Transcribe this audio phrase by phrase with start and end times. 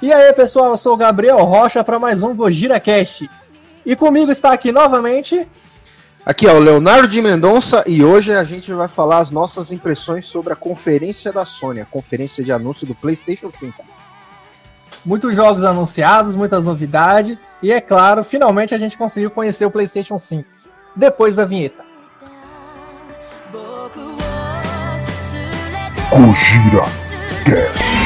[0.00, 3.30] E aí, pessoal, eu sou o Gabriel Rocha para mais um Gojira Cast.
[3.84, 5.48] E comigo está aqui novamente.
[6.24, 10.26] Aqui é o Leonardo de Mendonça e hoje a gente vai falar as nossas impressões
[10.26, 13.84] sobre a conferência da Sony, a conferência de anúncio do PlayStation 5.
[15.02, 20.18] Muitos jogos anunciados, muitas novidades e é claro, finalmente a gente conseguiu conhecer o PlayStation
[20.18, 20.46] 5
[20.94, 21.84] depois da vinheta.
[26.10, 26.84] Gojira
[27.44, 28.05] Cast.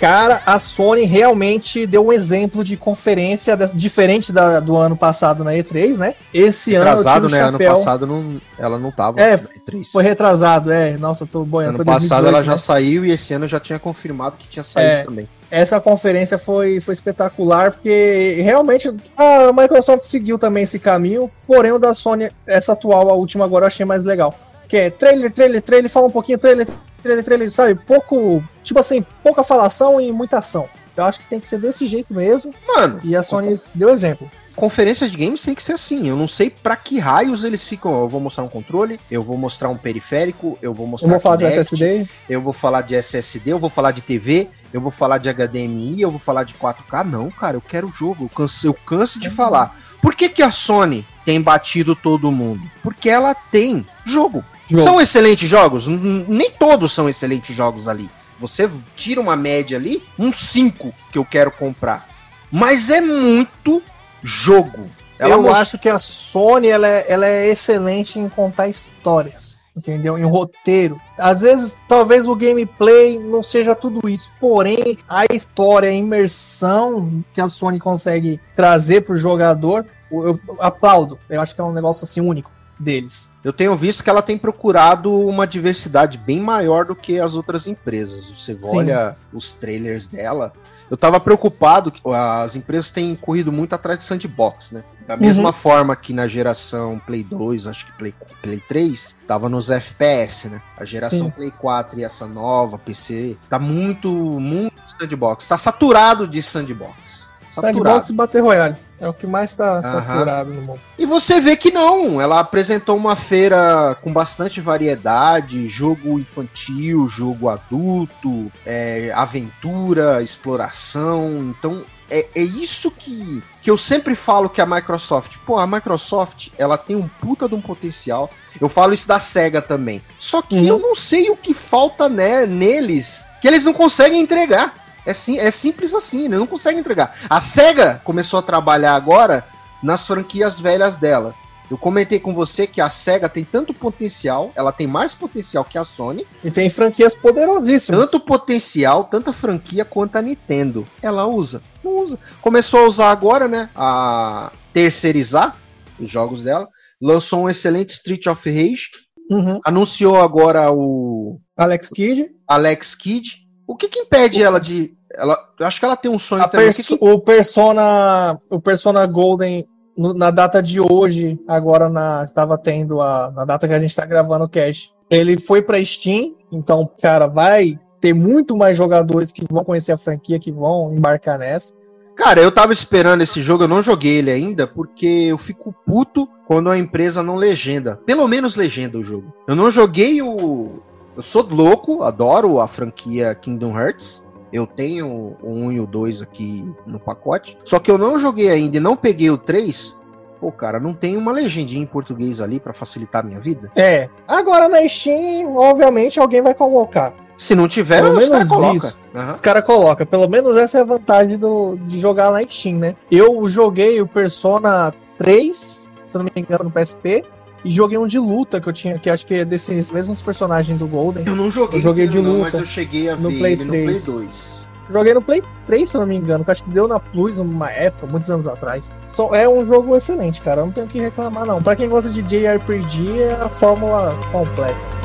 [0.00, 5.52] Cara, a Sony realmente deu um exemplo de conferência diferente da, do ano passado na
[5.52, 6.14] E3, né?
[6.32, 7.28] Esse retrasado, ano.
[7.28, 7.66] Retrasado, né?
[7.66, 9.84] Ano passado não, ela não tava é, na E3.
[9.92, 10.96] Foi retrasado, é.
[10.96, 11.74] Nossa, eu tô boiando.
[11.74, 12.56] Ano passado 2018, ela já né?
[12.56, 15.28] saiu e esse ano já tinha confirmado que tinha saído é, também.
[15.50, 21.78] Essa conferência foi, foi espetacular, porque realmente a Microsoft seguiu também esse caminho, porém o
[21.78, 24.34] da Sony, essa atual, a última agora, eu achei mais legal.
[24.70, 26.66] Que é trailer, trailer, trailer, fala um pouquinho, trailer,
[27.02, 27.74] trailer, trailer, sabe?
[27.74, 30.68] Pouco, tipo assim, pouca falação e muita ação.
[30.96, 32.54] Eu acho que tem que ser desse jeito mesmo.
[32.66, 33.00] Mano.
[33.02, 34.30] E a Sony deu exemplo.
[34.54, 36.08] Conferência de games tem que ser assim.
[36.08, 37.98] Eu não sei para que raios eles ficam.
[38.00, 41.08] Eu vou mostrar um controle, eu vou mostrar um periférico, eu vou mostrar.
[41.08, 42.08] Eu vou falar Kinect, de SSD.
[42.28, 46.02] Eu vou falar de SSD, eu vou falar de TV, eu vou falar de HDMI,
[46.02, 47.04] eu vou falar de 4K.
[47.04, 48.24] Não, cara, eu quero jogo.
[48.24, 49.34] Eu canso, eu canso de uhum.
[49.34, 49.76] falar.
[50.02, 52.62] Por que, que a Sony tem batido todo mundo?
[52.82, 54.44] Porque ela tem jogo.
[54.70, 54.84] Jogo.
[54.84, 55.86] São excelentes jogos?
[55.88, 58.08] Nem todos são excelentes jogos ali.
[58.38, 62.08] Você tira uma média ali, uns 5 que eu quero comprar.
[62.50, 63.82] Mas é muito
[64.22, 64.88] jogo.
[65.18, 70.18] Ela eu acho que a Sony ela é, ela é excelente em contar histórias entendeu?
[70.18, 71.00] Em roteiro.
[71.16, 77.40] Às vezes, talvez o gameplay não seja tudo isso, porém, a história, a imersão que
[77.40, 81.18] a Sony consegue trazer para o jogador, eu aplaudo.
[81.30, 83.30] Eu acho que é um negócio assim único deles.
[83.44, 87.66] Eu tenho visto que ela tem procurado uma diversidade bem maior do que as outras
[87.66, 88.30] empresas.
[88.30, 88.64] Você Sim.
[88.64, 90.52] olha os trailers dela.
[90.90, 94.82] Eu tava preocupado que as empresas têm corrido muito atrás de sandbox, né?
[95.06, 95.52] Da mesma uhum.
[95.52, 100.60] forma que na geração Play 2, acho que Play, Play 3, tava nos FPS, né?
[100.76, 101.30] A geração Sim.
[101.30, 105.46] Play 4 e essa nova PC tá muito, muito sandbox.
[105.46, 107.30] Tá saturado de sandbox.
[107.46, 108.89] Sandbox e Battle Royale.
[109.00, 110.80] É o que mais tá saturado no mundo.
[110.98, 112.20] E você vê que não.
[112.20, 121.54] Ela apresentou uma feira com bastante variedade: jogo infantil, jogo adulto, é, aventura, exploração.
[121.58, 121.84] Então.
[122.12, 126.76] É, é isso que, que eu sempre falo que a Microsoft, pô, a Microsoft, ela
[126.76, 128.28] tem um puta de um potencial.
[128.60, 130.02] Eu falo isso da SEGA também.
[130.18, 130.64] Só que uhum.
[130.64, 134.74] eu não sei o que falta né, neles que eles não conseguem entregar.
[135.06, 136.36] É, sim, é simples assim, né?
[136.36, 137.16] não consegue entregar.
[137.28, 139.44] A SEGA começou a trabalhar agora
[139.82, 141.34] nas franquias velhas dela.
[141.70, 145.78] Eu comentei com você que a SEGA tem tanto potencial, ela tem mais potencial que
[145.78, 146.26] a Sony.
[146.42, 148.10] E tem franquias poderosíssimas.
[148.10, 150.84] Tanto potencial, tanta franquia quanto a Nintendo.
[151.00, 151.62] Ela usa.
[151.84, 152.18] Não usa.
[152.40, 153.70] Começou a usar agora, né?
[153.76, 155.56] A terceirizar
[155.98, 156.68] os jogos dela.
[157.00, 158.88] Lançou um excelente Street of Rage.
[159.30, 159.60] Uhum.
[159.64, 161.38] Anunciou agora o.
[161.56, 162.26] Alex Kidd.
[162.48, 163.48] Alex Kidd.
[163.70, 164.92] O que que impede ela de.
[165.14, 166.72] Ela, eu acho que ela tem um sonho também.
[166.72, 166.98] Que que...
[167.00, 168.36] O Persona.
[168.50, 169.64] O Persona Golden,
[169.96, 172.26] no, na data de hoje, agora na.
[172.26, 173.30] Tava tendo a.
[173.30, 174.92] Na data que a gente tá gravando o cast.
[175.08, 179.98] Ele foi pra Steam, então, cara, vai ter muito mais jogadores que vão conhecer a
[179.98, 181.72] franquia, que vão embarcar nessa.
[182.16, 186.28] Cara, eu tava esperando esse jogo, eu não joguei ele ainda, porque eu fico puto
[186.48, 188.00] quando a empresa não legenda.
[188.04, 189.32] Pelo menos legenda o jogo.
[189.46, 190.82] Eu não joguei o,
[191.16, 194.22] eu sou louco, adoro a franquia Kingdom Hearts.
[194.52, 195.06] Eu tenho
[195.40, 197.56] o 1 e o 2 aqui no pacote.
[197.64, 199.96] Só que eu não joguei ainda e não peguei o 3.
[200.40, 203.70] Pô, cara, não tem uma legendinha em português ali para facilitar a minha vida?
[203.76, 204.08] É.
[204.26, 207.14] Agora na Steam, obviamente, alguém vai colocar.
[207.36, 208.98] Se não tiver, Pelo menos cara isso.
[209.14, 209.32] Uhum.
[209.32, 210.06] Os caras colocam.
[210.06, 212.96] Pelo menos essa é a vantagem do, de jogar na Steam, né?
[213.10, 217.24] Eu joguei o Persona 3, se não me engano, no PSP.
[217.64, 220.78] E joguei um de luta que eu tinha, que acho que é desses mesmos personagens
[220.78, 221.24] do Golden.
[221.26, 222.32] Eu não joguei, eu joguei de luta.
[222.32, 223.68] Não, mas eu cheguei a no ver Play 3.
[223.68, 224.66] no Play 2.
[224.90, 227.38] Joguei no Play 3, se eu não me engano, que acho que deu na Plus
[227.38, 228.90] uma época, muitos anos atrás.
[229.06, 230.62] Só é um jogo excelente, cara.
[230.62, 231.62] Eu não tenho que reclamar, não.
[231.62, 234.99] Pra quem gosta de JRPG, é a fórmula completa.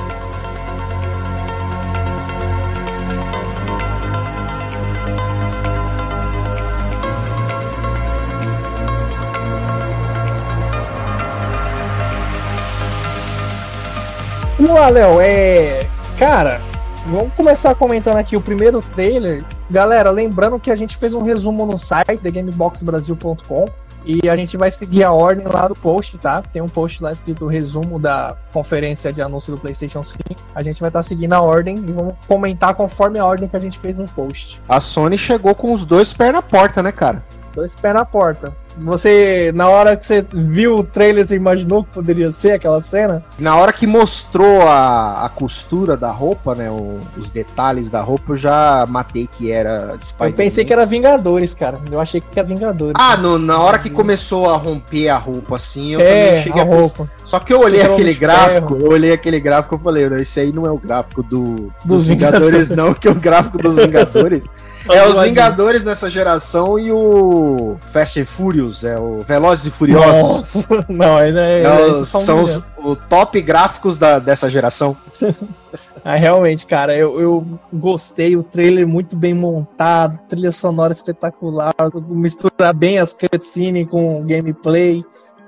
[14.65, 15.21] Vamos lá, Léo.
[15.21, 15.87] É.
[16.17, 16.59] Cara,
[17.05, 19.45] vamos começar comentando aqui o primeiro trailer.
[19.69, 23.65] Galera, lembrando que a gente fez um resumo no site da GameBoxBrasil.com
[24.03, 26.41] e a gente vai seguir a ordem lá do post, tá?
[26.41, 30.23] Tem um post lá escrito resumo da conferência de anúncio do PlayStation 5.
[30.55, 33.55] A gente vai estar tá seguindo a ordem e vamos comentar conforme a ordem que
[33.55, 34.59] a gente fez no post.
[34.67, 37.23] A Sony chegou com os dois pés na porta, né, cara?
[37.53, 38.51] Dois pés na porta.
[38.77, 43.23] Você, na hora que você viu o trailer, você imaginou que poderia ser aquela cena?
[43.39, 46.69] Na hora que mostrou a, a costura da roupa, né?
[46.69, 50.29] O, os detalhes da roupa, eu já matei que era Spider-Man.
[50.29, 51.79] Eu pensei que era Vingadores, cara.
[51.91, 52.93] Eu achei que era Vingadores.
[52.97, 56.61] Ah, no, na hora que começou a romper a roupa, assim, eu é, também cheguei
[56.61, 57.09] a, a roupa.
[57.23, 60.65] Só que eu olhei aquele gráfico, eu olhei aquele gráfico e falei, esse aí não
[60.65, 64.45] é o gráfico do, dos, dos Vingadores, Vingadores, não, que é o gráfico dos Vingadores.
[64.91, 70.67] É os Vingadores nessa geração e o Fast and Furious, é o Velozes e Furiosos.
[70.67, 74.95] Nossa, não, ele é, é são os o top gráficos da, dessa geração.
[76.03, 81.73] ah, realmente, cara, eu, eu gostei, o trailer muito bem montado, trilha sonora espetacular,
[82.07, 85.03] misturar bem as cutscenes com gameplay.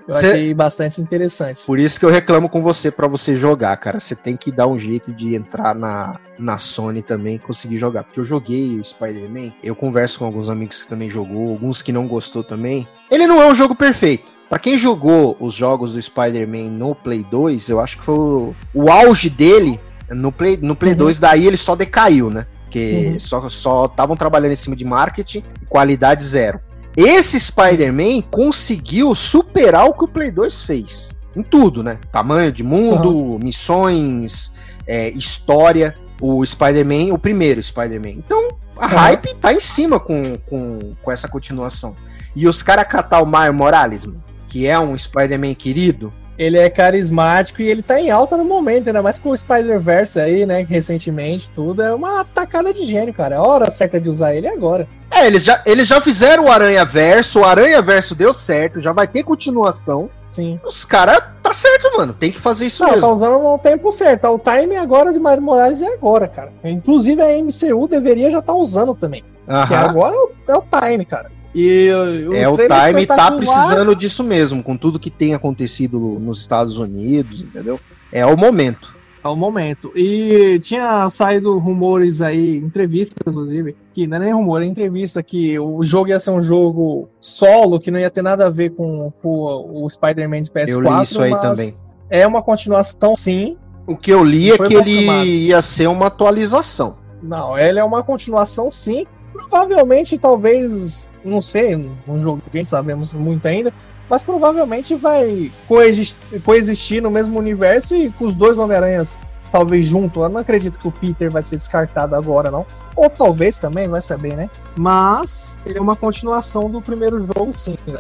[0.08, 1.62] Eu achei bastante interessante.
[1.66, 4.00] Por isso que eu reclamo com você para você jogar, cara.
[4.00, 8.04] Você tem que dar um jeito de entrar na, na Sony também e conseguir jogar.
[8.04, 11.92] Porque eu joguei o Spider-Man, eu converso com alguns amigos que também jogou, alguns que
[11.92, 12.88] não gostou também.
[13.12, 14.32] Ele não é um jogo perfeito.
[14.50, 18.56] Para quem jogou os jogos do Spider-Man no Play 2, eu acho que foi o,
[18.74, 19.78] o auge dele
[20.10, 21.00] no Play, no Play uhum.
[21.00, 22.46] 2, daí ele só decaiu, né?
[22.64, 23.50] Porque uhum.
[23.50, 26.62] só estavam trabalhando em cima de marketing, qualidade zero.
[26.98, 31.16] Esse Spider-Man conseguiu superar o que o Play 2 fez.
[31.36, 32.00] Em tudo, né?
[32.12, 33.40] Tamanho de mundo, uhum.
[33.40, 34.52] missões,
[34.88, 35.96] é, história.
[36.20, 38.10] O Spider-Man, o primeiro Spider-Man.
[38.10, 38.96] Então, a uhum.
[38.96, 41.96] hype tá em cima com, com, com essa continuação.
[42.36, 44.08] E os caras catar o Mario Morales,
[44.50, 48.88] que é um Spider-Man querido, ele é carismático e ele tá em alta no momento,
[48.88, 50.66] ainda mais com o Spider-Verse aí, né?
[50.68, 51.82] Recentemente, tudo.
[51.82, 53.36] É uma tacada de gênio, cara.
[53.36, 54.88] É a hora certa de usar ele é agora.
[55.10, 58.92] É, eles já, eles já fizeram o Aranha Verso, o Aranha Verso deu certo, já
[58.92, 60.10] vai ter continuação.
[60.30, 60.60] Sim.
[60.64, 62.14] Os caras, tá certo, mano.
[62.14, 63.02] Tem que fazer isso Não, mesmo.
[63.02, 64.28] Tá usando no tempo certo.
[64.28, 66.52] O time agora de Mario Morales é agora, cara.
[66.64, 69.24] Inclusive a MCU deveria já estar tá usando também.
[69.48, 71.32] Porque agora é o, é o time, cara.
[71.60, 76.40] E o é, o time tá precisando disso mesmo, com tudo que tem acontecido nos
[76.40, 77.80] Estados Unidos, entendeu?
[78.12, 78.96] É o momento.
[79.24, 79.92] É o momento.
[79.96, 85.58] E tinha saído rumores aí, entrevistas, inclusive, que não é nem rumor, é entrevista, que
[85.58, 89.12] o jogo ia ser um jogo solo, que não ia ter nada a ver com,
[89.20, 90.70] com o Spider-Man de PS4.
[90.70, 91.74] Eu li isso aí também.
[92.08, 93.56] É uma continuação, sim.
[93.88, 95.22] O que eu li é que confirmado.
[95.22, 97.00] ele ia ser uma atualização.
[97.24, 99.08] Não, ele é uma continuação, sim.
[99.38, 101.76] Provavelmente, talvez não sei,
[102.08, 103.72] não joguei, sabemos muito ainda,
[104.10, 109.20] mas provavelmente vai coexistir, coexistir no mesmo universo e com os dois Homem-Aranhas
[109.52, 110.22] talvez junto.
[110.22, 112.66] Eu não acredito que o Peter vai ser descartado agora, não.
[112.96, 114.50] Ou talvez também, vai saber, né?
[114.76, 118.00] Mas ele é uma continuação do primeiro jogo, sim, né?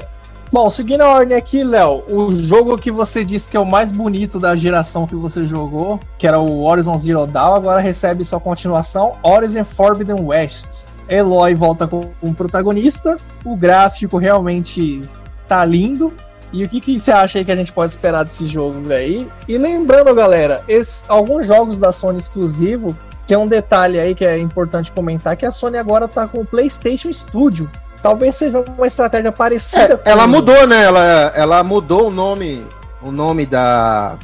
[0.51, 3.91] Bom, seguindo a ordem aqui, Léo, o jogo que você disse que é o mais
[3.91, 8.39] bonito da geração que você jogou, que era o Horizon Zero Dawn, agora recebe sua
[8.39, 10.85] continuação, Horizon Forbidden West.
[11.09, 15.01] Eloy volta com um protagonista, o gráfico realmente
[15.47, 16.13] tá lindo.
[16.51, 19.27] E o que, que você acha aí que a gente pode esperar desse jogo aí?
[19.47, 24.39] E lembrando, galera, esse, alguns jogos da Sony exclusivo, tem um detalhe aí que é
[24.39, 27.69] importante comentar, que a Sony agora tá com o PlayStation Studio.
[28.01, 29.95] Talvez seja uma estratégia parecida.
[29.95, 30.09] É, com...
[30.09, 30.83] Ela mudou, né?
[30.83, 32.65] Ela, ela mudou o nome,
[33.01, 34.17] o nome da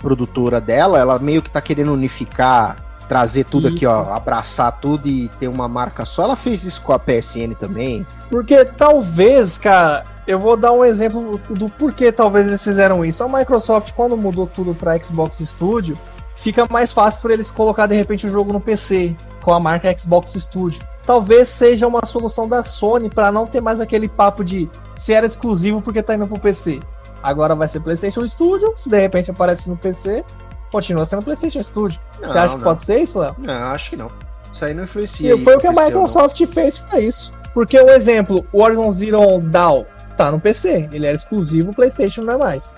[0.00, 0.98] produtora dela.
[0.98, 2.76] Ela meio que tá querendo unificar
[3.10, 3.76] trazer tudo isso.
[3.76, 6.22] aqui, ó, abraçar tudo e ter uma marca só.
[6.22, 8.06] Ela fez isso com a PSN também.
[8.30, 13.24] Porque talvez, cara, eu vou dar um exemplo do porquê talvez eles fizeram isso.
[13.24, 15.98] A Microsoft, quando mudou tudo para Xbox Studio,
[16.36, 19.92] fica mais fácil para eles colocar de repente o jogo no PC com a marca
[19.98, 20.80] Xbox Studio.
[21.04, 25.26] Talvez seja uma solução da Sony para não ter mais aquele papo de se era
[25.26, 26.78] exclusivo porque tá indo pro PC.
[27.20, 30.24] Agora vai ser PlayStation Studio, se de repente aparece no PC,
[30.70, 32.00] continua sendo PlayStation Studio.
[32.20, 32.58] Não, Você acha não.
[32.58, 33.34] que pode ser isso, Léo?
[33.38, 34.10] Não, acho que não.
[34.52, 35.34] Isso aí não influencia.
[35.34, 37.32] E foi o que a Microsoft fez, foi isso.
[37.54, 39.84] Porque o exemplo, o Horizon Zero Dawn
[40.16, 42.74] tá no PC, ele era exclusivo, PlayStation não é mais.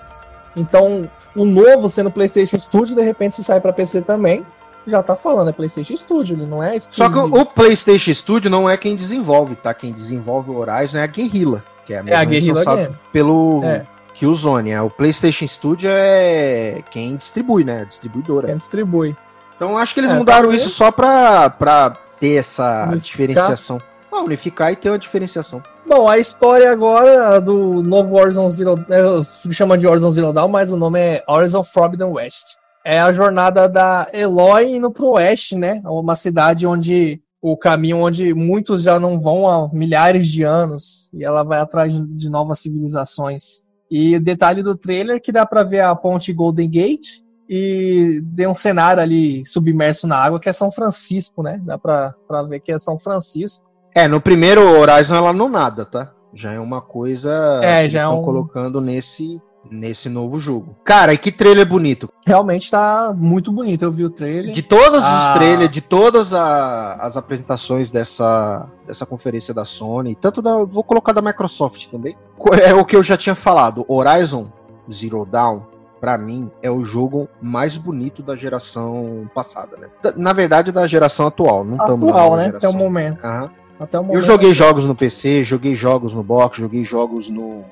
[0.55, 4.45] Então, o novo sendo PlayStation Studio, de repente se sai para PC também,
[4.85, 7.15] já tá falando, é PlayStation Studio, ele não é exclusivo.
[7.15, 9.73] Só que o PlayStation Studio não é quem desenvolve, tá?
[9.73, 12.95] Quem desenvolve o Horizon é a Guerrilla, que é a, é a Guerrilla Game.
[13.11, 14.71] pelo é que o Zone.
[14.71, 17.81] É, o PlayStation Studio é quem distribui, né?
[17.81, 18.47] A distribuidora.
[18.47, 19.15] Quem distribui.
[19.55, 20.61] Então acho que eles é, mudaram talvez...
[20.61, 22.99] isso só pra, pra ter essa unificar.
[22.99, 23.81] diferenciação.
[24.11, 25.61] Ah, unificar e ter uma diferenciação.
[25.87, 28.85] Bom, a história agora do novo Horizon Zero.
[28.89, 32.55] É, chama de Horizon Zero Dawn, mas o nome é Horizon Forbidden West.
[32.85, 35.81] É a jornada da Eloy indo pro oeste, né?
[35.85, 41.23] Uma cidade onde o caminho onde muitos já não vão há milhares de anos e
[41.23, 43.63] ela vai atrás de novas civilizações.
[43.95, 48.23] E o detalhe do trailer é que dá para ver a ponte Golden Gate e
[48.35, 51.61] tem um cenário ali submerso na água que é São Francisco, né?
[51.63, 53.63] Dá pra, pra ver que é São Francisco.
[53.95, 56.11] É, no primeiro Horizon ela não nada, tá?
[56.33, 57.31] Já é uma coisa
[57.61, 59.39] É, que já é estão um- colocando nesse,
[59.71, 60.75] nesse novo jogo.
[60.83, 62.09] Cara, e que trailer bonito.
[62.25, 63.83] Realmente tá muito bonito.
[63.83, 64.51] Eu vi o trailer.
[64.53, 65.29] De todas Ah.
[65.31, 70.63] os trailers, de todas a- as apresentações dessa, dessa conferência da Sony, tanto da.
[70.63, 72.15] Vou colocar da Microsoft também.
[72.63, 73.85] É o que eu já tinha falado.
[73.87, 74.51] Horizon
[74.91, 75.63] Zero Dawn,
[76.01, 79.87] pra mim, é o jogo mais bonito da geração passada, né?
[80.17, 81.63] Na verdade, da geração atual.
[81.63, 82.47] Não estamos Atual, né?
[82.55, 83.23] Até o momento.
[83.25, 83.49] Aham.
[83.79, 84.21] Até o Eu momento.
[84.23, 87.63] joguei jogos no PC, joguei jogos no box, joguei jogos no,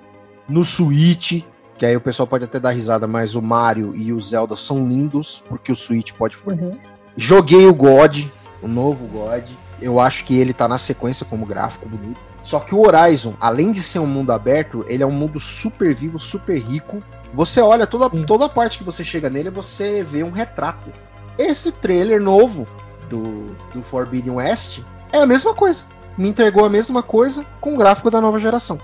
[0.50, 1.44] no Switch.
[1.82, 4.88] Que aí o pessoal pode até dar risada, mas o Mario e o Zelda são
[4.88, 6.80] lindos, porque o Switch pode fornecer.
[7.18, 8.28] Joguei o God,
[8.62, 9.50] o novo God.
[9.82, 12.22] Eu acho que ele tá na sequência como gráfico bonito.
[12.44, 15.92] Só que o Horizon, além de ser um mundo aberto, ele é um mundo super
[15.96, 17.02] vivo, super rico.
[17.34, 18.26] Você olha toda, Sim.
[18.28, 20.92] toda parte que você chega nele, você vê um retrato.
[21.36, 22.68] Esse trailer novo
[23.10, 25.84] do, do Forbidden West é a mesma coisa.
[26.16, 28.80] Me entregou a mesma coisa com o gráfico da nova geração.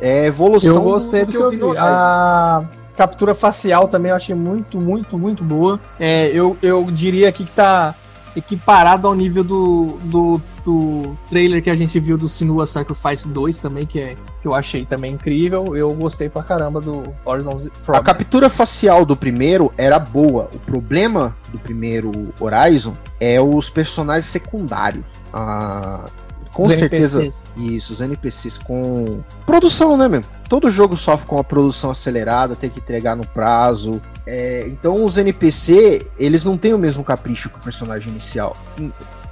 [0.00, 1.76] É evolução Eu gostei do que eu vi.
[1.78, 2.64] A
[2.96, 5.80] captura facial também eu achei muito, muito, muito boa.
[5.98, 7.94] É, eu, eu diria aqui que tá
[8.36, 13.58] equiparado ao nível do, do, do trailer que a gente viu do Sinua Sacrifice 2
[13.58, 15.76] também, que, é, que eu achei também incrível.
[15.76, 18.02] Eu gostei pra caramba do Horizon Z- A From.
[18.02, 20.48] captura facial do primeiro era boa.
[20.54, 25.04] O problema do primeiro Horizon é os personagens secundários.
[25.32, 26.04] Ah,
[26.52, 27.20] com Os certeza.
[27.20, 27.52] NPCs.
[27.56, 29.22] Isso, os NPCs com.
[29.46, 30.26] Produção, né, mesmo?
[30.48, 34.00] Todo jogo sofre com a produção acelerada, tem que entregar no prazo.
[34.26, 38.56] É, então os NPC, eles não têm o mesmo capricho que o personagem inicial.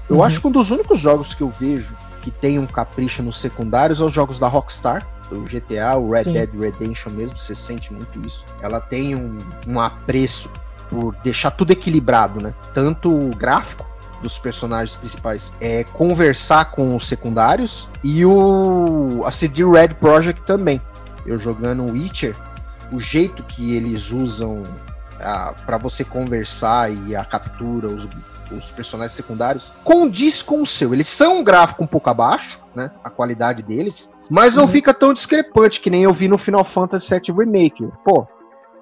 [0.09, 0.23] Eu Uhum.
[0.23, 4.01] acho que um dos únicos jogos que eu vejo que tem um capricho nos secundários
[4.01, 5.07] é os jogos da Rockstar.
[5.31, 6.33] O GTA, o Red Sim.
[6.33, 8.47] Dead Redemption mesmo, você sente muito isso.
[8.63, 10.49] Ela tem um, um apreço
[10.89, 12.55] por deixar tudo equilibrado, né?
[12.73, 13.85] Tanto o gráfico
[14.23, 20.81] dos personagens principais é conversar com os secundários e o a CD Red Project também.
[21.27, 22.35] Eu jogando o Witcher,
[22.93, 24.65] o jeito que eles usam
[25.67, 28.09] para você conversar e a captura, os,
[28.51, 30.93] os personagens secundários, condiz com o seu.
[30.95, 32.91] Eles são um gráfico um pouco abaixo, né?
[33.03, 34.69] A qualidade deles, mas não Uhum.
[34.69, 37.89] fica tão discrepante que nem eu vi no Final Fantasy VII Remake.
[38.05, 38.27] Pô,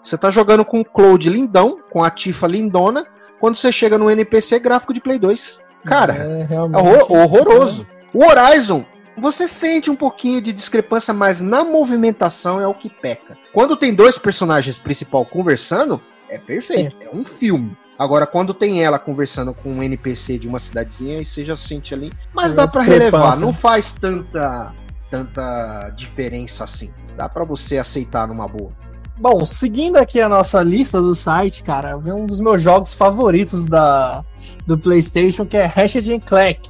[0.02, 3.06] você tá jogando com o Cloud lindão, com a Tifa lindona,
[3.40, 5.60] quando você chega no NPC gráfico de Play 2.
[5.84, 7.86] Cara, é, é horror- horroroso.
[8.12, 8.84] O Horizon,
[9.16, 13.36] você sente um pouquinho de discrepância, mas na movimentação é o que peca.
[13.52, 17.76] Quando tem dois personagens principal conversando, é perfeito, é um filme.
[17.98, 21.94] Agora, quando tem ela conversando com um NPC de uma cidadezinha, aí você já sente
[21.94, 22.12] ali.
[22.34, 24.72] Mas É dá uma pra relevar, não faz tanta,
[25.10, 26.90] tanta diferença assim.
[27.16, 28.70] Dá pra você aceitar numa boa.
[29.18, 33.66] Bom, seguindo aqui a nossa lista do site, cara, vem um dos meus jogos favoritos
[33.66, 34.22] da,
[34.66, 36.60] do PlayStation, que é Ratchet Clank.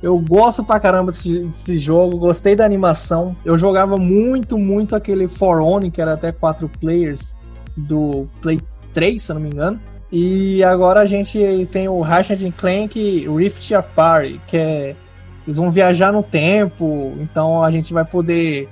[0.00, 3.36] Eu gosto pra caramba desse, desse jogo, gostei da animação.
[3.44, 7.34] Eu jogava muito, muito aquele For Honor, que era até quatro players,
[7.76, 8.60] do Play
[8.94, 9.80] 3, se eu não me engano.
[10.10, 14.96] E agora a gente tem o Ratchet Clank Rift Apart, que é.
[15.44, 18.68] Eles vão viajar no tempo, então a gente vai poder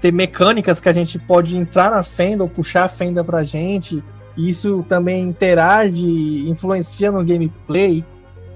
[0.00, 4.02] ter mecânicas que a gente pode entrar na fenda ou puxar a fenda pra gente.
[4.36, 8.04] E isso também interage, influencia no gameplay.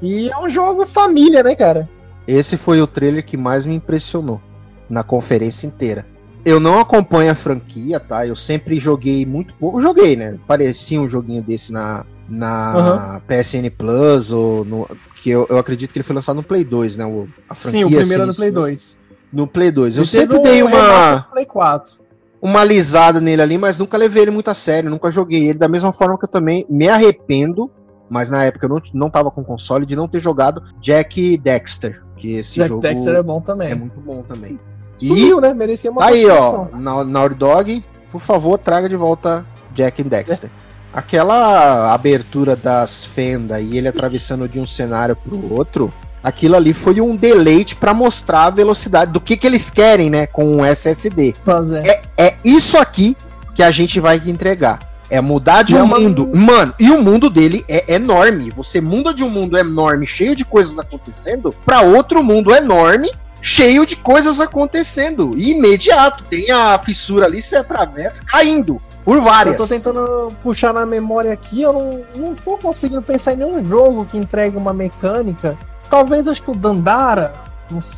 [0.01, 1.89] E é um jogo família, né, cara?
[2.27, 4.41] Esse foi o trailer que mais me impressionou
[4.89, 6.07] na conferência inteira.
[6.45, 8.27] Eu não acompanho a franquia, tá?
[8.27, 9.81] Eu sempre joguei muito pouco.
[9.81, 10.39] Joguei, né?
[10.47, 15.99] Parecia um joguinho desse na, na PSN Plus, ou no, que eu, eu acredito que
[15.99, 17.07] ele foi lançado no Play 2, né?
[17.07, 18.99] O, a Sim, o primeiro é no Play iniciou 2.
[19.33, 19.97] No Play 2.
[19.99, 22.01] Eu E sempre um dei uma, Play 4.
[22.41, 25.59] uma lisada nele ali, mas nunca levei ele muito a sério, nunca joguei ele.
[25.59, 27.71] Da mesma forma que eu também me arrependo,
[28.11, 32.03] mas na época eu não, não tava com console, de não ter jogado Jack Dexter.
[32.17, 33.71] Que esse Jack jogo Dexter é bom também.
[33.71, 34.59] é muito bom também.
[35.01, 35.53] E Sumiu, né?
[35.55, 40.51] Merecia uma aí, ó, na Naughty Dog, por favor, traga de volta Jack Dexter.
[40.93, 47.00] Aquela abertura das fendas e ele atravessando de um cenário pro outro, aquilo ali foi
[47.00, 51.35] um deleite pra mostrar a velocidade do que que eles querem, né, com o SSD.
[51.45, 51.85] Fazer.
[51.87, 53.17] É, é isso aqui
[53.55, 54.93] que a gente vai entregar.
[55.11, 56.31] É mudar de é um mundo.
[56.35, 58.50] Mano, e o mundo dele é enorme.
[58.57, 63.11] Você muda de um mundo enorme, cheio de coisas acontecendo, pra outro mundo enorme,
[63.43, 65.35] cheio de coisas acontecendo.
[65.37, 66.25] E imediato.
[66.31, 68.81] Tem a fissura ali, você atravessa caindo.
[69.05, 69.57] Por várias.
[69.57, 73.69] Eu tô tentando puxar na memória aqui, eu não, não tô conseguindo pensar em nenhum
[73.69, 75.59] jogo que entregue uma mecânica.
[75.93, 77.35] Talvez acho que o Dandara.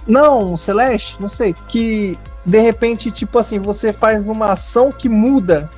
[0.09, 1.55] Não, o Celeste, não sei.
[1.69, 5.71] Que de repente, tipo assim, você faz uma ação que muda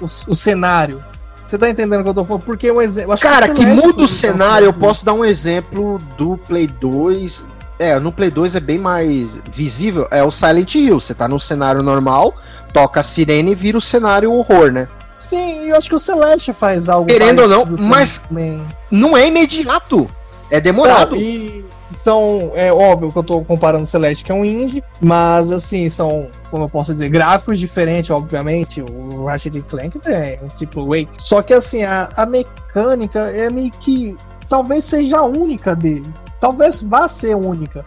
[0.00, 1.04] o, o cenário.
[1.44, 2.44] Você tá entendendo o que eu tô falando?
[2.44, 3.18] Porque um exemplo.
[3.18, 7.44] Cara, que, que muda o cenário, eu posso dar um exemplo do Play 2.
[7.80, 10.06] É, no Play 2 é bem mais visível.
[10.12, 11.00] É o Silent Hill.
[11.00, 12.34] Você tá no cenário normal,
[12.72, 14.86] toca a sirene e vira o cenário horror, né?
[15.18, 18.64] Sim, eu acho que o Celeste faz algo Querendo ou não, mas também.
[18.92, 20.08] não é imediato.
[20.50, 21.16] É demorado.
[21.16, 24.82] Não, e são, é óbvio que eu tô comparando o Celeste, que é um indie,
[25.00, 28.82] mas assim, são, como eu posso dizer, gráficos diferentes, obviamente.
[28.82, 31.08] O Ratchet Clank é um tipo wait.
[31.18, 34.16] Só que assim, a, a mecânica é meio que
[34.48, 36.06] talvez seja a única dele.
[36.40, 37.84] Talvez vá ser única.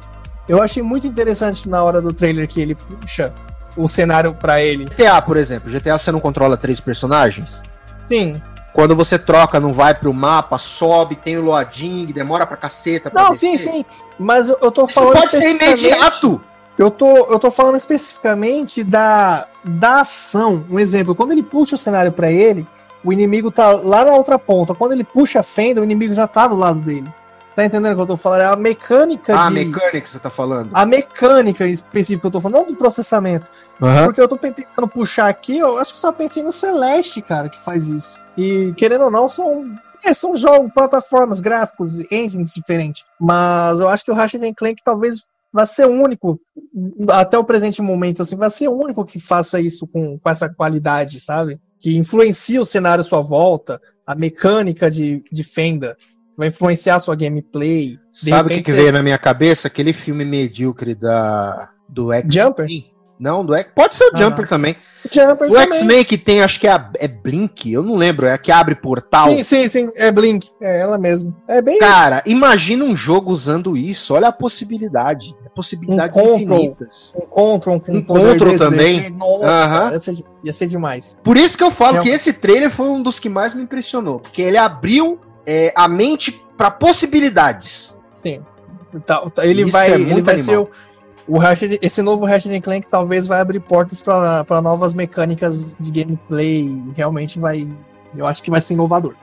[0.47, 3.33] Eu achei muito interessante na hora do trailer que ele puxa
[3.75, 4.85] o cenário para ele.
[4.85, 5.69] GTA, por exemplo.
[5.71, 7.61] GTA você não controla três personagens?
[8.07, 8.41] Sim.
[8.77, 13.10] Quando você troca, não vai pro mapa, sobe, tem o loading, demora pra caceta.
[13.10, 13.57] Pra não, descer.
[13.57, 13.86] sim, sim.
[14.19, 15.15] Mas eu, eu tô falando.
[15.15, 16.39] Isso pode ser imediato!
[16.77, 20.63] Eu tô, eu tô falando especificamente da, da ação.
[20.69, 22.67] Um exemplo, quando ele puxa o cenário para ele,
[23.03, 24.75] o inimigo tá lá na outra ponta.
[24.75, 27.12] Quando ele puxa a fenda, o inimigo já tá do lado dele.
[27.57, 28.41] Tá entendendo o que eu tô falando?
[28.41, 29.47] É a mecânica ah, de...
[29.47, 30.69] a mecânica que você tá falando.
[30.71, 33.49] A mecânica específica que eu tô falando, não do processamento.
[33.81, 34.05] Uhum.
[34.05, 37.57] Porque eu tô tentando puxar aqui, eu acho que só pensei no Celeste, cara, que
[37.57, 38.21] faz isso.
[38.37, 39.65] E, querendo ou não, são...
[40.05, 43.03] É, são jogos, plataformas, gráficos, engines diferentes.
[43.19, 46.39] Mas eu acho que o Ratchet Clank talvez vai ser o único,
[47.09, 50.47] até o presente momento, assim, vai ser o único que faça isso com, com essa
[50.47, 51.59] qualidade, sabe?
[51.79, 55.97] Que influencia o cenário à sua volta, a mecânica de, de fenda
[56.38, 57.98] vai influenciar a sua gameplay.
[58.13, 58.77] Sabe o que, que você...
[58.77, 59.67] veio na minha cabeça?
[59.67, 62.67] Aquele filme medíocre da do X Jumper?
[63.20, 63.72] Não, do X.
[63.75, 64.75] Pode ser o ah, Jumper também.
[65.12, 68.34] Jumper o X-Men que tem, acho que é, a, é Blink, eu não lembro, é
[68.34, 69.30] a que abre portal.
[69.30, 71.36] Sim, sim, sim, é Blink, é ela mesmo.
[71.47, 72.36] É bem Cara, isso.
[72.36, 75.36] imagina um jogo usando isso, olha a possibilidade.
[75.56, 77.13] Possibilidades um infinitas.
[77.15, 79.10] Um Control, um, um Control também.
[79.10, 79.80] Nossa, uh -huh.
[79.80, 81.17] cara, ia, ser, ia, ser, demais.
[81.23, 83.63] Por isso que eu falo é que esse trailer foi um dos que mais me
[83.63, 87.97] impressionou, porque ele abriu é, a mente para possibilidades.
[88.12, 88.41] Sim.
[89.05, 90.69] Tá, tá, ele Isso vai, é ele vai ser o,
[91.25, 96.83] o Ratchet, esse novo Ratchet Clank talvez vai abrir portas para novas mecânicas de gameplay.
[96.93, 97.65] Realmente vai,
[98.15, 99.15] eu acho que vai ser inovador.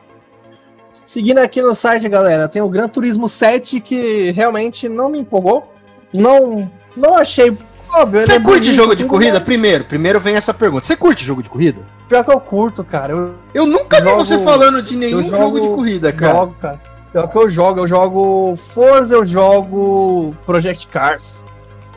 [1.04, 5.70] Seguindo aqui no site, galera, tem o Gran Turismo 7 que realmente não me empolgou.
[6.12, 7.56] Não, não achei
[7.94, 8.20] óbvio.
[8.20, 9.38] Você é curte bonito, jogo de corrida?
[9.38, 9.44] Né?
[9.44, 10.87] Primeiro, primeiro vem essa pergunta.
[10.87, 11.83] Você curte jogo de corrida?
[12.09, 13.12] Pior que eu curto, cara.
[13.12, 16.35] Eu, eu nunca jogo, vi você falando de nenhum jogo, jogo, de corrida, cara.
[16.35, 16.80] Jogo, cara.
[17.12, 21.44] Pior que eu jogo, eu jogo Forza, eu jogo Project Cars.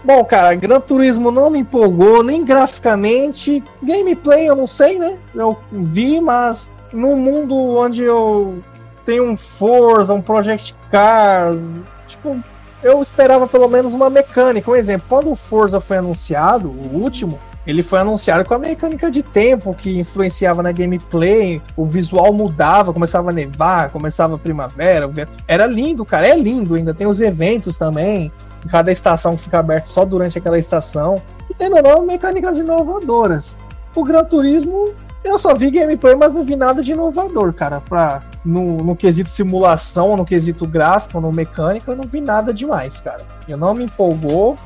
[0.04, 3.64] Bom, cara, Gran Turismo não me empolgou, nem graficamente.
[3.82, 5.18] Gameplay eu não sei, né?
[5.34, 8.60] Eu vi, mas no mundo onde eu
[9.06, 12.42] tenho um Forza, um Project Cars, tipo,
[12.84, 14.70] eu esperava pelo menos uma mecânica.
[14.70, 19.12] Um exemplo, quando o Forza foi anunciado, o último, ele foi anunciado com a mecânica
[19.12, 25.10] de tempo que influenciava na gameplay, o visual mudava, começava a nevar, começava a primavera.
[25.46, 26.76] Era lindo, cara, é lindo.
[26.76, 28.32] Ainda tem os eventos também,
[28.70, 31.22] cada estação fica aberta só durante aquela estação.
[31.50, 33.58] E ainda não, mecânicas inovadoras.
[33.94, 37.82] O Gran Turismo, eu só vi gameplay, mas não vi nada de inovador, cara.
[37.82, 43.02] Pra, no, no quesito simulação, no quesito gráfico, no mecânico, eu não vi nada demais,
[43.02, 43.26] cara.
[43.48, 44.58] Eu não me empolgou.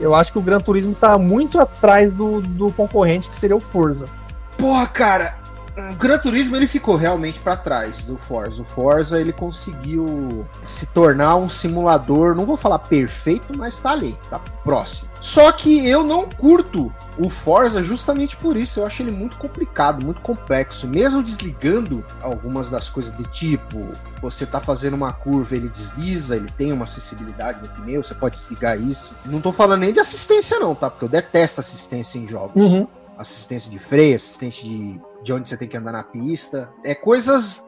[0.00, 3.60] Eu acho que o Gran Turismo tá muito atrás do, do concorrente que seria o
[3.60, 4.06] Forza.
[4.56, 5.38] Porra, cara,
[5.76, 8.62] o Gran Turismo ele ficou realmente para trás do Forza.
[8.62, 14.16] O Forza ele conseguiu se tornar um simulador, não vou falar perfeito, mas tá ali,
[14.30, 15.10] tá próximo.
[15.20, 18.80] Só que eu não curto o Forza justamente por isso.
[18.80, 20.86] Eu acho ele muito complicado, muito complexo.
[20.86, 23.88] Mesmo desligando algumas das coisas de tipo,
[24.22, 28.36] você tá fazendo uma curva, ele desliza, ele tem uma acessibilidade no pneu, você pode
[28.36, 29.12] desligar isso.
[29.24, 30.88] Não tô falando nem de assistência não, tá?
[30.88, 32.62] Porque eu detesto assistência em jogos.
[32.62, 32.86] Uhum.
[33.18, 36.70] Assistência de freio, assistência de de onde você tem que andar na pista.
[36.84, 37.64] É coisas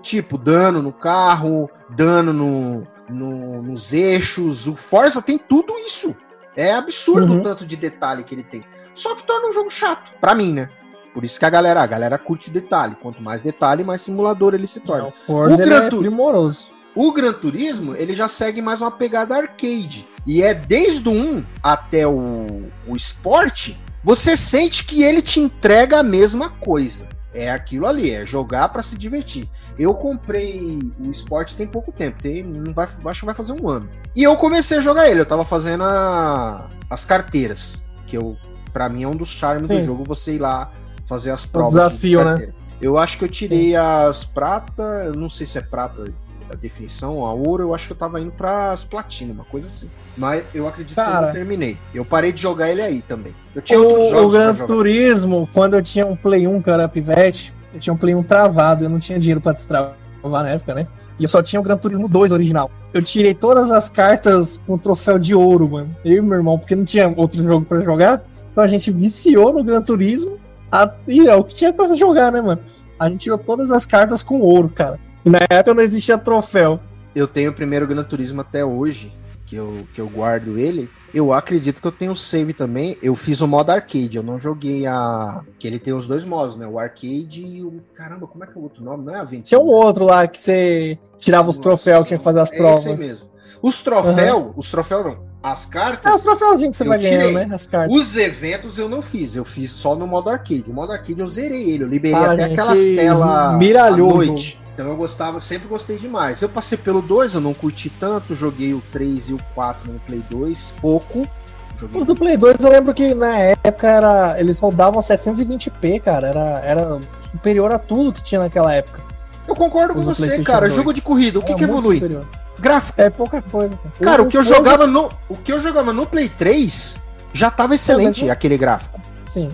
[0.00, 4.66] tipo dano no carro, dano no, no, nos eixos.
[4.66, 6.16] O Forza tem tudo isso.
[6.56, 7.40] É absurdo uhum.
[7.40, 8.64] o tanto de detalhe que ele tem.
[8.94, 10.68] Só que torna um jogo chato, pra mim, né?
[11.12, 12.96] Por isso que a galera, a galera curte detalhe.
[12.96, 15.04] Quanto mais detalhe, mais simulador ele se torna.
[15.04, 16.68] É, o Forza o Gran é primoroso.
[16.94, 20.06] O Gran Turismo, ele já segue mais uma pegada arcade.
[20.24, 23.72] E é desde o 1 até o, o Sport,
[24.04, 27.08] você sente que ele te entrega a mesma coisa.
[27.32, 29.48] É aquilo ali, é jogar para se divertir.
[29.76, 33.68] Eu comprei o esporte tem pouco tempo, tem, não vai, acho que vai fazer um
[33.68, 33.88] ano.
[34.14, 38.36] E eu comecei a jogar ele, eu tava fazendo a, as carteiras, que eu
[38.72, 39.78] para mim é um dos charmes Sim.
[39.78, 40.70] do jogo você ir lá
[41.06, 41.72] fazer as provas.
[41.72, 42.52] desafio, de né?
[42.80, 46.12] Eu acho que eu tirei as prata, eu não sei se é prata
[46.54, 49.90] a definição, a ouro, eu acho que eu tava indo pras platina, uma coisa assim.
[50.16, 51.26] Mas eu acredito que eu Cara.
[51.26, 51.76] não terminei.
[51.94, 53.34] Eu parei de jogar ele aí também.
[53.54, 54.66] Eu tinha outros O, o jogos pra Gran.
[54.66, 58.14] Turismo, quando eu tinha um Play 1 que eu era pivete, eu tinha um Play
[58.14, 60.86] 1 travado, eu não tinha dinheiro pra destravar na época, né?
[61.18, 62.70] E eu só tinha o Gran Turismo 2 original.
[62.92, 65.94] Eu tirei todas as cartas com troféu de ouro, mano.
[66.04, 68.24] Eu e meu irmão, porque não tinha outro jogo pra jogar.
[68.50, 70.38] Então a gente viciou no Gran Turismo.
[70.72, 70.90] A...
[71.06, 72.60] E é o que tinha pra jogar, né, mano?
[72.98, 74.98] A gente tirou todas as cartas com ouro, cara.
[75.24, 76.78] Na época não existia troféu.
[77.14, 79.12] Eu tenho o primeiro Gran Turismo até hoje,
[79.46, 80.90] que eu, que eu guardo ele.
[81.14, 82.98] Eu acredito que eu tenho o save também.
[83.00, 85.42] Eu fiz o modo arcade, eu não joguei a.
[85.60, 86.66] Que ele tem os dois modos, né?
[86.66, 87.80] O arcade e o.
[87.94, 89.04] Caramba, como é que é o outro nome?
[89.04, 89.44] Não é aventura?
[89.44, 92.86] Tinha um outro lá que você tirava os troféus, tinha que fazer as É provas.
[92.86, 93.28] aí mesmo.
[93.62, 95.33] Os troféus, os troféus não.
[95.44, 96.10] As cartas.
[96.10, 97.34] É, os troféuzinhos que você vai tirei.
[97.34, 97.50] né?
[97.52, 97.94] As cartas.
[97.94, 100.64] Os eventos eu não fiz, eu fiz só no modo arcade.
[100.68, 104.24] O modo arcade eu zerei ele, eu liberei Ah, até gente, aquelas telas miralhou à
[104.24, 104.58] noite.
[104.72, 106.40] Então eu gostava, sempre gostei demais.
[106.40, 110.00] Eu passei pelo 2, eu não curti tanto, joguei o 3 e o 4 no
[110.00, 111.28] Play 2, pouco.
[111.76, 116.28] Joguei O do Play 2 eu lembro que na época era, eles rodavam 720p, cara.
[116.28, 117.00] Era, era
[117.32, 118.98] superior a tudo que tinha naquela época.
[119.46, 120.68] Eu concordo com você, cara.
[120.68, 120.74] 2.
[120.74, 121.96] Jogo de corrida, o que, que evolui?
[121.96, 122.26] superior.
[122.64, 123.00] Gráfico.
[123.00, 123.78] É pouca coisa.
[124.02, 126.98] Cara, o que eu jogava no, o que eu jogava no Play 3
[127.32, 128.98] já tava excelente não- aquele gráfico.
[129.20, 129.48] Sim.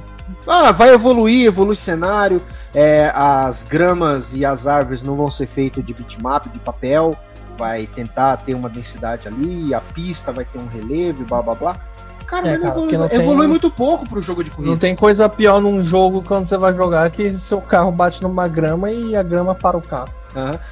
[0.46, 2.40] Ah, vai evoluir, evolui cenário,
[2.72, 7.16] é, as gramas e as árvores não vão ser feitas de bitmap, de papel,
[7.58, 11.76] vai tentar ter uma densidade ali, a pista vai ter um relevo blá blá blá.
[12.30, 14.76] Cara, É, não cara, evolui, não tem- evolui muito pouco pro jogo de Não corrida.
[14.76, 18.88] tem coisa pior num jogo quando você vai jogar que seu carro bate numa grama
[18.90, 20.10] e a grama para o carro.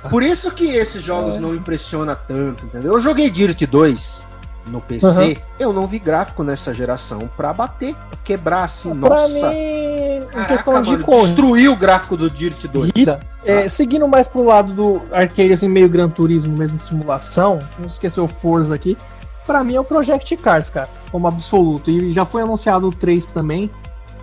[0.09, 1.41] Por isso que esses jogos É.
[1.41, 2.93] não impressionam tanto, entendeu?
[2.93, 4.23] Eu joguei Dirt 2
[4.69, 5.35] no PC, Aham.
[5.59, 9.49] eu não vi gráfico nessa geração pra bater, quebrar assim, pra nossa.
[9.51, 12.93] mim, Caraca, questão de mano, corrida, destruiu o gráfico do Dirt 2.
[13.45, 18.21] é, seguindo mais pro lado do arcade, assim, meio Gran Turismo mesmo, simulação, não esquecer
[18.21, 18.97] o Forza aqui,
[19.49, 21.91] pra mim é o Project Cars, cara, como absoluto.
[21.91, 23.71] E já foi anunciado o 3 também,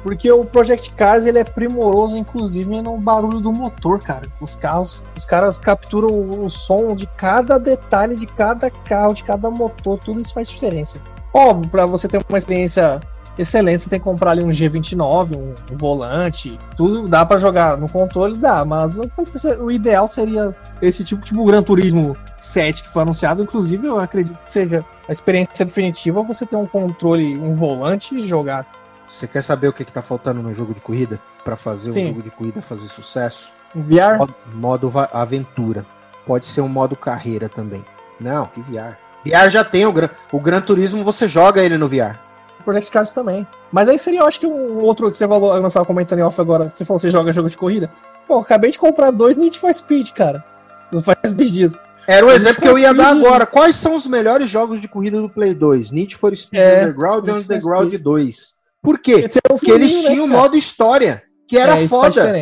[0.03, 4.31] porque o Project Cars ele é primoroso, inclusive no barulho do motor, cara.
[4.39, 9.23] Os carros, os caras capturam o, o som de cada detalhe de cada carro, de
[9.23, 10.99] cada motor, tudo isso faz diferença.
[11.33, 13.01] Óbvio, pra você ter uma experiência
[13.37, 17.77] excelente, você tem que comprar ali um G29, um, um volante, tudo dá pra jogar
[17.77, 22.89] no controle, dá, mas o, ideal seria esse tipo, tipo o Gran Turismo 7 que
[22.89, 27.55] foi anunciado, inclusive eu acredito que seja a experiência definitiva você ter um controle, um
[27.55, 28.65] volante e jogar.
[29.07, 32.05] Você quer saber o que, que tá faltando no jogo de corrida pra fazer Sim.
[32.05, 33.51] um jogo de corrida fazer sucesso?
[33.75, 35.85] VR, Modo, modo aventura.
[36.25, 37.85] Pode ser um modo carreira também.
[38.19, 38.97] Não, que VR.
[39.23, 42.17] VR já tem o Gran, o Gran Turismo, você joga ele no VR.
[42.65, 43.47] Project Cars também.
[43.71, 46.23] Mas aí seria, eu acho que um outro que você falou, nós estava comentando em
[46.23, 47.89] off agora, você falou que você joga jogo de corrida.
[48.27, 50.43] Pô, acabei de comprar dois Need for Speed, cara.
[50.91, 51.77] Não faz 10 dias.
[52.07, 53.25] Era o Need exemplo que eu ia dar Speed.
[53.25, 53.45] agora.
[53.45, 55.91] Quais são os melhores jogos de corrida do Play 2?
[55.91, 58.03] Need for Speed É, Underground e Underground Speed.
[58.03, 58.35] 2.
[58.81, 59.29] Por quê?
[59.49, 62.33] Um Porque eles né, tinham o modo história, que era é, foda.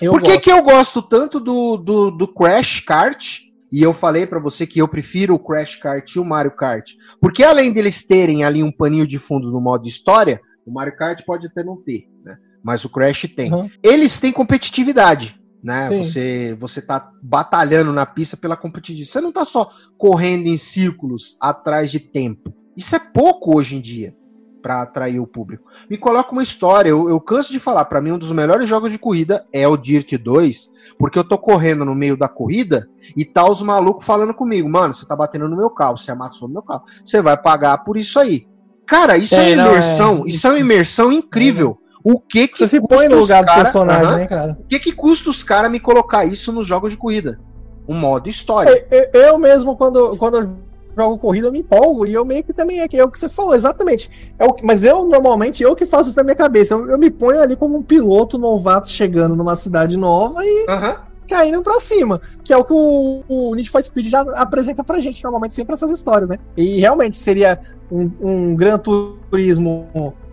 [0.00, 0.40] Por que, gosto.
[0.44, 3.47] que eu gosto tanto do, do, do Crash Kart?
[3.70, 6.92] E eu falei pra você que eu prefiro o Crash Kart e o Mario Kart.
[7.20, 11.22] Porque além deles terem ali um paninho de fundo no modo história, o Mario Kart
[11.24, 12.36] pode até não ter, né?
[12.62, 13.52] Mas o Crash tem.
[13.52, 13.70] Uhum.
[13.82, 15.82] Eles têm competitividade, né?
[15.82, 16.02] Sim.
[16.02, 19.10] Você, você tá batalhando na pista pela competitividade.
[19.10, 22.52] Você não tá só correndo em círculos atrás de tempo.
[22.76, 24.14] Isso é pouco hoje em dia
[24.62, 25.64] pra atrair o público.
[25.88, 26.90] Me coloca uma história.
[26.90, 29.76] Eu, eu canso de falar, pra mim um dos melhores jogos de corrida é o
[29.76, 34.34] Dirt 2, porque eu tô correndo no meio da corrida e tá os malucos falando
[34.34, 37.36] comigo, mano, você tá batendo no meu carro, você amassou no meu carro, você vai
[37.36, 38.46] pagar por isso aí.
[38.86, 41.78] Cara, isso é, É, uma não, imersão, é, isso é uma isso- imersão incrível.
[42.02, 44.16] O que que Você se põe no lugar do cara- personagem, Aham.
[44.16, 44.56] né, cara?
[44.58, 47.38] O que que custa os caras me colocar isso nos jogos de corrida?
[47.86, 48.86] Um modo história.
[48.90, 50.50] Eu, eu- eu mesmo, quando, quando eu
[50.98, 52.04] jogo corrida, eu me empolgo.
[52.06, 54.10] E eu meio que também é, que- é o que você falou, exatamente.
[54.38, 56.74] É o que, mas eu, normalmente, eu que faço isso na minha cabeça.
[56.74, 60.96] Eu, eu me ponho ali como um piloto novato chegando numa cidade nova e Aham.
[61.28, 62.20] caindo pra cima.
[62.42, 65.74] Que é o que o, o Need for Speed já apresenta pra gente, normalmente, sempre
[65.74, 66.38] essas histórias, né?
[66.56, 67.58] E realmente seria
[67.90, 69.86] um, um Gran Turismo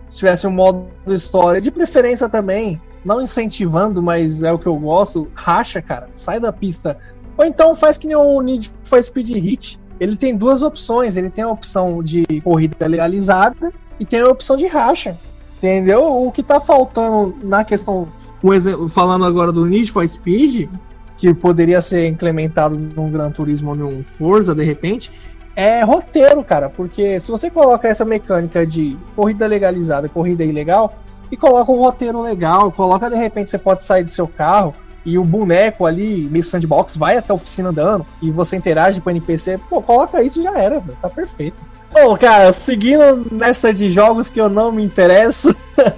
[0.08, 4.76] se tivesse um modo história, de preferência também, não incentivando, mas é o que eu
[4.76, 6.96] gosto, racha, cara, sai da pista.
[7.36, 9.78] Ou então faz que nem o Need for Speed Hit.
[9.98, 14.56] Ele tem duas opções, ele tem a opção de corrida legalizada e tem a opção
[14.56, 15.16] de racha.
[15.56, 16.04] Entendeu?
[16.04, 18.08] O que tá faltando na questão,
[18.44, 20.68] um exemplo, falando agora do Need for Speed,
[21.16, 25.10] que poderia ser implementado num Gran Turismo ou num Forza de repente,
[25.54, 30.94] é roteiro, cara, porque se você coloca essa mecânica de corrida legalizada, corrida ilegal,
[31.30, 34.74] e coloca um roteiro legal, coloca de repente você pode sair do seu carro
[35.06, 39.08] e o boneco ali, meio sandbox, vai até a oficina andando e você interage com
[39.08, 41.62] o NPC, pô, coloca isso já era, tá perfeito.
[41.92, 45.54] Bom, cara, seguindo nessa de jogos que eu não me interesso,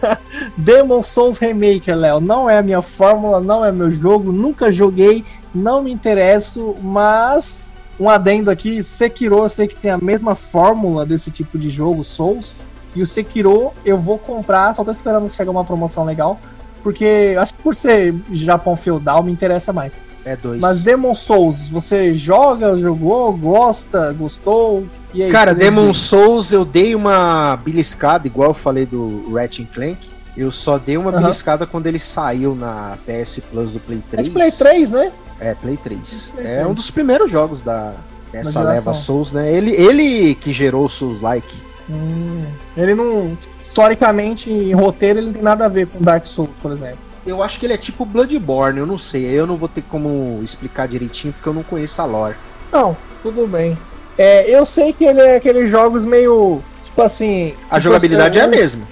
[0.57, 5.25] Demon Souls Remake, Léo, não é a minha fórmula, não é meu jogo, nunca joguei,
[5.55, 11.07] não me interesso, mas um adendo aqui, Sekiro eu sei que tem a mesma fórmula
[11.07, 12.57] desse tipo de jogo, Souls,
[12.95, 16.39] e o Sekiro eu vou comprar, só tô esperando chegar uma promoção legal,
[16.89, 19.99] porque acho que por ser Japão feudal me interessa mais.
[20.25, 20.59] É dois.
[20.59, 24.87] Mas Demon Souls, você joga, jogou, gosta, gostou?
[25.13, 25.93] E aí, Cara, você vai Demon?
[25.93, 30.09] Souls eu dei uma beliscada, igual eu falei do Ratchet Clank.
[30.35, 31.21] Eu só dei uma Aham.
[31.25, 34.27] beliscada quando ele saiu na PS Plus do Play É 3.
[34.29, 35.13] de Play 3, né?
[35.41, 36.33] É, Play 3.
[36.35, 36.67] Play É 3.
[36.69, 37.93] um dos primeiros jogos da
[38.33, 39.53] dessa leva Souls, né?
[39.53, 41.55] Ele, ele que gerou o Souls Like.
[41.91, 42.45] Hum,
[42.79, 43.37] ele não.
[43.63, 46.99] Historicamente, em roteiro, ele não tem nada a ver com Dark Souls, por exemplo.
[47.27, 49.27] Eu acho que ele é tipo Bloodborne, eu não sei.
[49.27, 52.37] Eu não vou ter como explicar direitinho porque eu não conheço a lore.
[52.73, 53.77] Não, tudo bem.
[54.17, 56.63] É, eu sei que ele é aqueles jogos meio.
[56.85, 57.55] Tipo assim.
[57.71, 58.85] A tipo, jogabilidade é a eu- mesma.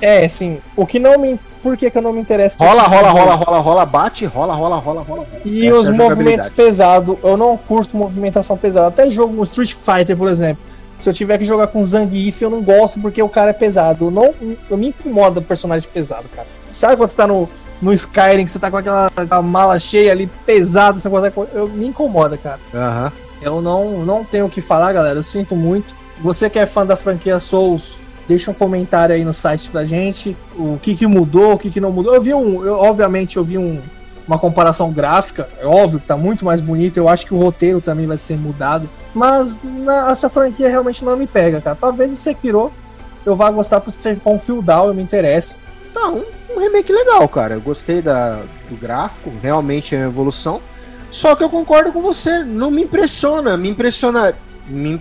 [0.00, 0.60] É, sim.
[0.76, 1.38] O que não me.
[1.62, 2.56] Por que, que eu não me interesso?
[2.58, 3.18] Rola, rola, jogo?
[3.18, 5.26] rola, rola, rola, bate, rola, rola, rola, rola.
[5.44, 8.86] E Essa os é a movimentos pesados, eu não curto movimentação pesada.
[8.86, 10.62] Até jogo Street Fighter, por exemplo.
[10.98, 14.06] Se eu tiver que jogar com Zangief, eu não gosto porque o cara é pesado.
[14.06, 14.34] Eu, não,
[14.68, 16.46] eu me incomoda o personagem pesado, cara.
[16.72, 17.48] Sabe quando você tá no,
[17.80, 21.34] no Skyrim, que você tá com aquela, aquela mala cheia ali, pesado, você consegue.
[21.54, 22.58] Eu, me incomoda, cara.
[22.74, 23.12] Aham.
[23.40, 25.18] Eu não, não tenho o que falar, galera.
[25.18, 25.94] Eu sinto muito.
[26.20, 30.36] Você que é fã da franquia Souls, deixa um comentário aí no site pra gente.
[30.56, 32.12] O que, que mudou, o que, que não mudou.
[32.12, 32.64] Eu vi um.
[32.64, 33.80] Eu, obviamente, eu vi um,
[34.28, 35.48] uma comparação gráfica.
[35.58, 36.98] É óbvio que tá muito mais bonito.
[36.98, 38.88] Eu acho que o roteiro também vai ser mudado.
[39.14, 41.74] Mas na- essa franquia realmente não me pega, cara.
[41.80, 42.70] Talvez o Sekiro
[43.26, 45.56] eu vá gostar por ser com feudal, eu me interesso.
[45.92, 47.54] Tá, um, um remake legal, cara.
[47.54, 50.60] Eu gostei da, do gráfico, realmente é uma evolução.
[51.10, 53.56] Só que eu concordo com você, não me impressiona.
[53.56, 54.34] Me impressiona.
[54.68, 55.00] Me,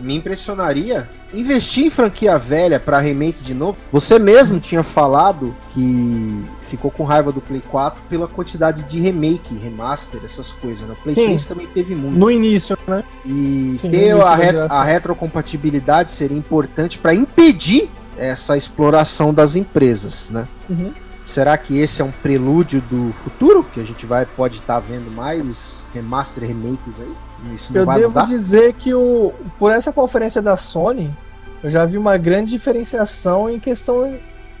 [0.00, 3.78] me impressionaria investir em franquia velha pra remake de novo.
[3.92, 9.56] Você mesmo tinha falado que ficou com raiva do Play 4 pela quantidade de remake,
[9.56, 10.86] remaster, essas coisas.
[10.88, 10.94] né?
[10.98, 11.24] O Play Sim.
[11.26, 12.18] 3 também teve muito.
[12.18, 13.02] No início, né?
[13.24, 20.30] E Sim, ter a, re- a retrocompatibilidade seria importante para impedir essa exploração das empresas,
[20.30, 20.46] né?
[20.68, 20.92] Uhum.
[21.22, 23.64] Será que esse é um prelúdio do futuro?
[23.72, 27.52] Que a gente vai pode estar vendo mais remaster remakes aí?
[27.54, 28.26] Isso não Eu vai devo mudar?
[28.26, 31.10] dizer que o, por essa conferência da Sony,
[31.62, 34.14] eu já vi uma grande diferenciação em questão.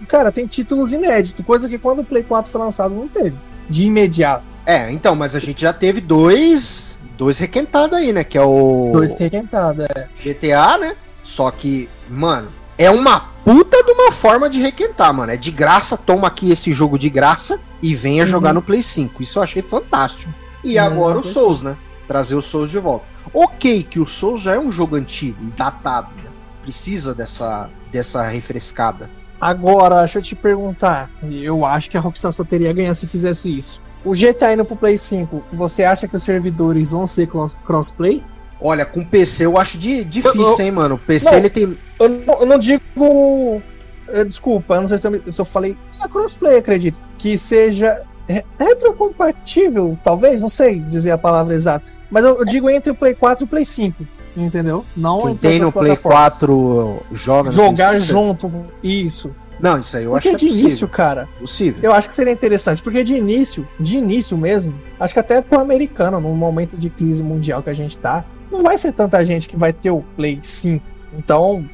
[0.08, 3.36] Cara, tem títulos inéditos, coisa que quando o Play 4 foi lançado não teve.
[3.68, 4.44] De imediato.
[4.66, 8.24] É, então, mas a gente já teve dois, dois requentados aí, né?
[8.24, 10.08] Que é o Dois requentados, é.
[10.22, 10.94] GTA, né?
[11.22, 15.32] Só que, mano, é uma puta de uma forma de requentar, mano.
[15.32, 18.28] É de graça, toma aqui esse jogo de graça e venha Uhum.
[18.30, 19.22] jogar no Play 5.
[19.22, 20.32] Isso eu achei fantástico.
[20.62, 21.76] E É, agora o Play Souls, né?
[22.08, 23.06] Trazer o Souls de volta.
[23.32, 26.28] Ok, que o Souls já é um jogo antigo, datado, né?
[26.62, 29.10] Precisa dessa, dessa refrescada.
[29.48, 31.10] Agora, deixa eu te perguntar.
[31.30, 33.78] Eu acho que a Rockstar só teria ganhar se fizesse isso.
[34.02, 38.22] O GTA indo pro Play 5, você acha que os servidores vão ser cross- crossplay?
[38.58, 40.94] Olha, com PC eu acho di- difícil, Eu- hein, mano.
[40.94, 41.34] O PC Não.
[41.38, 41.76] ele tem.
[42.00, 43.60] Eu não, eu não digo.
[44.08, 45.76] eh, Desculpa, eu não sei se eu, se eu falei.
[46.02, 46.98] É crossplay, acredito.
[47.18, 51.84] Que seja re- retrocompatível, talvez, não sei dizer a palavra exata.
[52.10, 54.06] Mas eu, eu digo entre o Play 4 e o Play 5.
[54.36, 54.84] Entendeu?
[54.96, 56.38] Não Quem tem no Play plataformas.
[56.38, 58.12] 4 joga no Jogar Play 5?
[58.12, 58.52] junto.
[58.82, 59.30] Isso.
[59.60, 60.88] Não, isso aí eu porque acho que de é início, possível.
[60.88, 61.80] cara, possível.
[61.82, 62.82] eu acho que seria interessante.
[62.82, 67.22] Porque de início, de início mesmo, acho que até pro americano, num momento de crise
[67.22, 70.40] mundial que a gente tá, não vai ser tanta gente que vai ter o Play
[70.42, 70.84] 5.
[71.16, 71.64] Então,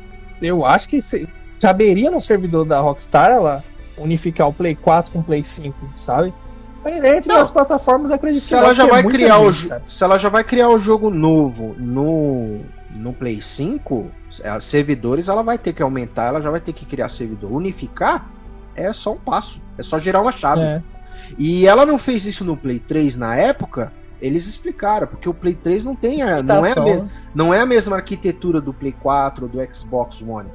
[0.43, 1.27] eu acho que se,
[1.61, 3.65] caberia no servidor da Rockstar ela
[3.97, 6.33] unificar o Play 4 com o Play 5, sabe?
[6.87, 7.41] Entre Não.
[7.41, 9.83] as plataformas, acredito se que ela já vai criar o gente, cara.
[9.87, 12.61] se ela já vai criar o jogo novo no
[12.93, 14.11] no Play 5,
[14.45, 17.53] as servidores ela vai ter que aumentar, ela já vai ter que criar servidor.
[17.53, 18.29] Unificar
[18.75, 20.61] é só um passo, é só girar uma chave.
[20.63, 20.83] É.
[21.39, 25.55] E ela não fez isso no Play 3 na época, eles explicaram, porque o Play
[25.55, 28.93] 3 não tem a, não é a, me- não é a mesma arquitetura do Play
[29.01, 30.49] 4 ou do Xbox One.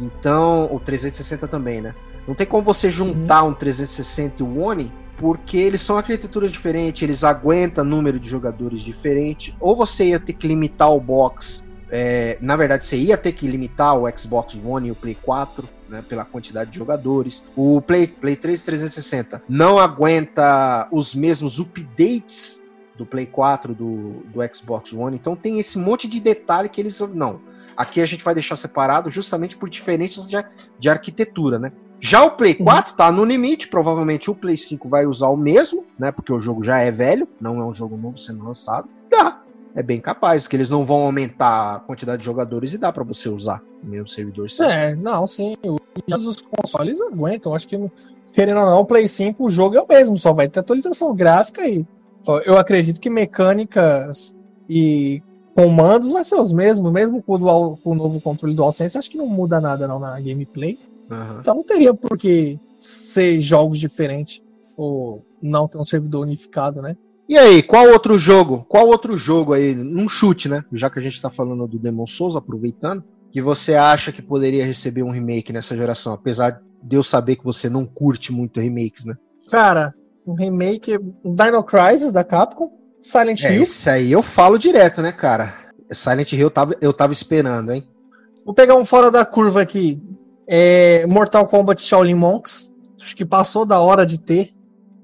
[0.00, 1.94] Então, o 360 também, né?
[2.26, 4.90] Não tem como você juntar um 360 e um One,
[5.22, 9.56] porque eles são arquiteturas diferentes, eles aguentam número de jogadores diferente.
[9.60, 11.64] Ou você ia ter que limitar o box.
[11.88, 15.64] é, na verdade, você ia ter que limitar o Xbox One e o Play 4,
[15.88, 17.40] né, pela quantidade de jogadores.
[17.54, 22.60] O Play, Play 3 360 não aguenta os mesmos updates
[22.98, 25.16] do Play 4 do, do Xbox One.
[25.16, 27.40] Então tem esse monte de detalhe que eles não.
[27.76, 30.36] Aqui a gente vai deixar separado justamente por diferenças de,
[30.80, 31.70] de arquitetura, né?
[32.04, 35.84] Já o Play 4 tá no limite, provavelmente o Play 5 vai usar o mesmo,
[35.96, 36.10] né?
[36.10, 38.88] Porque o jogo já é velho, não é um jogo novo sendo lançado.
[39.08, 39.40] Dá.
[39.72, 43.04] É bem capaz que eles não vão aumentar a quantidade de jogadores e dá pra
[43.04, 44.48] você usar o mesmo servidor.
[44.62, 45.54] É, não, sim.
[46.08, 47.54] Os consoles aguentam.
[47.54, 47.78] Acho que,
[48.32, 51.14] querendo ou não, o Play 5, o jogo é o mesmo, só vai ter atualização
[51.14, 51.86] gráfica e
[52.26, 54.34] ó, eu acredito que mecânicas
[54.68, 55.22] e
[55.54, 59.10] comandos vai ser os mesmos, mesmo com o, dual, com o novo controle DualSense, acho
[59.10, 60.76] que não muda nada não na gameplay.
[61.12, 61.38] Aham.
[61.40, 64.42] Então não teria por que ser jogos diferentes
[64.76, 66.96] ou não ter um servidor unificado, né?
[67.28, 68.64] E aí, qual outro jogo?
[68.68, 69.74] Qual outro jogo aí?
[69.74, 70.64] Num chute, né?
[70.72, 74.66] Já que a gente tá falando do Demon Souls, aproveitando, que você acha que poderia
[74.66, 79.04] receber um remake nessa geração, apesar de eu saber que você não curte muito remakes,
[79.04, 79.14] né?
[79.50, 79.94] Cara,
[80.26, 83.62] um remake, um Dino Crisis da Capcom, Silent É, Hill.
[83.62, 85.54] esse aí eu falo direto, né, cara?
[85.90, 87.84] Silent Hill eu tava, eu tava esperando, hein?
[88.44, 90.02] Vou pegar um fora da curva aqui.
[90.46, 92.72] É, Mortal Kombat Shaolin Monks.
[93.00, 94.50] Acho que passou da hora de ter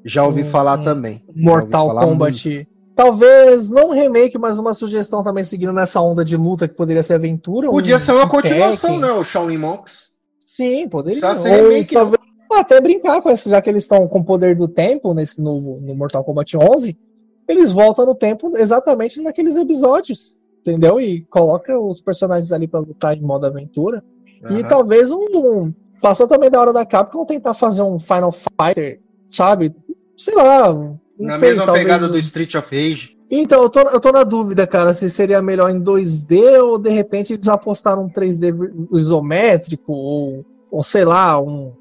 [0.04, 0.82] Já ouvi Hum, falar hum.
[0.84, 1.22] também.
[1.34, 2.68] Mortal falar Kombat.
[2.94, 7.02] Talvez não um remake, mas uma sugestão também seguindo nessa onda de luta que poderia
[7.02, 7.68] ser aventura.
[7.70, 9.00] Podia um- ser uma um continuação, Tekken.
[9.00, 9.12] né?
[9.12, 10.08] O Shaolin Monks.
[10.46, 11.20] Sim, poderia.
[11.36, 12.18] Ser Ou remake, talvez
[12.52, 15.78] até brincar com isso, já que eles estão com o poder do tempo nesse novo
[15.80, 16.98] no Mortal Kombat 11,
[17.46, 21.00] eles voltam no tempo exatamente naqueles episódios, entendeu?
[21.00, 24.02] E coloca os personagens ali pra lutar em modo aventura.
[24.50, 25.72] E talvez um.
[26.00, 29.74] Passou também da hora da Capcom tentar fazer um Final Fighter, sabe?
[30.16, 30.72] Sei lá.
[30.72, 33.10] Não Na sei, mesma talvez- pegada do Street of Rage.
[33.30, 36.88] Então, eu tô, eu tô na dúvida, cara, se seria melhor em 2D ou de
[36.90, 38.54] repente eles apostaram um 3D
[38.92, 41.72] isométrico ou, ou sei lá, um, um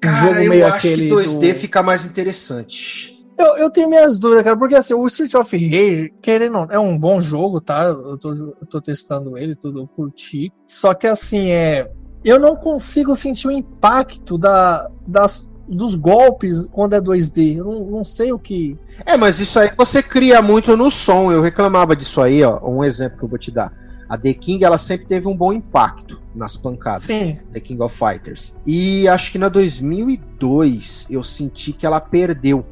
[0.00, 1.08] Cara, jogo eu meio acho aquele.
[1.08, 3.17] que 2D do- fica mais interessante.
[3.38, 6.74] Eu, eu tenho minhas dúvidas, cara, porque assim, o Street of Rage, querendo, ou não,
[6.74, 7.84] é um bom jogo, tá?
[7.84, 10.52] Eu tô, eu tô testando ele, tudo, eu curti.
[10.66, 11.88] Só que assim, é.
[12.24, 17.58] Eu não consigo sentir o impacto da, das, dos golpes quando é 2D.
[17.58, 18.76] Eu não, não sei o que.
[19.06, 21.30] É, mas isso aí você cria muito no som.
[21.30, 22.58] Eu reclamava disso aí, ó.
[22.68, 23.72] Um exemplo que eu vou te dar.
[24.08, 27.04] A The King, ela sempre teve um bom impacto nas pancadas.
[27.04, 27.38] Sim.
[27.52, 28.54] The King of Fighters.
[28.66, 32.64] E acho que na 2002 eu senti que ela perdeu.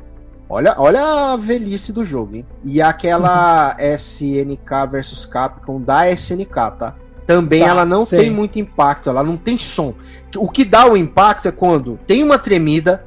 [0.49, 2.47] Olha, olha a velhice do jogo, hein?
[2.63, 6.95] E aquela SNK versus Capcom da SNK, tá?
[7.27, 8.21] Também Tá, ela não sei.
[8.21, 9.95] tem muito impacto, ela não tem som.
[10.37, 13.05] O que dá o impacto é quando tem uma tremida,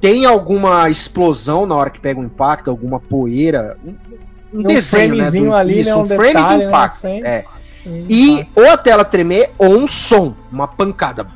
[0.00, 3.96] tem alguma explosão na hora que pega um impacto, alguma poeira, um,
[4.52, 5.30] um Um desenho, né?
[5.30, 5.96] do- ali, isso, né?
[5.96, 7.00] Um, frame detalhe, de né, impacto.
[7.00, 7.22] frame.
[7.22, 7.44] é.
[7.82, 11.26] Sim, E ou a tela tremer ou um som, uma pancada.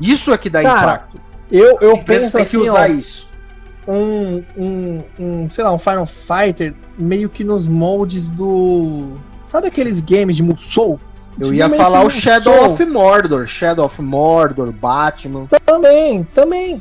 [0.00, 1.20] Isso é que dá Cara, impacto.
[1.50, 3.28] Eu, eu penso tem assim, que usar ó, isso.
[3.86, 9.18] Um, um, um, sei lá, um Final Fighter meio que nos moldes do.
[9.44, 10.98] Sabe aqueles games de Musou?
[11.38, 12.72] Eu Tipo, ia falar o Shadow Musou.
[12.74, 15.48] of Mordor, Shadow of Mordor, Batman.
[15.64, 16.80] Também, também.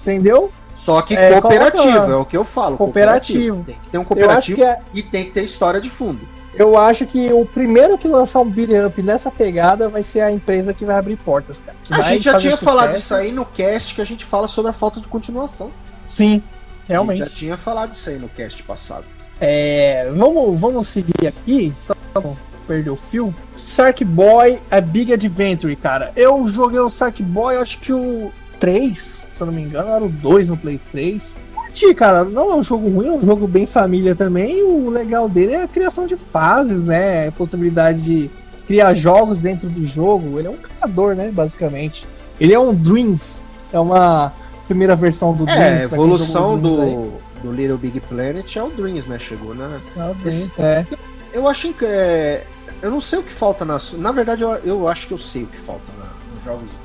[0.00, 0.52] Entendeu?
[0.74, 2.76] Só que É, cooperativo, coloca- é o que eu falo.
[2.76, 3.62] Cooperativo.
[3.64, 6.26] Tem que ter um cooperativo é, e tem que ter história de fundo.
[6.54, 10.30] eu acho que o primeiro que lançar um beat'em up nessa pegada vai ser a
[10.32, 11.78] empresa que vai abrir portas, cara.
[11.92, 12.98] A gente já tinha falado sucesso.
[13.00, 15.70] disso aí no cast que a gente fala sobre a falta de continuação.
[16.04, 16.42] Sim,
[16.84, 17.18] A realmente.
[17.18, 19.04] gente já tinha falado isso aí no cast passado.
[19.40, 22.36] É, vamos, vamos seguir aqui, só pra não
[22.66, 23.34] perder o fio.
[23.56, 26.12] Sark Boy, a Big Adventure, cara.
[26.14, 30.04] Eu joguei o Sark Boy, acho que o 3, se eu não me engano, era
[30.04, 31.36] o 2 no Play 3.
[31.54, 32.24] Curti, cara.
[32.24, 34.62] Não é um jogo ruim, é um jogo bem família também.
[34.62, 37.26] O legal dele é a criação de fases, né?
[37.28, 38.30] A possibilidade de
[38.68, 40.38] criar jogos dentro do jogo.
[40.38, 41.30] Ele é um criador, né?
[41.32, 42.06] Basicamente.
[42.38, 43.40] Ele é um Dreams.
[43.72, 44.32] É uma
[44.72, 45.64] primeira versão do É, Dreams.
[45.64, 49.18] a quem jogou evolução do, do Little Big Planet é o Dreams, né?
[49.18, 49.78] Chegou na.
[49.96, 50.86] É o Dreams, Esse- é.
[51.32, 51.84] Eu acho que.
[51.84, 52.44] É,
[52.82, 53.78] eu não sei o que falta na.
[53.98, 56.80] Na verdade, eu, eu acho que eu sei o que falta na- nos jogos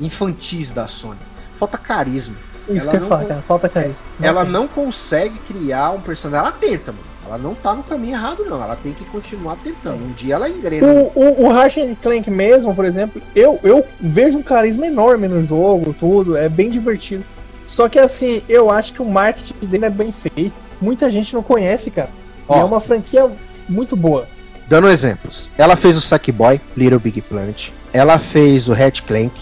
[0.00, 1.18] infantis da Sony.
[1.56, 2.36] Falta carisma.
[2.68, 3.42] Isso Ela que eu cara.
[3.42, 4.04] Falta carisma.
[4.22, 4.52] ela tem.
[4.52, 6.46] não consegue criar um personagem.
[6.46, 7.04] Ela tenta, mano.
[7.30, 8.60] Ela não tá no caminho errado, não.
[8.60, 10.04] Ela tem que continuar tentando.
[10.04, 10.84] Um dia ela engrena.
[10.86, 15.42] O, o, o Ratchet Clank mesmo, por exemplo, eu, eu vejo um carisma enorme no
[15.44, 17.24] jogo, tudo, é bem divertido.
[17.68, 20.54] Só que assim, eu acho que o marketing dele é bem feito.
[20.80, 22.10] Muita gente não conhece, cara.
[22.48, 22.58] E Ó.
[22.58, 23.30] é uma franquia
[23.68, 24.26] muito boa.
[24.66, 25.48] Dando exemplos.
[25.56, 27.68] Ela fez o Sackboy, Little Big Planet.
[27.92, 29.32] Ela fez o Hatch Clank,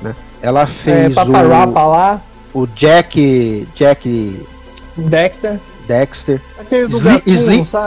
[0.00, 0.14] né?
[0.40, 2.20] Ela É, fez lá,
[2.54, 3.66] o, o Jack.
[3.74, 4.46] Jack
[4.96, 6.40] Dexter, Dexter.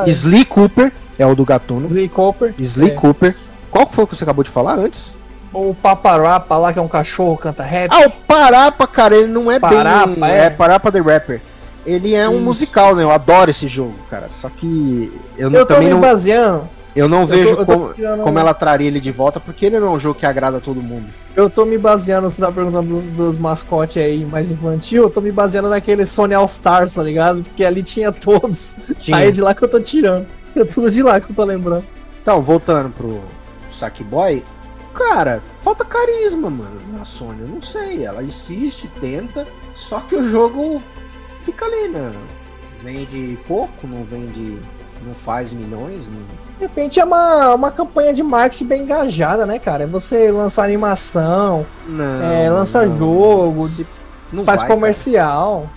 [0.08, 1.88] Sly Cooper é o do Gatuno.
[1.88, 2.54] Sly Cooper.
[2.60, 2.94] Sly É.
[2.94, 3.36] Cooper.
[3.72, 5.16] Qual que foi o que você acabou de falar antes?
[5.54, 7.90] O Paparapa lá, que é um cachorro, canta rap.
[7.94, 10.30] Ah, o Parapa, cara, ele não é Parapa, bem.
[10.30, 10.46] é?
[10.46, 11.42] É Parapa the Rapper.
[11.86, 12.42] Ele é um Isso.
[12.42, 13.04] musical, né?
[13.04, 14.28] Eu adoro esse jogo, cara.
[14.28, 16.02] Só que eu, não- eu tô também me não.
[16.02, 16.68] baseando.
[16.96, 19.66] Eu não Eu vejo tô- eu como, tirando- como ela traria ele de volta, porque
[19.66, 21.06] ele não é um jogo que agrada a todo mundo.
[21.36, 25.20] Eu tô me baseando, você tá perguntando dos, dos mascotes aí mais infantil, eu tô
[25.20, 27.44] me baseando naquele Sony All Stars, tá ligado?
[27.44, 28.78] Porque ali tinha todos.
[29.00, 29.18] Tinha.
[29.18, 30.26] Aí é de lá que eu tô tirando.
[30.56, 31.84] É tudo de lá que eu tô lembrando.
[32.22, 33.20] Então, voltando pro
[33.70, 34.42] Sackboy,
[34.94, 37.42] cara, falta carisma, mano, na Sony.
[37.42, 40.82] Eu não sei, ela insiste, tenta, só que o jogo
[41.44, 42.12] fica ali, né?
[42.82, 44.58] Vende pouco, não vende.
[45.06, 46.08] não faz milhões.
[46.08, 46.18] Não...
[46.58, 49.84] De repente é uma, uma campanha de marketing bem engajada, né, cara?
[49.84, 52.24] É você lançar animação, Não.
[52.24, 52.98] é, lança não.
[52.98, 53.70] jogo,
[54.32, 55.70] Não faz vai, comercial.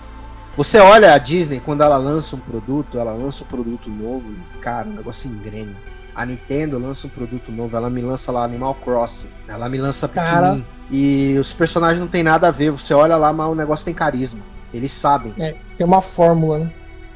[0.55, 4.25] Você olha a Disney, quando ela lança um produto, ela lança um produto novo,
[4.61, 5.73] cara, o negócio engrena.
[6.15, 10.07] A Nintendo lança um produto novo, ela me lança lá Animal Crossing, ela me lança
[10.07, 10.31] Cara.
[10.55, 10.65] pequenininho.
[10.91, 13.93] E os personagens não tem nada a ver, você olha lá, mas o negócio tem
[13.93, 14.39] carisma.
[14.73, 15.31] Eles sabem.
[15.33, 15.55] Tem
[15.85, 16.69] uma fórmula, né?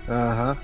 [0.07, 0.57] Aham.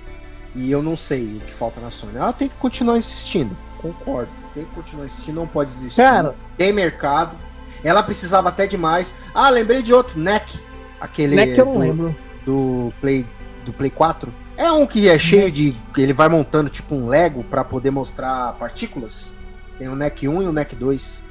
[0.56, 2.16] E eu não sei o que falta na Sony.
[2.18, 3.56] Ela tem que continuar insistindo.
[3.78, 4.30] Concordo.
[4.54, 5.98] Tem que continuar insistindo, não pode desistir.
[6.02, 7.36] Cara, Tem mercado.
[7.84, 9.14] Ela precisava até demais.
[9.34, 10.60] Ah, lembrei de outro, NEC.
[11.00, 12.16] Aquele é que eu não do- lembro.
[12.46, 13.26] do Play
[13.66, 14.34] do Play 4.
[14.58, 15.74] É um que é cheio de.
[15.98, 19.34] Ele vai montando tipo um Lego pra poder mostrar partículas.
[19.78, 21.24] Tem o NEC 1 e o NEC 2.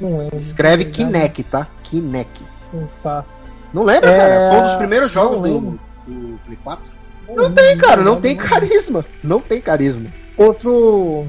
[0.00, 0.36] Não lembro.
[0.36, 0.86] Escreve.
[0.86, 1.66] Kinect, tá?
[1.82, 2.42] Kinect.
[3.02, 3.24] Tá.
[3.74, 4.50] Não lembra, É, cara?
[4.50, 6.92] Foi um dos primeiros jogos do, do Play 4.
[7.28, 9.04] Não tem, cara, não tem carisma.
[9.22, 10.06] Não tem carisma.
[10.36, 11.26] Outro.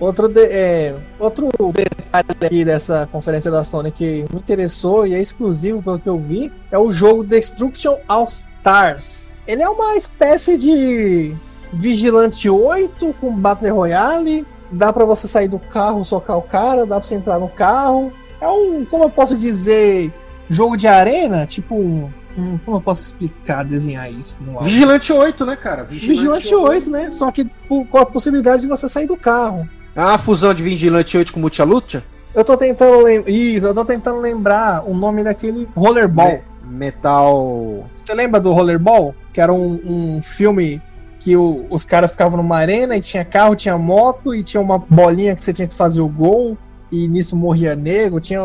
[0.00, 5.20] Outro, de- é, outro detalhe aqui dessa conferência da Sony que me interessou e é
[5.20, 9.30] exclusivo pelo que eu vi é o jogo Destruction All Stars.
[9.46, 11.32] Ele é uma espécie de
[11.72, 14.44] Vigilante 8 com Battle Royale.
[14.72, 18.12] Dá pra você sair do carro, socar o cara, dá pra você entrar no carro.
[18.40, 20.12] É um, como eu posso dizer,
[20.50, 24.38] jogo de arena, tipo um, um- como eu posso explicar, desenhar isso?
[24.62, 25.84] Vigilante 8, né, cara?
[25.84, 27.10] Vigilante 8, né?
[27.10, 29.68] Só que tipo, com a possibilidade de você sair do carro.
[29.94, 32.02] É uma fusão de Vigilante 8 com Multilucha?
[32.34, 33.30] Eu tô tentando lembrar.
[33.30, 36.40] Isso, eu tô tentando lembrar o nome daquele Rollerball.
[36.64, 37.84] Me- Metal.
[37.94, 39.14] Você lembra do Rollerball?
[39.32, 40.80] Que era um, um filme
[41.20, 44.78] que o- os caras ficavam numa arena e tinha carro, tinha moto e tinha uma
[44.78, 46.56] bolinha que você tinha que fazer o gol
[46.90, 48.18] e nisso morria nego.
[48.20, 48.40] Tinha,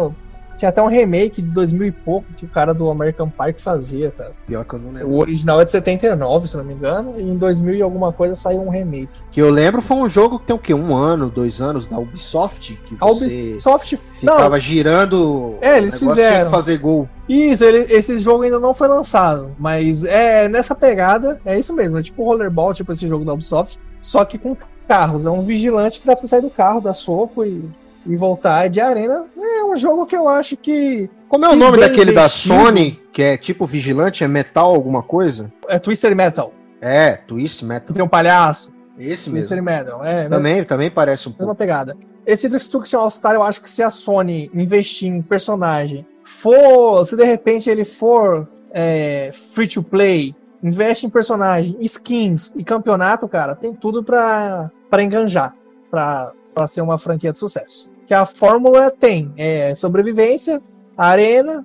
[0.57, 3.61] tinha até um remake de 2000 e pouco que o cara do American Pie que
[3.61, 4.31] fazia, cara.
[4.45, 5.09] Pior que eu não lembro.
[5.09, 8.35] O original é de 79, se não me engano, e em 2000 e alguma coisa
[8.35, 9.09] saiu um remake.
[9.31, 10.73] Que eu lembro foi um jogo que tem o quê?
[10.73, 12.75] Um ano, dois anos da Ubisoft?
[12.85, 13.99] Que A Ubisoft.
[14.23, 15.55] Não, ficava girando.
[15.61, 16.49] É, eles fizeram.
[16.51, 17.07] fazer gol.
[17.29, 21.97] Isso, ele- esse jogo ainda não foi lançado, mas é nessa pegada, é isso mesmo,
[21.97, 24.55] é tipo rollerball, tipo esse jogo da Ubisoft, só que com
[24.87, 27.69] carros, é um vigilante que dá pra você sair do carro, dar soco e,
[28.07, 29.25] e voltar de arena.
[29.37, 31.09] É um jogo que eu acho que.
[31.27, 34.23] Como é o nome daquele da investido, Sony, que é tipo vigilante?
[34.23, 35.51] É metal alguma coisa?
[35.67, 37.93] É Twister Metal, É, Twist Metal.
[37.93, 39.77] tem um palhaço, Esse Twister mesmo.
[39.79, 40.29] Metal, é, né?
[40.29, 41.57] Também, também parece um mesma pouco.
[41.59, 41.97] pegada.
[42.25, 47.15] Esse Destruction All Star, eu acho que se a Sony investir em personagem, for, se
[47.15, 53.55] de repente ele for é, free to play, investe em personagem, skins e campeonato, cara,
[53.55, 55.53] tem tudo pra, pra enganjar,
[55.89, 57.89] pra, pra ser uma franquia de sucesso.
[58.07, 60.61] Que a fórmula tem é sobrevivência,
[60.97, 61.63] arena,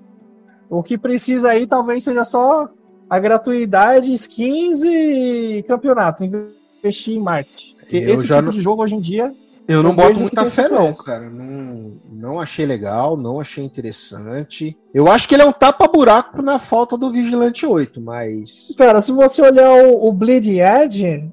[0.69, 2.69] o que precisa aí talvez seja só
[3.09, 7.77] a gratuidade, skins e campeonato, investir em marketing.
[7.91, 9.33] Esse tipo não- de jogo hoje em dia
[9.69, 11.31] Eu não Eu boto muita fé, não, cara.
[11.31, 14.77] Não, não achei legal, não achei interessante.
[14.93, 18.75] Eu acho que ele é um tapa-buraco na falta do Vigilante 8, mas.
[18.77, 21.31] Cara, se você olhar o, o Bleed Edge,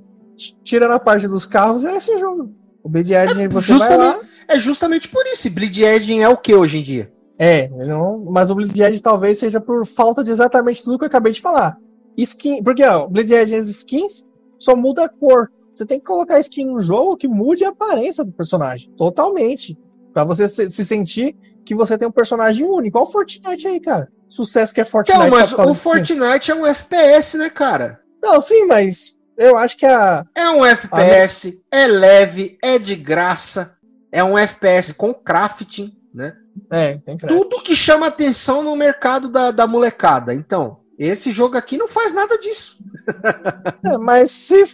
[0.63, 2.53] tirando a parte dos carros, é esse jogo.
[2.83, 4.19] O Bleed Edge, você vai lá.
[4.49, 5.49] É justamente por isso.
[5.49, 7.11] Bleed Edge é o que hoje em dia?
[7.37, 11.07] É, não, mas o Bleed Edge talvez seja por falta de exatamente tudo que eu
[11.07, 11.77] acabei de falar.
[12.17, 14.25] Skin, porque ó, o Bleed Edge as skins
[14.59, 15.49] só muda a cor.
[15.73, 18.91] Você tem que colocar skin no jogo que mude a aparência do personagem.
[18.97, 19.77] Totalmente.
[20.13, 21.33] Pra você se, se sentir
[21.65, 22.97] que você tem um personagem único.
[22.97, 24.09] Olha o Fortnite aí, cara.
[24.27, 25.17] Sucesso que é Fortnite.
[25.17, 25.75] Então, mas o.
[25.75, 28.01] Fortnite é um FPS, né, cara?
[28.21, 33.73] Não, sim, mas eu acho que a, É um FPS, é leve, é de graça,
[34.11, 36.33] é um FPS com crafting, né?
[36.71, 37.41] É, tem crédito.
[37.49, 40.33] Tudo que chama atenção no mercado da, da molecada.
[40.33, 42.77] Então, esse jogo aqui não faz nada disso.
[43.81, 44.65] É, mas se,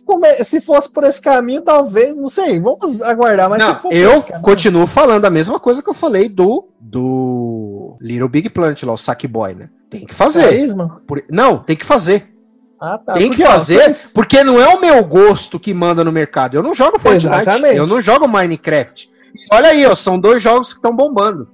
[0.44, 4.26] se fosse por esse caminho, talvez, não sei, vamos aguardar, mas não, eu por esse
[4.26, 8.94] caminho, continuo falando a mesma coisa que eu falei do do Little Big Planet lá,
[8.94, 9.70] o Sackboy, né?
[9.90, 10.44] Tem que fazer.
[10.44, 11.02] carisma?
[11.08, 12.34] Por- não, tem que fazer.
[12.82, 13.14] Ah, tá.
[13.14, 16.12] tem Porque, que ó, fazer, vocês- porque não é o meu gosto que manda no
[16.12, 16.56] mercado.
[16.58, 17.78] Eu não jogo Fortnite, Exatamente.
[17.78, 19.10] eu não jogo Minecraft.
[19.52, 21.48] Olha aí, ó, são dois jogos que estão bombando.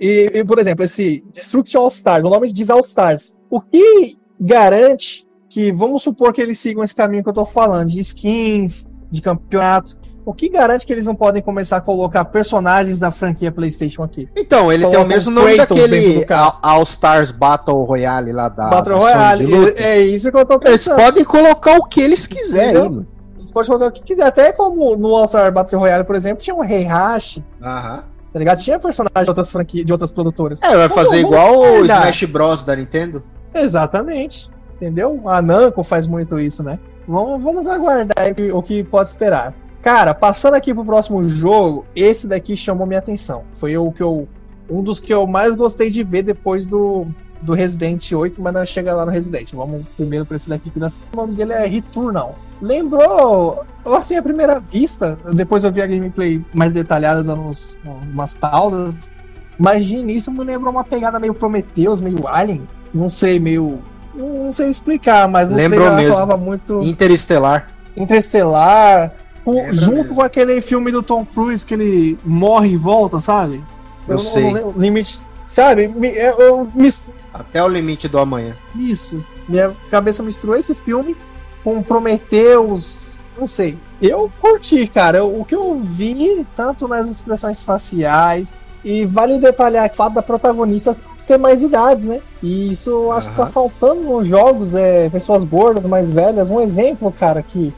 [0.00, 3.34] E, e, por exemplo, esse Destruction All Stars, o nome diz All Stars.
[3.50, 7.88] O que garante que, vamos supor que eles sigam esse caminho que eu tô falando,
[7.88, 12.98] de skins, de campeonatos, O que garante que eles não podem começar a colocar personagens
[12.98, 14.28] da franquia PlayStation aqui?
[14.36, 16.26] Então, ele tem o Colocam mesmo nome Kratos daquele.
[16.62, 19.74] All, Stars Battle Royale lá da Battle Royale.
[19.76, 20.96] É isso que eu tô Eles pensando.
[20.96, 22.70] podem colocar o que eles quiserem.
[22.70, 23.06] Entendeu?
[23.42, 24.24] Eles podem colocar o que quiser.
[24.26, 28.04] Até como no All-Star Battle Royale, por exemplo, tinha um Heihachi, Aham.
[28.32, 28.58] tá ligado?
[28.60, 30.62] Tinha personagem de outras franquias, de outras produtoras.
[30.62, 31.84] É, vai Vamos- fazer igual o.
[31.84, 33.22] Smash Bros da Nintendo.
[33.54, 34.50] Exatamente.
[34.76, 35.22] Entendeu?
[35.28, 36.78] A Namco faz muito isso, né?
[37.06, 39.54] Vamos, vamos aguardar o que- o que pode esperar.
[39.80, 43.44] Cara, passando aqui pro próximo jogo, esse daqui chamou minha atenção.
[43.52, 44.28] Foi o que eu.
[44.70, 47.06] Um dos que eu mais gostei de ver depois do,
[47.42, 49.52] do Resident 8, mas não chega lá no Resident.
[49.52, 52.36] Vamos primeiro pra esse daqui que nós- o nome dele é Returnal.
[52.60, 57.76] Lembrou, assim, à primeira vista, depois eu vi a gameplay mais detalhada, dando uns-
[58.12, 59.10] umas pausas.
[59.58, 62.66] Mas de início me lembrou uma pegada meio Prometheus, meio Alien.
[62.92, 63.78] Não sei, meio.
[64.14, 66.14] Não sei explicar, mas no Lembrou trailer mesmo.
[66.14, 67.68] falava muito Interestelar.
[67.96, 69.12] Interestelar.
[69.44, 70.14] com- junto mesmo.
[70.14, 73.60] com aquele filme do Tom Cruise que ele morre e volta, sabe?
[74.06, 74.42] Eu não- sei.
[74.44, 75.20] não lembro- limite.
[75.46, 75.92] Sabe?
[76.14, 78.54] Eu, eu mis- Até o limite do amanhã.
[78.76, 79.24] isso.
[79.48, 81.16] Minha cabeça misturou esse filme
[81.64, 83.14] com Prometheus.
[83.38, 83.78] Não sei.
[84.00, 85.18] Eu curti, cara.
[85.18, 88.54] Eu- o que eu vi, tanto nas expressões faciais,
[88.84, 92.20] e vale detalhar que o fato da protagonista ter mais idades, né?
[92.42, 96.50] E isso eu acho que tá faltando nos jogos, é, pessoas gordas, mais velhas.
[96.50, 97.72] Um exemplo, cara, que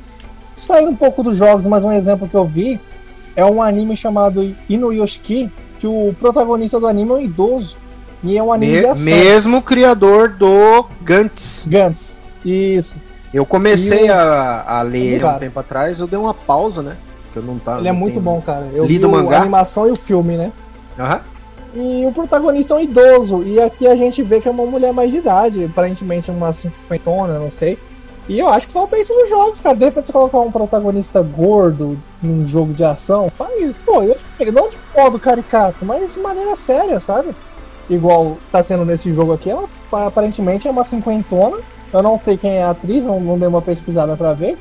[0.52, 2.80] saindo um pouco dos jogos, mas um exemplo que eu vi
[3.36, 7.76] é um anime chamado Inuyashiki, que o protagonista do anime é um idoso.
[8.24, 9.04] E é um anime de Me- ação.
[9.04, 11.66] mesmo criador do Gantz.
[11.68, 12.20] Gantz.
[12.44, 12.98] Isso.
[13.32, 16.96] Eu comecei a, a ler ele há um tempo atrás, eu dei uma pausa, né?
[17.32, 17.80] Que eu não tava.
[17.80, 18.68] Ele é muito bom, cara.
[18.72, 19.38] Eu lido vi o o- mangá?
[19.38, 20.52] a animação e o filme, né?
[20.98, 21.20] Aham.
[21.74, 23.42] E o protagonista é um idoso.
[23.42, 27.38] E aqui a gente vê que é uma mulher mais de idade, aparentemente uma cinquentona,
[27.38, 27.76] não sei.
[28.28, 29.74] E eu acho que falta isso nos jogos, cara.
[29.76, 33.74] De repente você colocar um protagonista gordo num jogo de ação, faz.
[33.84, 37.34] Pô, eu fiquei, não de modo caricato, mas de maneira séria, sabe?
[37.88, 41.58] Igual tá sendo nesse jogo aqui, ela aparentemente é uma cinquentona.
[41.92, 44.56] Eu não sei quem é a atriz, não, não dei uma pesquisada pra ver.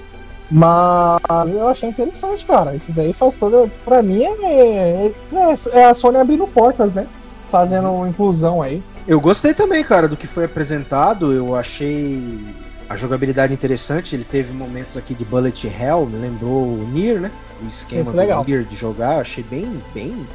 [0.51, 1.19] Mas
[1.53, 2.75] eu achei interessante, cara.
[2.75, 3.67] Isso daí faz toda.
[3.83, 7.07] Pra mim é, é, é a Sony abrindo portas, né?
[7.49, 8.83] Fazendo inclusão aí.
[9.07, 11.31] Eu gostei também, cara, do que foi apresentado.
[11.31, 12.39] Eu achei
[12.87, 14.15] a jogabilidade interessante.
[14.15, 17.31] Ele teve momentos aqui de Bullet Hell, me lembrou o Nier, né?
[17.63, 18.45] O esquema é do legal.
[18.45, 19.15] Nier de jogar.
[19.15, 20.27] Eu achei bem, bem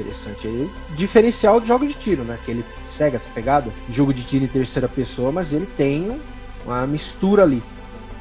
[0.00, 0.46] interessante.
[0.46, 2.38] Ele, diferencial de jogo de tiro, né?
[2.44, 3.70] Que ele segue essa pegada.
[3.90, 6.18] Jogo de tiro em terceira pessoa, mas ele tem um-
[6.64, 7.62] uma mistura ali.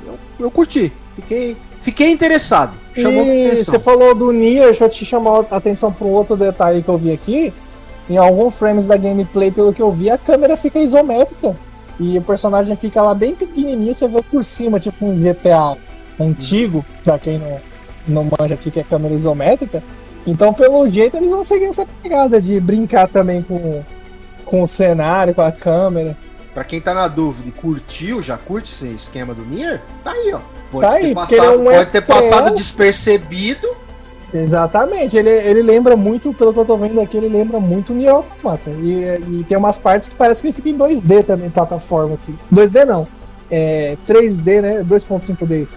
[0.05, 0.91] Eu, eu curti.
[1.15, 2.73] Fiquei, fiquei interessado.
[2.95, 3.65] Chamou E atenção.
[3.73, 6.89] você falou do Nier, deixa eu te chamar a atenção para um outro detalhe que
[6.89, 7.53] eu vi aqui.
[8.09, 11.55] Em alguns frames da gameplay, pelo que eu vi, a câmera fica isométrica.
[11.99, 15.75] E o personagem fica lá bem pequenininho, você vê por cima, tipo um GTA
[16.19, 17.59] antigo, pra quem não,
[18.07, 19.81] não manja aqui que é câmera isométrica.
[20.25, 23.83] Então, pelo jeito, eles vão seguir essa pegada de brincar também com,
[24.43, 26.17] com o cenário, com a câmera.
[26.53, 30.31] Pra quem tá na dúvida e curtiu, já curte esse esquema do Nier, tá aí,
[30.33, 30.39] ó.
[30.71, 33.67] Pode, Tá ter, aí, passado, é um pode ter passado despercebido.
[34.33, 37.95] Exatamente, ele, ele lembra muito, pelo que eu tô vendo aqui, ele lembra muito o
[37.95, 38.69] Nier Automata.
[38.69, 42.37] E, e tem umas partes que parece que ele fica em 2D também, plataforma, assim.
[42.53, 43.07] 2D não,
[43.51, 44.83] é 3D, né?
[44.83, 45.67] 2.5D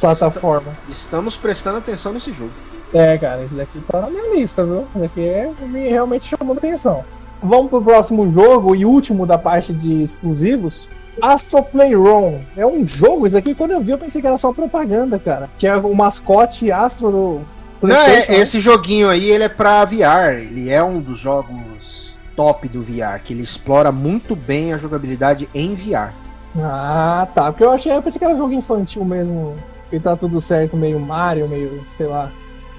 [0.00, 0.72] plataforma.
[0.88, 2.50] Estamos prestando atenção nesse jogo.
[2.94, 4.86] É, cara, esse daqui tá na minha lista, viu?
[4.90, 7.04] Esse daqui é, me realmente chamou atenção.
[7.42, 10.86] Vamos pro próximo jogo e último da parte de exclusivos.
[11.20, 12.40] Astro Playroom.
[12.56, 15.50] É um jogo, isso aqui, quando eu vi, eu pensei que era só propaganda, cara.
[15.58, 18.38] Tinha o mascote Astro do Não, é, né?
[18.38, 20.38] esse joguinho aí, ele é pra VR.
[20.38, 25.48] Ele é um dos jogos top do VR, que ele explora muito bem a jogabilidade
[25.54, 26.12] em VR.
[26.58, 27.50] Ah, tá.
[27.50, 29.54] Porque eu achei, eu pensei que era jogo infantil mesmo.
[29.90, 32.30] Que tá tudo certo, meio Mario, meio, sei lá.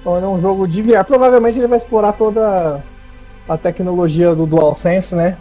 [0.06, 1.04] Então é um jogo de VR.
[1.04, 2.80] Provavelmente ele vai explorar toda
[3.48, 5.36] a tecnologia do DualSense, né?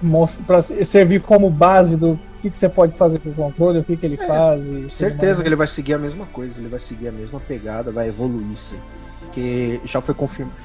[0.48, 3.96] Pra servir como base do que, que você pode fazer com o controle, o que,
[3.96, 4.66] que ele faz.
[4.66, 7.40] E tudo Certeza que ele vai seguir a mesma coisa, ele vai seguir a mesma
[7.40, 8.80] pegada, vai evoluir sim.
[9.20, 10.58] Porque já foi confirmado.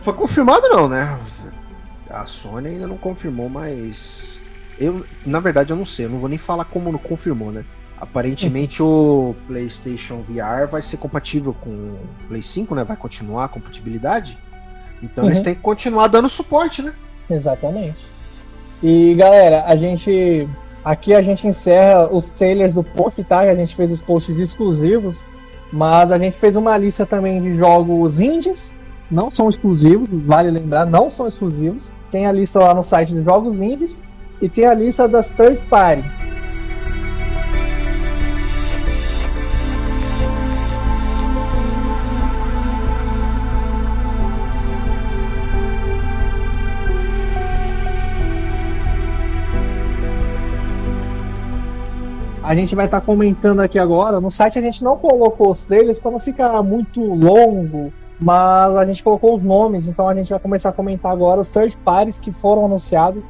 [0.00, 1.16] Foi confirmado não, né?
[2.10, 4.42] A Sony ainda não confirmou, mas.
[4.76, 7.64] Eu, na verdade, eu não sei, eu não vou nem falar como não confirmou, né?
[7.98, 12.84] Aparentemente o PlayStation VR vai ser compatível com o Play 5, né?
[12.84, 14.38] Vai continuar a compatibilidade.
[15.02, 15.44] Então eles Uhum.
[15.44, 16.92] têm que continuar dando suporte, né?
[17.28, 18.04] Exatamente.
[18.82, 20.48] E galera, a gente.
[20.84, 23.40] Aqui a gente encerra os trailers do post, tá?
[23.40, 25.24] A gente fez os posts exclusivos.
[25.72, 28.74] Mas a gente fez uma lista também de jogos indies.
[29.10, 31.90] Não são exclusivos, vale lembrar, não são exclusivos.
[32.10, 33.98] Tem a lista lá no site de jogos indies.
[34.40, 36.04] E tem a lista das third party.
[52.46, 54.20] A gente vai estar comentando aqui agora.
[54.20, 58.86] No site a gente não colocou os trailers para não ficar muito longo, mas a
[58.86, 62.20] gente colocou os nomes, então a gente vai começar a comentar agora os third parties
[62.20, 63.20] que foram anunciados.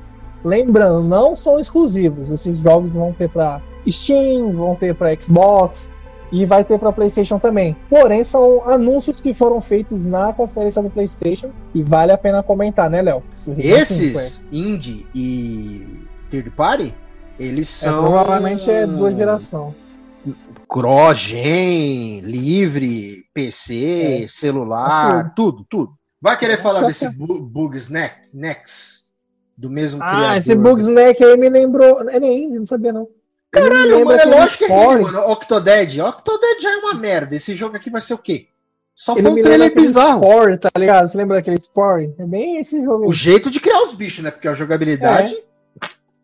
[0.45, 2.31] Lembrando, não são exclusivos.
[2.31, 5.91] Esses jogos vão ter para Steam, vão ter para Xbox
[6.31, 7.75] e vai ter para PlayStation também.
[7.89, 12.91] Porém, são anúncios que foram feitos na conferência do PlayStation e vale a pena comentar,
[12.91, 13.23] né, Léo?
[13.57, 16.95] Esses indie e third party,
[17.39, 19.75] eles É, são provavelmente é duas gerações.
[20.69, 25.93] Crogen, livre, PC, celular, tudo, tudo.
[26.21, 29.07] Vai querer Nossa, falar desse bu Bugs Nex, Nex
[29.57, 30.37] do mesmo Ah, criador.
[30.37, 32.11] esse Bugsnack aí me lembrou.
[32.11, 33.09] É nem, não sabia não.
[33.51, 35.19] Caralho, mano, é lógico que é mano.
[35.31, 36.01] Octodad.
[36.01, 37.35] Octodad já é uma merda.
[37.35, 38.49] Esse jogo aqui vai ser o quê?
[38.95, 40.23] Só Ele foi um trailer bizarro.
[40.23, 41.09] Spore, tá ligado?
[41.09, 42.15] Você lembra daquele Spore?
[42.19, 43.09] É bem esse jogo.
[43.09, 44.31] O jeito de criar os bichos, né?
[44.31, 45.37] Porque a jogabilidade.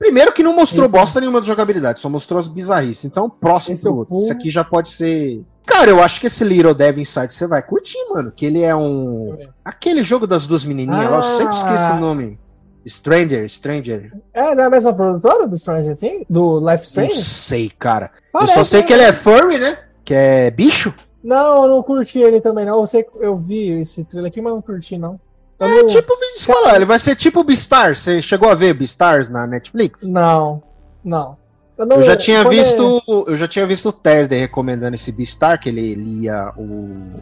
[0.03, 0.87] Primeiro que não mostrou É.
[0.87, 3.05] Esse- bosta nenhuma de jogabilidade, só mostrou as bizarrices.
[3.05, 4.19] Então, próximo Esse é pro outro.
[4.19, 5.45] Isso aqui já pode ser.
[5.65, 8.33] Cara, eu acho que esse Little Dev Inside você vai curtir, mano.
[8.35, 9.39] Que ele é um.
[9.65, 11.95] Aquele jogo das duas menininhas lá, eu sempre esqueço Ah.
[11.97, 12.37] o nome.
[12.85, 14.13] Stranger, Stranger.
[14.35, 16.27] É da mesma produtora do Stranger Things?
[16.29, 17.23] Do Life Não Strange?
[17.23, 18.11] sei, cara.
[18.33, 18.87] Parece, eu só sei né?
[18.89, 19.79] que ele é furry, né?
[20.05, 20.93] Que é bicho.
[21.23, 22.81] Não, eu não curti ele também, não.
[22.81, 25.21] Eu, sei, eu vi esse trailer aqui, mas não curti, não.
[25.67, 27.99] Eu É tipo, deixa eu falar, ele vai ser tipo Beastars.
[28.01, 30.03] Você chegou a ver Beastars na Netflix?
[30.11, 30.63] Não,
[31.05, 31.37] não.
[31.79, 35.61] não Eu já tinha é- visto, eu já tinha visto o Tesder recomendando esse Beastar,
[35.61, 37.21] que ele lia o,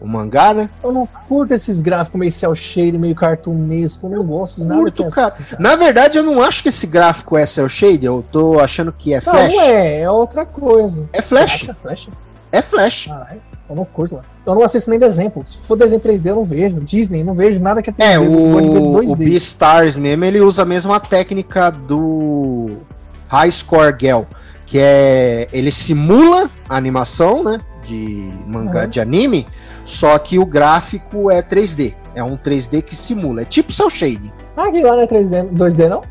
[0.00, 0.70] o mangá, né?
[0.82, 4.06] Eu não curto esses gráficos meio cel shade, meio cartunesco.
[4.06, 5.34] Eu não gosto de nada Curto, é cara.
[5.38, 8.92] assim, Na verdade, eu não acho que esse gráfico é cel shade, eu tô achando
[8.92, 9.54] que é Não, flash.
[9.54, 11.08] não é, é outra coisa.
[11.12, 11.70] É flash.
[11.82, 12.08] Flash?
[12.52, 13.06] É flash.
[13.06, 14.26] Caralho, eu não curto, mano.
[14.46, 15.42] Eu não assisto nem desenho, pô.
[15.46, 16.80] Se for desenho 3D, eu não vejo.
[16.80, 18.04] Disney, não vejo nada que é 3D.
[18.14, 18.24] É, o,
[19.00, 19.10] 2D.
[19.12, 22.78] o Beastars mesmo, ele usa a mesma técnica do
[23.28, 24.22] High Score Girl,
[24.66, 28.88] que é ele simula a animação, né, de mangá Uhum.
[28.88, 29.46] de anime,
[29.84, 31.94] só que o gráfico é 3D.
[32.14, 34.32] É um 3D que simula, é tipo cel shading.
[34.56, 36.02] Ah, aquele lá não é 3D, 2D, não?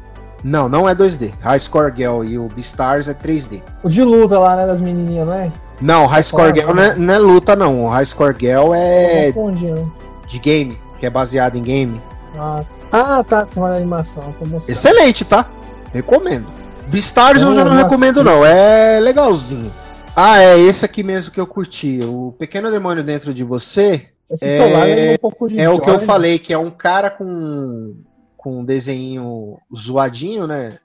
[0.42, 1.34] Não, não é 2D.
[1.42, 3.62] High Score Girl e o Beastars é 3D.
[3.84, 5.52] O de luta lá, né, das menininhas, não é?
[5.82, 6.84] Não, High Score Ah, Girl não.
[6.84, 7.86] é, não é luta, não.
[7.86, 9.91] O High Score Girl é Confundindo.
[10.27, 12.01] de game, que é baseado em game.
[12.38, 14.34] Ah, ah, tá, vai na animação.
[14.67, 15.49] Excelente, tá?
[15.93, 16.47] Recomendo.
[16.88, 18.45] Beastars eu já não não recomendo, não.
[18.45, 19.71] É legalzinho.
[20.15, 21.99] Ah, é esse aqui mesmo que eu curti.
[22.03, 25.80] O Pequeno Demônio Dentro de Você Esse é- celular é um pouco de é o
[25.80, 26.05] que eu Jordan.
[26.05, 27.95] falei, que é um cara com,
[28.36, 30.77] com um desenho zoadinho, né?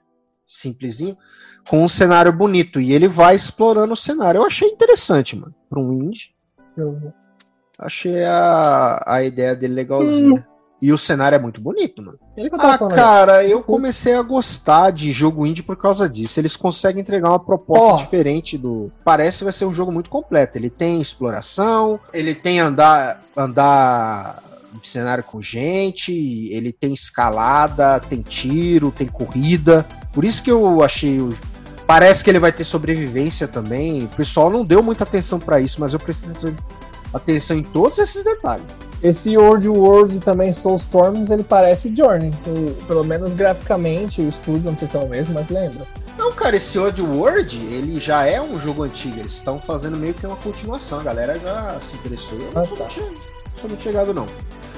[0.47, 1.17] Simplesinho,
[1.69, 2.79] com um cenário bonito.
[2.79, 4.39] E ele vai explorando o cenário.
[4.39, 5.53] Eu achei interessante, mano.
[5.69, 6.31] Pra um indie.
[7.77, 10.45] Achei a, a ideia dele legalzinha.
[10.81, 12.19] E o cenário é muito bonito, mano.
[12.37, 12.95] Eu Ah, aí.
[12.95, 16.39] cara, eu comecei a gostar de jogo indie por causa disso.
[16.39, 17.95] Eles conseguem entregar uma proposta Ó.
[17.95, 18.91] diferente do.
[19.03, 20.57] Parece que vai ser um jogo muito completo.
[20.57, 24.43] Ele tem exploração, ele tem andar andar
[24.83, 26.13] cenário com gente,
[26.51, 29.85] ele tem escalada, tem tiro, tem corrida.
[30.13, 31.29] Por isso que eu achei o
[31.87, 34.05] Parece que ele vai ter sobrevivência também.
[34.05, 36.55] O pessoal não deu muita atenção pra isso, mas eu prestei atenção-
[37.13, 38.65] atenção em todos esses detalhes.
[39.03, 42.31] Esse World Worlds e também Soulstorms, ele parece Journey.
[42.47, 45.85] O- pelo menos graficamente, o estúdio, não sei se é o mesmo, mas lembra.
[46.17, 49.19] Não, cara, esse Odd World, ele já é um jogo antigo.
[49.19, 50.99] Eles estão fazendo meio que uma continuação.
[51.01, 52.39] A galera já se interessou.
[52.39, 52.83] Eu não Ah, sou, tá.
[52.85, 53.17] muito, che-
[53.59, 54.25] sou muito chegado, não.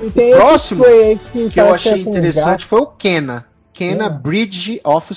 [0.01, 0.83] E tem próximo
[1.31, 3.45] que, que eu achei é interessante foi o Kena.
[3.77, 4.09] Kena Kena.
[4.09, 5.13] Bridge of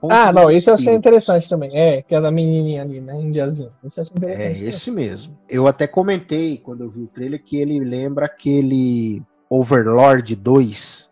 [0.00, 1.70] ponte Ah, não, esse eu achei interessante também.
[1.74, 3.14] É, que é da menininha ali, né?
[3.20, 3.72] Indiazinho.
[3.84, 4.54] Esse eu achei É interessante.
[4.54, 4.68] também.
[4.68, 5.38] esse mesmo.
[5.48, 11.10] Eu até comentei quando eu vi o trailer que ele lembra aquele Overlord 2,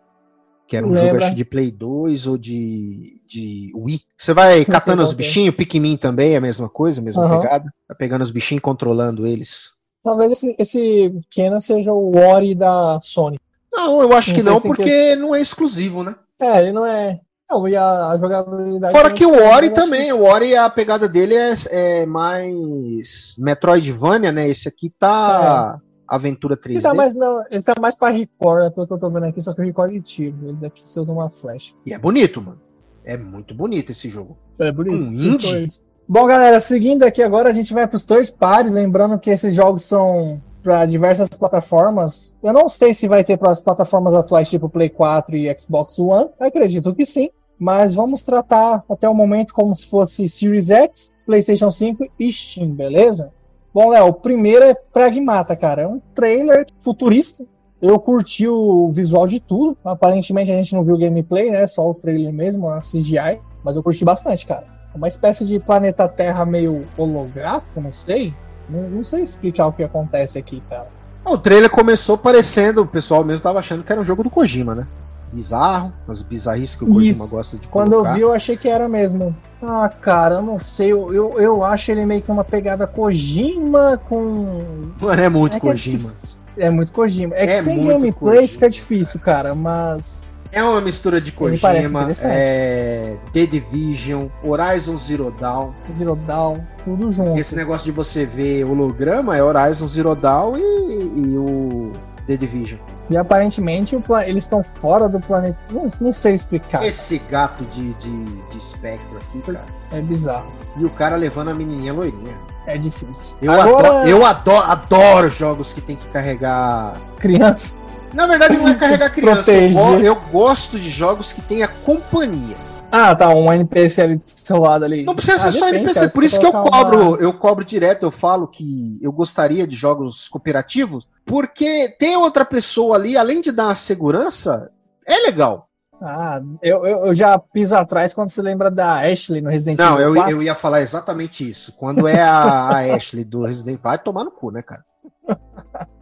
[0.67, 1.25] que era um jogo Lembra.
[1.27, 4.01] acho, de Play 2 ou de, de Wii.
[4.17, 5.17] Você vai catando os que é.
[5.17, 7.41] bichinhos, Pikmin também é a mesma coisa, a mesma Aham.
[7.41, 7.73] pegada.
[7.87, 9.73] Vai pegando os bichinhos e controlando eles.
[10.03, 11.13] Talvez esse, esse
[11.59, 13.37] seja o Ori da Sony.
[13.73, 16.15] Não, eu acho Não que não, porque não é exclusivo, né?
[16.39, 17.19] É, ele não é.
[17.49, 18.93] Não, e a, a jogabilidade.
[18.93, 23.35] Fora que o é- Ori acho também, o Ori, a pegada dele é, é mais
[23.39, 24.49] Metroidvania, né?
[24.49, 26.71] Esse aqui tá aventura 3D.
[26.71, 29.25] Ele tá mais, não, ele tá mais pra record, né, pelo que eu tô vendo
[29.25, 30.37] aqui, só que o record de tiro.
[30.43, 31.73] Ele daqui você usa uma flash.
[31.85, 32.59] E é bonito, mano.
[33.05, 34.37] É muito bonito esse jogo.
[34.59, 34.95] É bonito.
[34.97, 35.69] Um indie?
[36.09, 39.83] Bom, galera, seguindo aqui agora, a gente vai pros third party, lembrando que esses jogos
[39.83, 42.35] são para diversas plataformas.
[42.43, 45.97] Eu não sei se vai ter para as plataformas atuais, tipo Play 4 e Xbox
[45.97, 46.29] One.
[46.37, 47.29] Acredito que sim.
[47.57, 52.71] Mas vamos tratar até o momento como se fosse Series X, PlayStation 5 e Steam,
[52.71, 53.31] beleza?
[53.73, 55.83] Bom, Léo, o primeiro é Pragmata, cara.
[55.83, 57.45] É um trailer futurista.
[57.81, 59.77] Eu curti o visual de tudo.
[59.85, 61.65] Aparentemente a gente não viu gameplay, né?
[61.65, 63.39] Só o trailer mesmo, a CGI.
[63.63, 64.67] Mas eu curti bastante, cara.
[64.93, 68.33] uma espécie de planeta Terra meio holográfico, não sei.
[68.69, 70.87] Não, não sei explicar o que acontece aqui, cara.
[71.25, 74.73] O trailer começou parecendo, o pessoal mesmo tava achando que era um jogo do Kojima,
[74.75, 74.87] né?
[75.33, 77.29] Bizarro, as bizarrices que o Kojima Isso.
[77.29, 78.11] gosta de Quando colocar.
[78.11, 79.35] eu vi, eu achei que era mesmo.
[79.61, 80.93] Ah, cara, eu não sei.
[80.93, 84.61] Eu, eu, eu acho ele meio que uma pegada Kojima com.
[85.01, 86.09] Mano, é muito é que é Kojima.
[86.21, 87.35] dif- É muito Kojima.
[87.35, 89.53] É, que É sem muito gameplay Kojima, fica difícil, cara.
[89.53, 90.25] Mas.
[90.51, 95.71] É uma mistura de Kojima, é The Division, Horizon Zero Dawn.
[95.97, 97.37] Zero Dawn, tudo junto.
[97.37, 101.91] Esse negócio de você ver holograma é Horizon Zero Dawn e, e o
[102.25, 102.79] The Division.
[103.09, 105.57] E aparentemente eles estão fora do planeta.
[105.71, 106.83] Não, não sei explicar.
[106.83, 109.65] Esse gato de, de, de espectro aqui, cara.
[109.91, 110.51] É bizarro.
[110.75, 112.37] E o cara levando a menininha loirinha.
[112.65, 113.37] É difícil.
[113.41, 116.99] Eu, Agora, adoro, eu adoro, adoro jogos que tem que carregar.
[117.17, 117.75] criança.
[118.13, 119.51] Na verdade, não é carregar criança.
[119.51, 122.57] Eu, eu gosto de jogos que tenha companhia.
[122.91, 123.29] Ah, tá.
[123.29, 125.03] Um NPC ali do seu lado ali.
[125.03, 127.33] Não precisa Ah, ser só depende, NPC, cara, por isso que eu cobro, uma- eu
[127.33, 133.17] cobro direto, eu falo que eu gostaria de jogos cooperativos, porque tem outra pessoa ali,
[133.17, 134.71] além de dar uma segurança,
[135.05, 135.67] é legal.
[136.01, 139.95] Ah, eu, eu, eu já piso atrás quando se lembra da Ashley no Resident Não,
[139.95, 140.31] Evil eu, 4.
[140.31, 141.73] eu ia falar exatamente isso.
[141.75, 144.83] Quando é a, a Ashley do Resident vai tomar no cu, né, cara?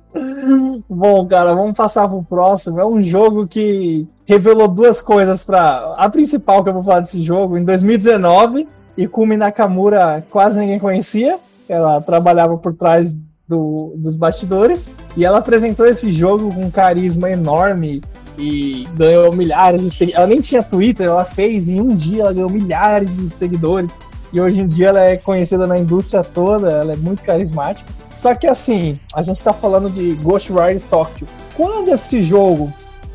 [0.89, 2.79] Bom, cara, vamos passar pro próximo.
[2.79, 7.21] É um jogo que revelou duas coisas para A principal que eu vou falar desse
[7.21, 11.37] jogo, em 2019, Ikumi Nakamura quase ninguém conhecia.
[11.67, 13.15] Ela trabalhava por trás
[13.47, 14.91] do- dos bastidores.
[15.17, 18.01] E ela apresentou esse jogo com um carisma enorme
[18.37, 20.17] e ganhou milhares de seguidores.
[20.19, 23.97] Ela nem tinha Twitter, ela fez em um dia, ela ganhou milhares de seguidores.
[24.35, 27.89] E hoje em dia ela é conhecida na indústria toda, ela é muito carismática.
[28.11, 31.25] Só que assim, a gente tá falando de Ghostwire Tokyo.
[31.55, 32.69] Quando esse jogo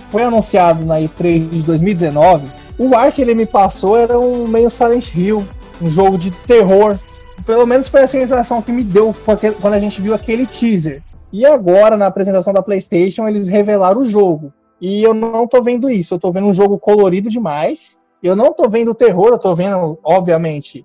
[0.09, 2.49] foi anunciado na E3 de 2019,
[2.79, 5.47] o ar que ele me passou era um meio Silent Hill,
[5.83, 6.99] um jogo de terror.
[7.45, 9.15] Pelo menos foi a sensação que me deu
[9.61, 11.03] quando a gente viu aquele teaser.
[11.31, 14.55] E agora, na apresentação da PlayStation, eles revelaram o jogo.
[14.81, 18.01] E eu não tô vendo isso, eu tô vendo um jogo colorido demais.
[18.23, 20.85] Eu não tô vendo terror, eu tô vendo, obviamente,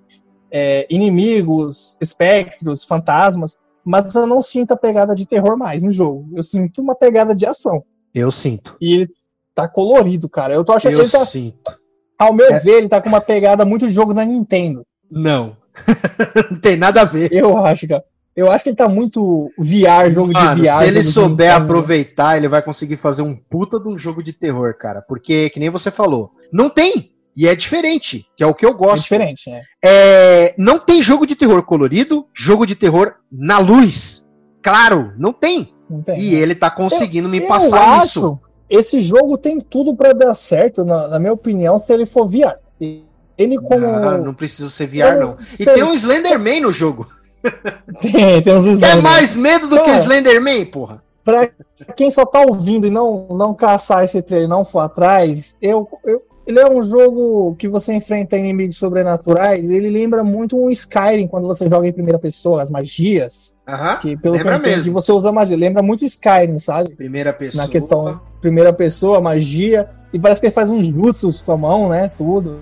[0.58, 6.30] é, inimigos, espectros, fantasmas, mas eu não sinto a pegada de terror mais no jogo.
[6.34, 7.84] Eu sinto uma pegada de ação.
[8.14, 8.78] Eu sinto.
[8.80, 9.10] E ele
[9.54, 10.54] tá colorido, cara.
[10.54, 11.78] Eu tô achando Eu que ele tá, sinto.
[12.18, 12.60] ao meu É.
[12.62, 14.86] ver, ele tá com uma pegada muito de jogo da Nintendo.
[15.12, 15.58] Não.
[16.50, 17.34] Não tem nada a ver.
[17.34, 18.06] Eu acho, cara.
[18.34, 20.78] Eu acho que ele tá muito VR, jogo Mano, de VR.
[20.78, 24.32] se ele de souber aproveitar, ele vai conseguir fazer um puta de um jogo de
[24.32, 25.02] terror, cara.
[25.02, 27.12] Porque, que nem você falou, não tem.
[27.38, 29.02] E é diferente, que é o que eu É gosto.
[29.04, 29.62] diferente, né?
[29.84, 34.26] É, não tem jogo de terror colorido, jogo de terror na luz.
[34.64, 35.74] Claro, não tem.
[35.90, 36.18] Não tem.
[36.20, 38.40] E ele tá conseguindo me eu passar acho, isso.
[38.70, 42.56] esse jogo tem tudo pra dar certo, na, na minha opinião, se ele for VR.
[42.80, 43.04] E
[43.38, 43.86] Ele como...
[43.86, 45.38] Ah, não precisa ser VR, Eu não.
[45.60, 45.74] E sei.
[45.74, 47.06] tem um Slenderman no jogo.
[48.02, 49.04] Tem, tem uns Quer slides.
[49.04, 49.98] mais medo do que Cara.
[50.00, 51.04] Slenderman, porra?
[51.24, 51.50] Pra
[51.96, 56.22] quem só tá ouvindo e não, não caçar esse trailer, não for atrás, eu, eu-
[56.46, 59.70] ele é um jogo que você enfrenta inimigos sobrenaturais.
[59.70, 63.56] Ele lembra muito um Skyrim quando você joga em primeira pessoa, as magias.
[63.68, 63.98] Aham.
[63.98, 64.94] Que pelo Lembra que mesmo.
[64.94, 65.58] você usa magia.
[65.58, 66.96] Lembra muito Skyrim, sabe?
[66.96, 67.64] Primeira pessoa.
[67.64, 69.90] Na questão primeira pessoa, magia.
[70.14, 72.12] E parece que ele faz uns jutsus com a mão, né?
[72.18, 72.60] Tudo.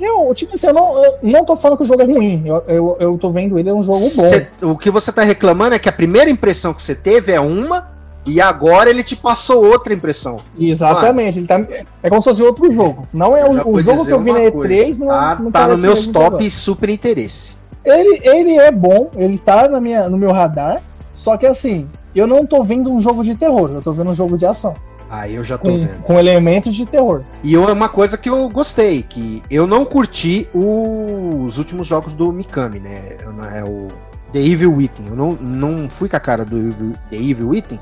[0.00, 2.42] Eu, tipo assim, eu não, eu não tô falando que o jogo é ruim.
[2.46, 4.28] Eu, eu, eu tô vendo ele, é um jogo bom.
[4.28, 7.40] Cê- o que você tá reclamando é que a primeira impressão que você teve é
[7.40, 7.97] uma
[8.28, 10.38] e agora ele te passou outra impressão.
[10.58, 11.60] Exatamente, ele tá,
[12.02, 13.08] é como se fosse outro jogo.
[13.12, 15.60] Não é o, o jogo que eu vi na coisa, E3, não, tá, não tá
[15.60, 17.56] no parece meus top super interesse.
[17.84, 22.26] Ele, ele é bom, ele tá na minha, no meu radar, só que assim, eu
[22.26, 24.74] não tô vendo um jogo de terror, eu tô vendo um jogo de ação,
[25.10, 26.02] Aí eu já tô com, vendo.
[26.02, 27.24] com elementos de terror.
[27.42, 32.30] E é uma coisa que eu gostei, que eu não curti os últimos jogos do
[32.32, 33.16] Mikami, né?
[33.54, 33.88] É o
[34.32, 35.06] The Evil Within.
[35.08, 37.80] Eu não, não fui com a cara do Evil, The Evil Within.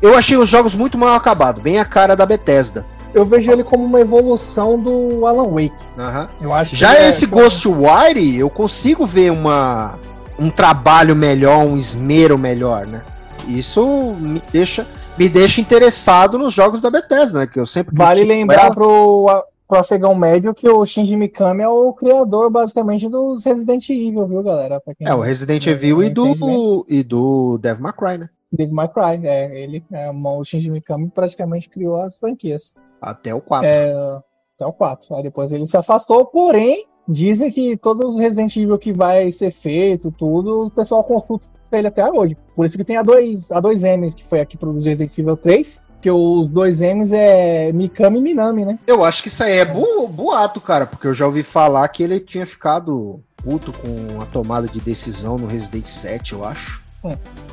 [0.00, 2.84] Eu achei os jogos muito mal acabados, bem a cara da Bethesda.
[3.14, 5.72] Eu vejo ele como uma evolução do Alan Wake.
[5.98, 6.28] Aham.
[6.40, 9.98] Eu acho Já é- esse Ghostwire, eu consigo ver uma,
[10.38, 13.02] um trabalho melhor, um esmero melhor, né?
[13.46, 14.86] Isso me deixa,
[15.16, 17.46] me deixa interessado nos jogos da Bethesda, né?
[17.46, 18.74] Que eu sempre Vale lembrar ela.
[18.74, 19.26] pro,
[19.66, 24.42] pro afegão médio que o Shinji Mikami é o criador, basicamente, dos Resident Evil, viu,
[24.42, 24.82] galera?
[25.00, 26.14] É, o Resident Evil e bem.
[26.14, 28.28] do, e do Devil May Cry, né?
[28.52, 32.74] Dave McCry, é, ele, é, o Shinji Mikami praticamente criou as franquias.
[33.00, 33.68] Até o 4.
[33.68, 33.92] É,
[34.56, 35.16] até o 4.
[35.16, 40.10] Aí depois ele se afastou, porém, dizem que todo Resident Evil que vai ser feito,
[40.10, 42.36] tudo, o pessoal consulta ele até hoje.
[42.54, 45.82] Por isso que tem a 2, a 2M, que foi aqui produziu Resident Evil 3,
[45.92, 48.78] Porque os dois M's é Mikami e Minami, né?
[48.86, 52.02] Eu acho que isso aí é bo boato, cara, porque eu já ouvi falar que
[52.02, 56.87] ele tinha ficado puto com a tomada de decisão no Resident 7, eu acho.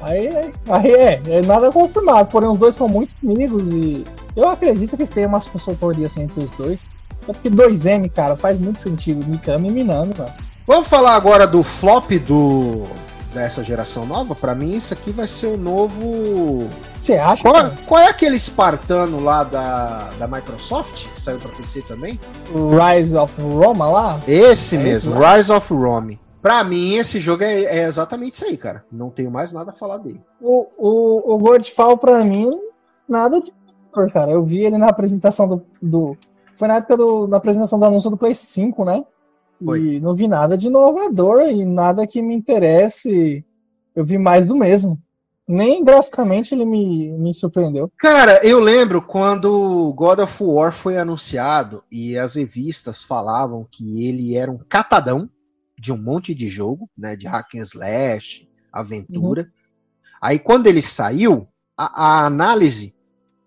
[0.01, 4.03] Aí, aí é, é nada confirmado, porém os dois são muito amigos e
[4.35, 6.85] eu acredito que eles tenham umas consultorias assim, entre os dois.
[7.23, 9.25] Até porque 2M, cara, faz muito sentido.
[9.27, 10.31] Mikami e Minami, mano.
[10.67, 12.83] Vamos falar agora do flop do
[13.35, 14.33] dessa geração nova?
[14.33, 16.67] Pra mim, isso aqui vai ser o novo.
[16.97, 17.43] Você acha?
[17.43, 21.05] Qual, qual é aquele espartano lá da, da Microsoft?
[21.13, 22.19] Que saiu pra PC também?
[22.49, 24.19] Rise of Roma lá?
[24.27, 26.19] Esse É mesmo, esse Rise of Rome.
[26.45, 28.85] Pra mim, esse jogo é, é exatamente isso aí, cara.
[28.91, 30.21] Não tenho mais nada a falar dele.
[30.39, 32.51] O, o, o Godfall, pra mim,
[33.09, 34.29] nada de terror, cara.
[34.29, 35.65] Eu vi ele na apresentação do.
[35.81, 36.15] do
[36.55, 39.03] foi na época do, da apresentação do anúncio do Play 5, né?
[39.59, 39.95] Foi.
[39.95, 43.43] E não vi nada de inovador e nada que me interesse.
[43.95, 45.01] Eu vi mais do mesmo.
[45.47, 47.91] Nem graficamente ele me, me surpreendeu.
[47.97, 54.35] Cara, eu lembro quando God of War foi anunciado e as revistas falavam que ele
[54.35, 55.27] era um catadão
[55.77, 57.15] de um monte de jogo, né?
[57.15, 59.51] De hack and slash, aventura.
[60.21, 61.47] Aí quando ele saiu,
[61.77, 62.93] a, a análise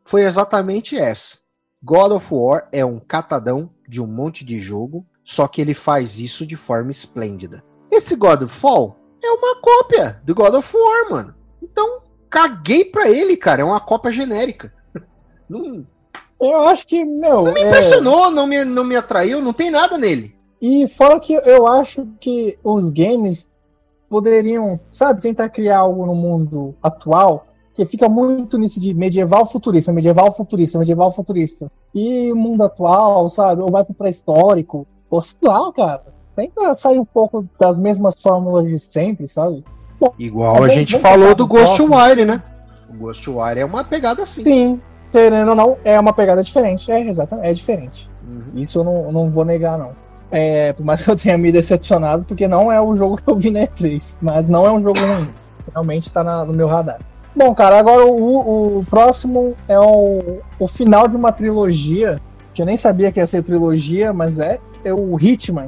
[0.05, 1.39] foi exatamente essa.
[1.83, 6.19] God of War é um catadão de um monte de jogo, só que ele faz
[6.19, 7.63] isso de forma esplêndida.
[7.91, 11.35] Esse God of Fall é uma cópia do God of War, mano.
[11.63, 13.63] Então, caguei pra ele, cara.
[13.63, 14.73] É uma cópia genérica.
[15.49, 15.87] Não,
[16.41, 17.43] Eu acho que, meu.
[17.45, 20.38] não me é- impressionou, não me, não me atraiu, não tem nada nele.
[20.61, 23.53] E fora que eu acho que os games
[24.09, 29.93] poderiam, sabe, tentar criar algo no mundo atual que fica muito nisso de medieval futurista,
[29.93, 31.71] medieval futurista, medieval futurista.
[31.95, 36.03] E o mundo atual, sabe, ou vai pro pré-histórico, ou sei lá, cara.
[36.35, 39.65] Tenta sair um pouco das mesmas fórmulas de sempre, sabe?
[40.19, 41.47] Igual É, a gente falou do.
[41.47, 42.43] Ghostwire, né?
[42.89, 44.43] O Ghostwire é uma pegada assim.
[44.43, 44.81] Sim,
[45.13, 46.91] querendo ou não, é uma pegada diferente.
[46.91, 48.11] É, exatamente, é diferente.
[48.27, 48.61] Uhum.
[48.61, 49.93] Isso eu não, eu não vou negar, não.
[50.31, 53.35] É, por mais que eu tenha me decepcionado, porque não é o jogo que eu
[53.37, 55.31] vi na E3, mas não é um jogo ruim.
[55.73, 56.99] Realmente tá na- no meu radar.
[57.35, 62.21] Bom, cara, agora o, o próximo é o, o final de uma trilogia,
[62.53, 65.67] que eu nem sabia que ia ser trilogia, mas é, é o Hitman.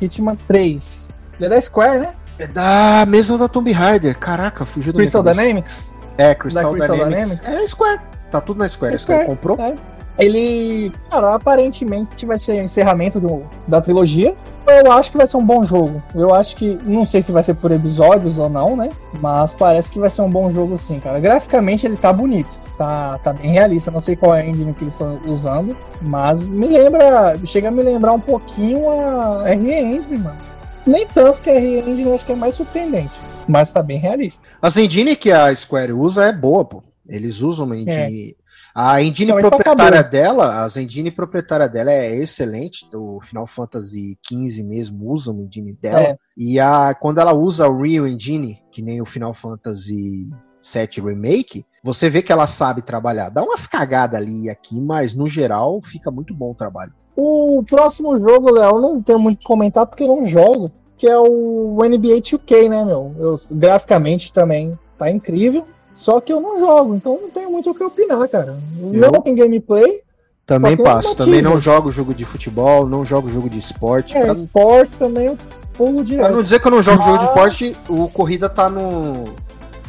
[0.00, 1.08] Hitman 3.
[1.38, 2.14] Ele é da Square, né?
[2.38, 4.18] É da mesma da Tomb Raider.
[4.18, 5.22] Caraca, fugiu minha Crystal.
[5.22, 5.96] Dynamics.
[6.18, 7.38] É, Crystal, Da Crystal Dynamics.
[7.40, 7.48] Dynamics?
[7.64, 8.00] É Square.
[8.30, 8.94] Tá tudo na Square.
[8.94, 9.36] É Square Square.
[9.38, 9.58] comprou?
[9.58, 9.76] É.
[10.18, 14.34] Ele, cara, aparentemente vai ser o encerramento do- da trilogia.
[14.66, 16.02] Eu acho que vai ser um bom jogo.
[16.14, 18.88] Eu acho que, não sei se vai ser por episódios ou não, né?
[19.20, 21.20] Mas parece que vai ser um bom jogo sim, cara.
[21.20, 23.90] Graficamente ele tá bonito, tá, tá bem realista.
[23.92, 27.70] Não sei qual é a engine que eles estão usando, mas me lembra, chega a
[27.70, 30.38] me lembrar um pouquinho a RE Engine, mano.
[30.84, 33.98] Nem tanto que a RE Engine eu acho que é mais surpreendente, mas tá bem
[33.98, 34.44] realista.
[34.60, 36.82] As engine que a Square usa é boa, pô.
[37.08, 38.36] Eles usam uma engine.
[38.78, 42.86] A engine pra proprietária dela, as engine proprietária dela é excelente.
[42.94, 46.00] O Final Fantasy XV mesmo usa uma engine dela.
[46.00, 46.16] É.
[46.36, 50.28] E a, quando ela usa o Real Engine, que nem o Final Fantasy
[50.62, 53.30] VII Remake, você vê que ela sabe trabalhar.
[53.30, 56.92] Dá umas cagadas ali e aqui, mas no geral fica muito bom o trabalho.
[57.16, 60.70] O próximo jogo, Léo, eu não tenho muito o que comentar porque eu não jogo,
[60.98, 63.14] que é o NBA 2K, né, meu?
[63.18, 65.66] Eu, graficamente também tá incrível,
[65.96, 68.58] só que eu não jogo, então não tenho muito o que opinar, cara.
[68.80, 70.00] Eu- Não tem gameplay,
[70.46, 71.16] Também passo.
[71.16, 74.16] Também não jogo jogo de futebol, não jogo jogo de esporte.
[74.16, 75.38] é, Pra, esporte também eu
[75.76, 76.32] pulo pra direto.
[76.36, 79.24] não dizer que eu não jogo jogo de Mas- esporte, o corrida tá no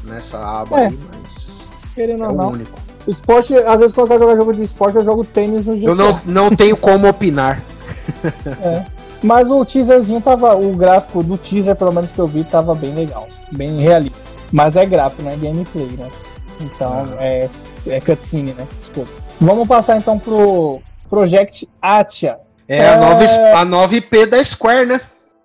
[0.05, 0.86] nessa aba É.
[0.88, 2.49] aí, mas Querendo é ou o não.
[2.53, 2.80] único.
[3.05, 5.88] O esporte, às vezes quando eu jogar jogo de esporte, eu jogo tênis no GTA.
[5.89, 7.62] Eu não, não tenho como opinar.
[9.24, 10.55] Mas o teaserzinho tava.
[10.55, 13.28] O gráfico do teaser, pelo menos que eu vi, tava bem legal.
[13.51, 14.26] Bem realista.
[14.51, 16.09] Mas é gráfico, não é gameplay, né?
[16.61, 17.23] Então Ah.
[17.23, 17.47] é,
[17.89, 18.67] é cutscene, né?
[18.77, 19.11] Desculpa.
[19.39, 20.79] Vamos passar então pro
[21.09, 22.37] Project Atia.
[22.67, 22.89] É, É.
[22.89, 23.23] A, nova,
[23.59, 24.99] a 9P da Square, né?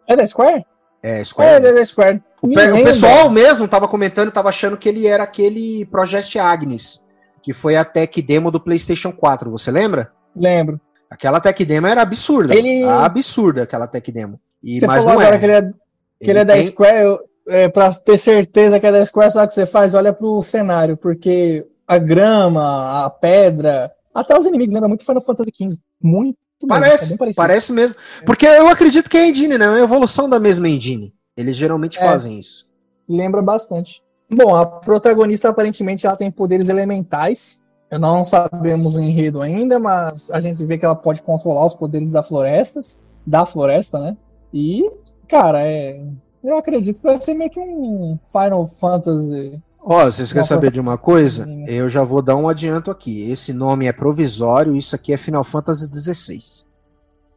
[0.09, 0.65] É da Square?
[1.03, 1.67] É, É, Square.
[1.67, 2.23] é da Square.
[2.41, 7.01] O, pe- o pessoal mesmo tava comentando, tava achando que ele era aquele Project Agnes,
[7.43, 10.11] que foi a tech demo do PlayStation 4, você lembra?
[10.35, 10.81] Lembro.
[11.11, 12.55] Aquela tech demo era absurda.
[12.55, 14.41] Ele- Absurda aquela tech demo.
[14.63, 15.39] E, Você mas falou não agora é.
[15.39, 16.97] que ele é, que ele é da tem- Square.
[16.97, 19.95] Eu, é, pra ter certeza que é da Square, sabe o que você faz?
[19.95, 25.51] Olha pro cenário, porque a grama, a pedra, até os inimigos lembram muito Final Fantasy
[25.55, 25.79] XV.
[26.01, 27.37] Muito mesmo, Parece, é bem parecido.
[27.43, 27.97] parece mesmo.
[28.25, 29.65] Porque eu acredito que é a engine, né?
[29.65, 31.13] É uma evolução da mesma engine.
[31.37, 32.05] Eles geralmente É.
[32.05, 32.71] fazem isso.
[33.09, 34.01] Lembra bastante.
[34.31, 37.61] Bom, a protagonista aparentemente ela tem poderes elementais.
[37.91, 41.75] Eu não sabemos o enredo ainda, mas a gente vê que ela pode controlar os
[41.75, 44.17] poderes da florestas, da floresta, né?
[44.55, 44.83] E,
[45.29, 46.01] cara, é,
[46.43, 49.63] eu acredito que vai ser meio que um Final Fantasy.
[49.85, 51.47] Ó, vocês querem saber de uma coisa?
[51.67, 53.31] Eu já vou dar um adianto aqui.
[53.31, 56.39] Esse nome é provisório, isso aqui é Final Fantasy XVI.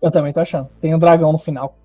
[0.02, 0.70] Eu também tô achando.
[0.80, 1.76] Tem um dragão no final.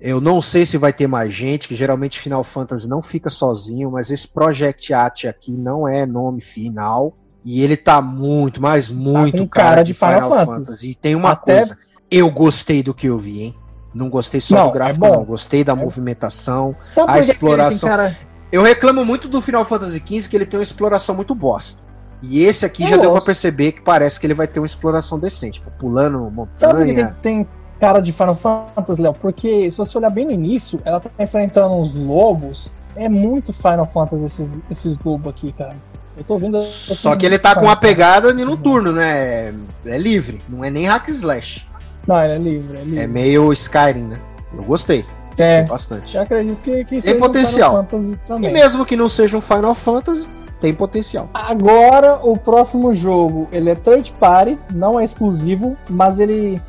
[0.00, 3.90] Eu não sei se vai ter mais gente, que geralmente Final Fantasy não fica sozinho,
[3.90, 7.14] mas esse Project At aqui não é nome final.
[7.44, 10.90] E ele tá muito, mas muito com cara de Final Fantasy.
[10.90, 11.76] E tem uma Até- coisa,
[12.10, 13.54] eu gostei do que eu vi, hein?
[13.94, 15.12] Não gostei só Não, do é gráfico, bom.
[15.16, 15.24] não.
[15.24, 16.74] Gostei da movimentação.
[16.82, 18.14] Sabe A ele exploração-.
[18.50, 21.82] Eu reclamo muito do Final Fantasy XV que ele tem uma exploração muito bosta.
[22.22, 23.26] E esse aqui Eu já deu pra gosto.
[23.26, 26.92] perceber que parece que ele vai ter uma exploração decente, tipo, pulando Sabe montanha.
[27.00, 27.46] ele tem
[27.80, 29.12] cara de Final Fantasy, Léo?
[29.14, 32.70] Porque se você olhar bem no início, ela tá enfrentando uns lobos.
[32.94, 35.76] É muito Final Fantasy esses, esses lobos aqui, cara.
[36.16, 36.60] Eu tô vendo.
[36.62, 39.48] Só que ele tá com uma pegada de noturno, né?
[39.48, 39.54] É,
[39.86, 41.66] é livre, não é nem hack slash.
[42.06, 43.00] Não, ele é livre, é livre.
[43.00, 44.18] É meio Skyrim, né?
[44.54, 46.16] Eu gostei, gostei É, bastante.
[46.16, 47.70] eu acredito que, que um potencial.
[47.70, 50.26] Final Fantasy E mesmo que não seja um Final Fantasy,
[50.60, 51.28] tem potencial.
[51.34, 56.60] Agora, o próximo jogo, ele é third party, não é exclusivo, mas ele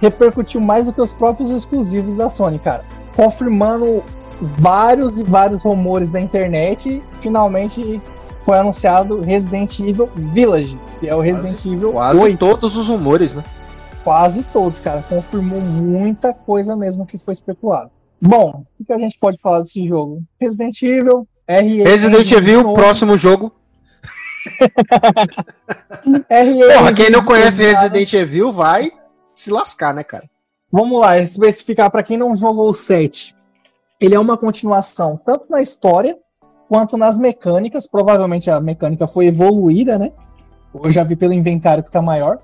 [0.00, 2.84] repercutiu mais do que os próprios exclusivos da Sony, cara.
[3.16, 4.02] Confirmando
[4.40, 8.00] vários e vários rumores da internet, finalmente
[8.42, 12.38] foi anunciado Resident Evil Village, que é o Resident Evil Quase 8.
[12.38, 13.42] todos os rumores, né?
[14.04, 15.02] Quase todos, cara.
[15.08, 17.90] Confirmou muita coisa mesmo que foi especulado.
[18.20, 20.22] Bom, o que a gente pode falar desse jogo?
[20.40, 21.82] Resident Evil, RE.
[21.82, 23.50] Resident de Evil, próximo jogo.
[26.30, 28.90] RE Porra, quem não conhece de- Resident Evil vai
[29.34, 30.28] se lascar, né, cara?
[30.70, 33.34] Vamos lá, especificar para quem não jogou o 7.
[34.00, 36.16] Ele é uma continuação tanto na história
[36.68, 37.86] quanto nas mecânicas.
[37.86, 40.12] Provavelmente a mecânica foi evoluída, né?
[40.74, 42.38] Eu já vi pelo inventário que tá maior.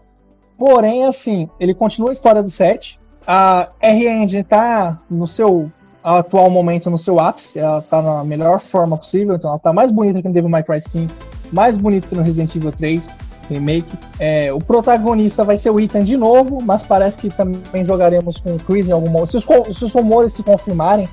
[0.60, 3.00] Porém, assim, ele continua a história do 7.
[3.26, 5.72] A R-Engine tá no seu
[6.04, 7.58] atual momento, no seu ápice.
[7.58, 9.36] Ela tá na melhor forma possível.
[9.36, 11.10] Então ela tá mais bonita que no Devil May Cry 5.
[11.50, 13.16] Mais bonita que no Resident Evil 3
[13.48, 13.88] Remake.
[14.18, 18.54] É, o protagonista vai ser o Ethan de novo, mas parece que também jogaremos com
[18.54, 19.30] o Chris em algum momento.
[19.30, 19.44] Se os,
[19.74, 21.08] se os rumores se confirmarem,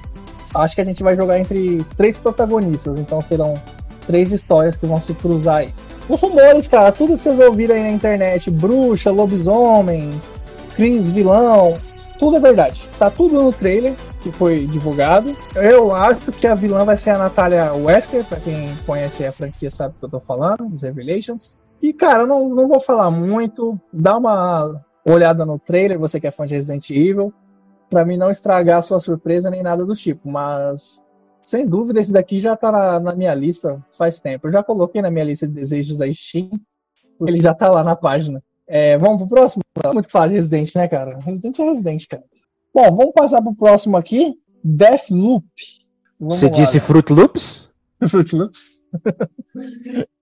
[0.56, 3.00] acho que a gente vai jogar entre três protagonistas.
[3.00, 3.54] Então serão
[4.06, 5.74] três histórias que vão se cruzar aí.
[6.10, 10.10] Os rumores, cara, tudo que vocês ouviram aí na internet, bruxa, lobisomem,
[10.76, 11.74] Chris vilão,
[12.18, 12.88] tudo é verdade.
[12.98, 15.36] Tá tudo no trailer que foi divulgado.
[15.56, 19.70] Eu acho que a vilã vai ser a Natália Wesker, pra quem conhece a franquia
[19.70, 21.56] sabe do que eu tô falando, dos Revelations.
[21.82, 23.80] E, cara, não, não vou falar muito.
[23.94, 27.34] Dá uma olhada no trailer, você que é fã de Resident Evil,
[27.90, 30.30] pra mim não estragar a sua surpresa nem nada do tipo.
[30.30, 31.04] Mas,
[31.48, 34.50] sem dúvida, esse daqui já tá na, na minha lista faz tempo.
[34.50, 36.50] Eu já coloquei na minha lista de desejos da Steam,
[37.18, 38.44] porque ele já tá lá na página.
[38.68, 39.64] É, vamos pro próximo?
[39.82, 41.18] Não muito que falar de Resident, né, cara?
[41.20, 42.24] Resident é Resident, cara.
[42.74, 44.38] Bom, vamos passar pro próximo aqui.
[44.62, 45.46] Deathloop.
[46.20, 46.86] Vamos Você lá, disse Léo.
[46.86, 47.70] Fruit Loops?
[48.10, 48.82] Fruit Loops.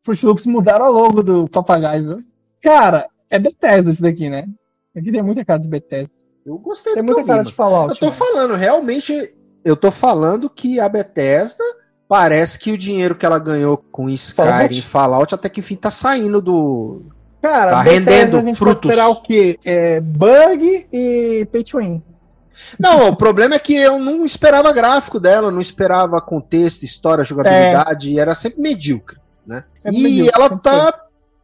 [0.03, 2.23] Fruit Loops mudaram a logo do papagaio, viu?
[2.61, 4.47] Cara, é Bethesda esse daqui, né?
[4.95, 6.13] Aqui tem muita cara de Bethesda.
[6.45, 7.93] Eu gostei Tem muita cara de Fallout.
[7.93, 8.17] Eu tô mano.
[8.17, 9.33] falando, realmente,
[9.65, 11.63] eu tô falando que a Bethesda
[12.07, 14.77] parece que o dinheiro que ela ganhou com Skyrim Fallout?
[14.77, 17.01] e Fallout até que enfim tá saindo do.
[17.41, 18.81] Cara, tá Bethesda rendendo frutos.
[18.81, 19.59] pode esperar o quê?
[19.65, 22.01] É, bug e pay to win.
[22.79, 28.17] Não, o problema é que eu não esperava gráfico dela, não esperava contexto, história, jogabilidade,
[28.17, 29.63] era sempre medíocre, né?
[29.77, 30.91] Sempre e medíocre, ela tá,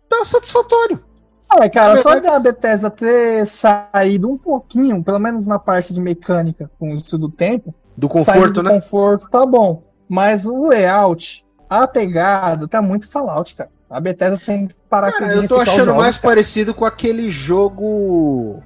[0.07, 1.03] tá satisfatório.
[1.49, 5.99] Ah, cara, só verdade- da Bethesda ter saído um pouquinho, pelo menos na parte de
[5.99, 8.71] mecânica, com isso do tempo, Do conforto, do né?
[8.71, 9.83] conforto tá bom.
[10.07, 13.69] Mas o layout, a pegada, tá muito Fallout, cara.
[13.89, 16.29] A Bethesda tem que parar Cara, de eu tô achando mais cara.
[16.33, 18.61] parecido com aquele jogo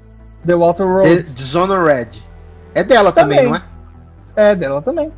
[0.45, 1.34] The Walter Roads.
[1.36, 2.23] Dishonored.
[2.76, 3.51] É dela também, Também.
[3.51, 4.51] não é?
[4.51, 5.11] É, dela também.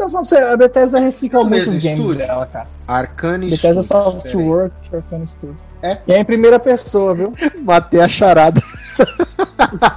[0.00, 2.26] Então, pra você, a Bethesda recicla É muitos games estúdio?
[2.26, 2.68] dela, cara.
[2.88, 4.12] Arcane Bethesda Studios.
[4.22, 5.58] Softwork, Arcane Studios.
[5.82, 5.98] É?
[6.06, 7.34] E é em primeira pessoa, viu?
[7.62, 8.62] Matei a charada.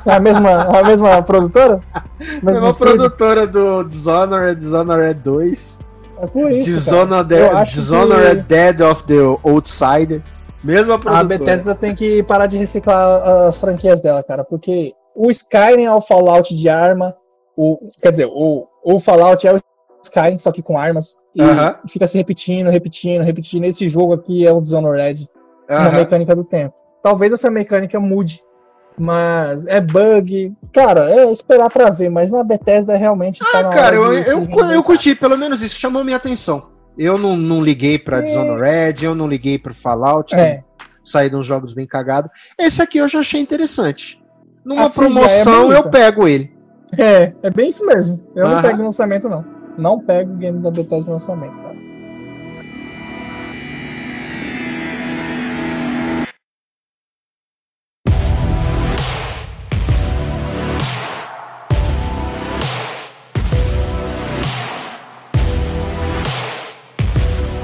[0.06, 1.80] É a mesma, é a mesma produtora?
[2.24, 2.96] É Mesmo uma estúdio?
[2.96, 5.80] produtora do Dishonored, Dishonored 2.
[6.22, 7.06] É por isso, cara.
[7.06, 10.22] Dishonored, acho Dishonored que Dead of the Outsider.
[10.64, 11.20] Mesma produtora.
[11.20, 15.94] a Bethesda tem que parar de reciclar as franquias dela, cara, porque o Skyrim é
[15.94, 17.14] o Fallout de arma,
[17.58, 19.58] o, quer dizer, o, o Fallout é o
[20.04, 21.76] Skyrim, só que com armas, e Aham.
[21.90, 23.64] fica se repetindo, repetindo, repetindo.
[23.66, 25.28] Esse jogo aqui é o Dishonored,
[25.70, 25.92] uma Aham.
[25.98, 26.76] mecânica do tempo.
[27.02, 28.40] Talvez essa mecânica mude,
[28.98, 30.54] mas é bug.
[30.74, 34.30] Cara, é esperar pra ver, mas na Bethesda realmente tá Ah, na cara, eu, de
[34.30, 36.72] eu, eu curti, pelo menos isso chamou minha atenção.
[36.98, 38.22] Eu não, não liguei pra É.
[38.22, 40.58] Dishonored, eu não liguei pro Fallout, É.
[40.58, 40.64] que
[41.04, 42.30] saíram uns jogos bem cagados.
[42.60, 44.22] Esse aqui eu já achei interessante.
[44.64, 45.76] Numa Assim, é promoção bonita.
[45.88, 46.54] eu pego ele.
[46.98, 48.22] É, é bem isso mesmo.
[48.36, 48.62] Eu não Aham.
[48.62, 49.44] pego em lançamento, não.
[49.78, 51.76] Não pega o game da Bethesda no lançamento, cara.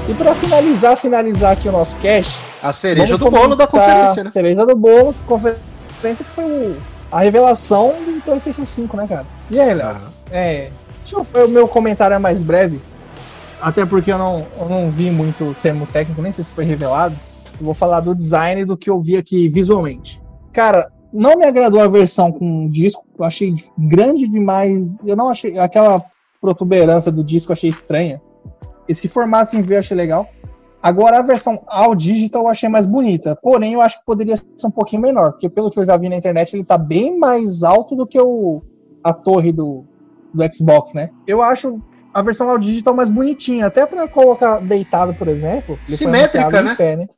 [0.08, 4.30] E para finalizar, finalizar aqui o nosso cast, a cereja do bolo da conferência, né?
[4.30, 6.76] Cereja do bolo, conferência que foi o,
[7.12, 9.26] a revelação do PlayStation 5, né, cara?
[9.48, 9.96] E aí, Léo?
[10.32, 10.70] É,
[11.16, 12.80] o meu comentário é mais breve.
[13.60, 17.14] Até porque eu não, eu não vi muito termo técnico, nem sei se foi revelado.
[17.58, 20.22] Eu vou falar do design do que eu vi aqui visualmente.
[20.52, 23.04] Cara, não me agradou a versão com disco.
[23.18, 24.96] Eu achei grande demais.
[25.04, 25.58] Eu não achei.
[25.58, 26.02] Aquela
[26.40, 28.20] protuberância do disco eu achei estranha.
[28.88, 30.28] Esse formato em V eu achei legal.
[30.82, 33.36] Agora a versão ao digital eu achei mais bonita.
[33.36, 35.32] Porém, eu acho que poderia ser um pouquinho menor.
[35.32, 38.18] Porque pelo que eu já vi na internet, ele tá bem mais alto do que
[38.18, 38.62] o,
[39.04, 39.84] a torre do,
[40.32, 41.10] do Xbox, né?
[41.26, 41.80] Eu acho
[42.12, 43.66] a versão ao digital mais bonitinha.
[43.66, 45.78] Até pra colocar deitado, por exemplo.
[45.88, 46.74] Simétrica, né?
[46.74, 47.08] pé, né?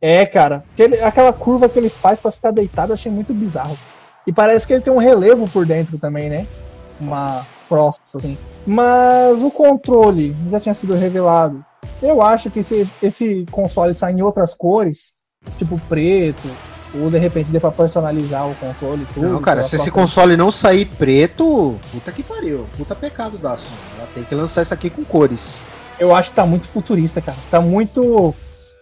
[0.00, 0.64] É, cara.
[0.72, 3.76] Aquele- aquela curva que ele faz pra ficar deitado, eu achei muito bizarro.
[4.26, 6.46] E parece que ele tem um relevo por dentro também, né?
[7.00, 8.36] Uma crosta, assim.
[8.66, 11.64] Mas o controle já tinha sido revelado.
[12.02, 15.14] Eu acho que se esse console sair em outras cores,
[15.58, 16.48] tipo preto,
[16.94, 19.06] ou de repente dê pra personalizar o controle.
[19.14, 22.66] Tudo, Não, cara, pela se esse console não sair preto, puta que pariu.
[22.76, 23.76] Puta pecado da Sony.
[23.98, 25.62] Ela tem que lançar isso aqui com cores.
[25.98, 27.38] Eu acho que tá muito futurista, cara.
[27.50, 28.34] Tá muito.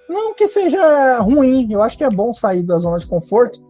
[0.09, 3.61] Não que seja ruim, eu acho que é bom sair da zona de conforto.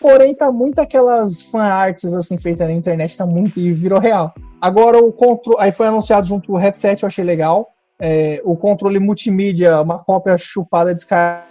[0.00, 4.32] Porém, tá muito aquelas fan arts assim feitas na internet, tá muito e virou real.
[4.60, 5.58] Agora o controle.
[5.60, 7.68] Aí foi anunciado junto o headset, eu achei legal.
[8.00, 11.48] É, o controle multimídia, uma cópia chupada descarada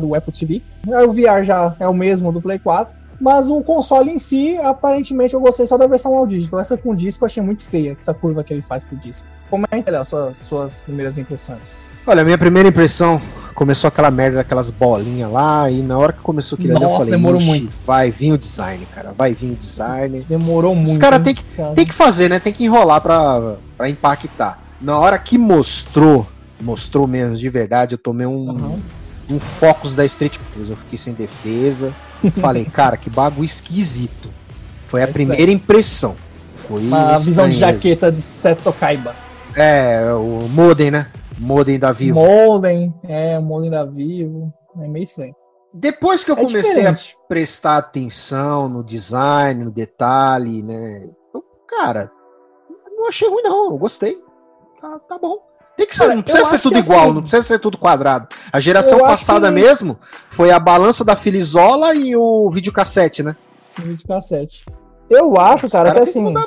[0.00, 0.62] do Apple TV.
[0.86, 3.04] O VR já é o mesmo do Play 4.
[3.20, 6.60] Mas o console em si, aparentemente, eu gostei só da versão ao digital.
[6.60, 9.26] Essa com disco eu achei muito feia, essa curva que ele faz com o disco.
[9.48, 11.82] Comenta, Léo, suas, suas primeiras impressões.
[12.06, 13.20] Olha, a minha primeira impressão
[13.54, 17.10] começou aquela merda daquelas bolinhas lá, e na hora que começou aquilo ali, eu falei,
[17.12, 20.26] demorou "Ixi, muito." vai vir o design, cara, vai vir o design.
[20.28, 20.90] Demorou muito.
[20.90, 21.72] Os caras tem que, cara?
[21.72, 22.40] tem que fazer, né?
[22.40, 24.60] Tem que enrolar pra, pra impactar.
[24.80, 26.26] Na hora que mostrou,
[26.60, 28.78] mostrou mesmo de verdade, eu tomei um, Aham.
[29.30, 30.70] Um Focus da Street Plus.
[30.70, 31.92] Eu fiquei sem defesa.
[32.40, 34.30] Falei, cara, que bagulho esquisito.
[34.88, 36.16] Foi a É primeira impressão.
[36.68, 39.14] Foi Uma visão de jaqueta de Seto Kaiba.
[39.56, 41.10] É, o modem, né?
[41.38, 42.18] Modem da Vivo.
[42.20, 44.52] Molden, é, Molden da Vivo.
[44.80, 45.34] É meio estranho.
[45.72, 47.16] Depois que eu É comecei a diferente.
[47.28, 51.08] prestar atenção no design, no detalhe, né?
[51.34, 52.10] Eu, cara,
[52.96, 54.16] não achei ruim não, eu gostei.
[54.80, 55.38] Tá, tá bom.
[55.76, 58.28] Tem que ser, Cara, não precisa ser tudo igual, assim- não precisa ser tudo quadrado.
[58.52, 59.98] A geração passada que- mesmo
[60.30, 63.34] foi a balança da Filizola e o videocassete, né?
[63.78, 64.64] no videocassete.
[65.10, 66.46] Eu acho, Os cara, que assim, mudar,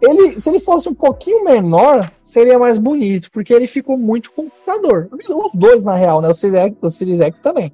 [0.00, 5.08] ele, se ele fosse um pouquinho menor, seria mais bonito, porque ele ficou muito computador.
[5.12, 6.28] Os dois, na real, né?
[6.28, 6.44] O X,
[6.80, 7.72] o X também.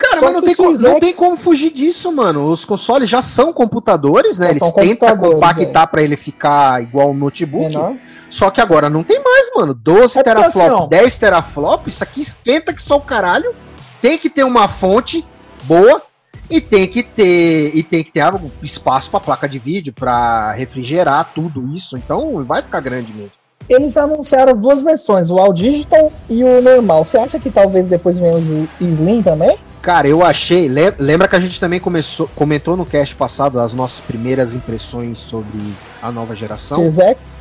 [0.00, 2.48] Cara, Só mas não tem, como, Series não X- tem como fugir disso, mano.
[2.50, 4.48] Os consoles já são computadores, né?
[4.50, 7.66] Eles tentam compactar pra ele ficar igual um notebook.
[7.66, 7.96] Menor.
[8.30, 9.74] Só que agora não tem mais, mano.
[9.74, 10.86] 12 É porque teraflop, assim, ó.
[10.86, 13.54] 10 teraflop, isso aqui esquenta que só o caralho.
[14.00, 15.22] Tem que ter uma fonte
[15.64, 16.00] boa
[16.48, 18.22] e tem que ter e tem que ter
[18.62, 21.98] espaço pra placa de vídeo pra refrigerar tudo isso.
[21.98, 23.39] Então vai ficar grande mesmo.
[23.70, 27.04] Eles anunciaram duas versões, o All Digital e o normal.
[27.04, 29.56] Você acha que talvez depois venha o Slim também?
[29.80, 30.68] Cara, eu achei.
[30.68, 35.18] le- Lembra que a gente também começou, comentou no cast passado as nossas primeiras impressões
[35.18, 35.60] sobre
[36.02, 36.76] a nova geração?
[36.78, 37.40] Series X?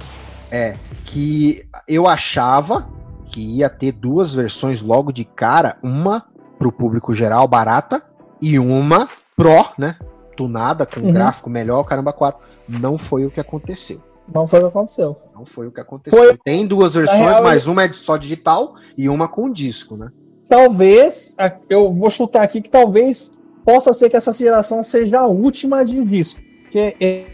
[0.51, 2.87] É, que eu achava
[3.25, 6.25] que ia ter duas versões logo de cara, uma
[6.59, 8.03] pro público geral barata
[8.39, 9.95] e uma pro, né,
[10.37, 11.11] tunada com Uhum.
[11.11, 12.39] gráfico melhor, caramba 4.
[12.67, 13.99] Não foi o que aconteceu.
[14.33, 15.15] Não foi o que aconteceu.
[15.35, 16.17] Não foi o que aconteceu.
[16.19, 20.09] Foi- Tem duas versões, real, mas uma é só digital e uma com disco, né?
[20.47, 21.35] Talvez,
[21.69, 23.31] eu vou chutar aqui que talvez
[23.63, 26.41] possa ser que essa geração seja a última de disco.
[26.63, 27.25] Porque é,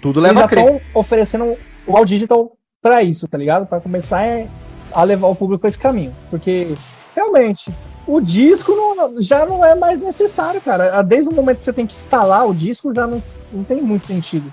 [0.00, 0.64] Tudo eles leva já a crer.
[0.64, 1.56] estão oferecendo
[1.86, 3.66] o All Digital para isso, tá ligado?
[3.66, 4.46] Para começar é,
[4.92, 6.14] a levar o público para esse caminho.
[6.30, 6.68] Porque,
[7.14, 7.72] realmente,
[8.06, 11.02] o disco não- já não é mais necessário, cara.
[11.02, 13.20] Desde o momento que você tem que instalar o disco, já não,
[13.52, 14.52] não tem muito sentido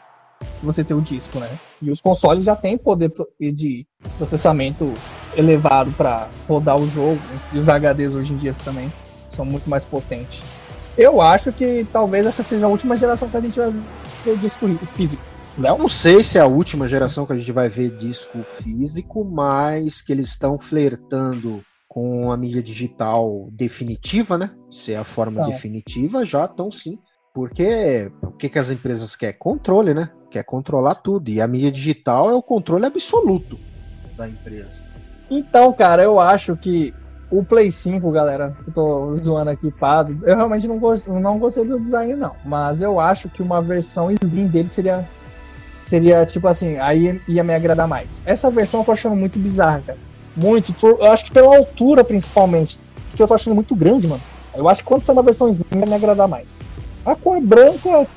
[0.62, 1.50] você ter o disco, né?
[1.82, 3.86] E os consoles já têm poder de
[4.18, 4.94] processamento
[5.36, 7.20] elevado para rodar o jogo.
[7.54, 8.92] E os HDs hoje em dia também
[9.30, 10.42] são muito mais potentes.
[10.98, 13.72] Eu acho que talvez essa seja a última geração que a gente vai
[14.24, 15.22] ter disco físico.
[15.58, 15.78] Léo?
[15.78, 20.02] Não sei se é a última geração que a gente vai ver disco físico, mas
[20.02, 24.52] que eles estão flertando com a mídia digital definitiva, né?
[24.70, 25.50] Se é a forma Não.
[25.50, 27.00] definitiva, já estão sim.
[27.34, 29.38] Porque o que, que as empresas querem?
[29.38, 30.10] Controle, né?
[30.30, 31.30] Quer controlar tudo.
[31.30, 33.58] E a mídia digital é o controle absoluto
[34.18, 34.82] da empresa.
[35.30, 36.94] Então, cara, eu acho que
[37.30, 41.66] o Play 5, galera, eu tô zoando aqui, pá, eu realmente não, gost, não gostei
[41.66, 42.36] do design, não.
[42.46, 45.08] Mas eu acho que uma versão slim dele seria,
[45.80, 48.22] seria tipo assim, aí ia me agradar mais.
[48.26, 50.00] Essa versão eu tô achando muito bizarra, cara.
[50.36, 50.74] Muito.
[50.74, 52.80] Por, eu acho que pela altura, principalmente.
[53.10, 54.22] Porque eu tô achando muito grande, mano.
[54.56, 56.62] Eu acho que quando sai uma versão Slim vai me agradar mais.
[57.06, 58.08] A cor branca.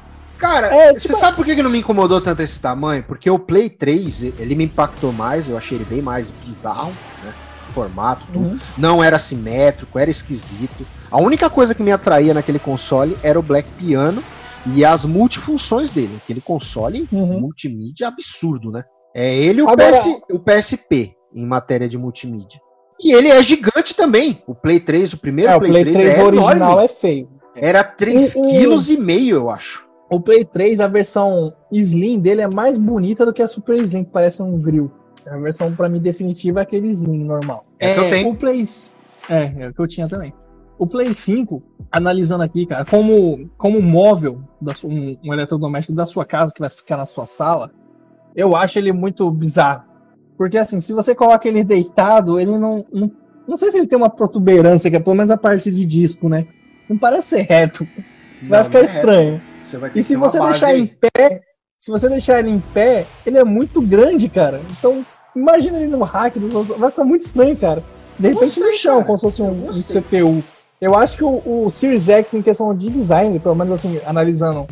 [0.41, 3.05] Cara, É, você tipo- sabe por que não me incomodou tanto esse tamanho?
[3.05, 6.93] Porque o Play 3, ele me impactou mais, eu achei ele bem mais bizarro,
[7.23, 7.33] né?
[7.75, 8.23] Formato.
[8.35, 8.59] Uhum.
[8.77, 10.87] Não era simétrico, era esquisito.
[11.11, 14.25] A única coisa que me atraía naquele console era o Black Piano
[14.67, 16.19] e as multifunções dele.
[16.25, 17.39] Aquele console Uhum.
[17.41, 18.83] multimídia absurdo, né?
[19.15, 22.61] É ele e o, Agora- PS, o PSP em matéria de multimídia.
[23.03, 24.43] E ele é gigante também.
[24.47, 26.85] O Play 3, o primeiro É, o Play, Play 3, 3 é original enorme.
[26.85, 27.29] é feio.
[27.57, 29.85] Era 3,5 O- o- kg, eu acho.
[30.11, 34.05] O Play 3, a versão Slim dele é mais bonita do que a Super Slim,
[34.05, 34.91] que parece um grill.
[35.27, 37.65] A versão, pra mim, definitiva é aquele Slim normal.
[37.79, 38.29] É que eu tenho.
[38.31, 38.63] O Play...
[39.29, 40.33] É, é o que eu tinha também.
[40.79, 41.63] O Play 5,
[41.93, 46.61] analisando aqui, cara, como, como móvel, da su- um, um eletrodoméstico da sua casa que
[46.61, 47.71] vai ficar na sua sala,
[48.35, 49.85] eu acho ele muito bizarro.
[50.37, 52.85] Porque, assim, se você coloca ele deitado, ele não...
[52.93, 53.11] Não,
[53.47, 56.29] não sei se ele tem uma protuberância, que é pelo menos a parte de disco,
[56.29, 56.47] né?
[56.89, 57.87] Não parece ser reto.
[58.49, 59.43] Vai Não, ficar não é reto.
[59.71, 61.41] Você vai E se você deixar em pé,
[61.79, 64.61] se você deixar ele em pé, ele é muito grande, cara.
[64.79, 66.35] Então, imagina ele no hack,
[66.77, 67.83] vai ficar muito estranho, cara.
[68.19, 69.05] De repente Gostei, no chão, cara.
[69.07, 69.71] como se fosse um, um.
[69.71, 70.45] CPU.
[70.81, 74.67] Eu acho que o, o Series X, em questão de design, pelo menos assim, analisando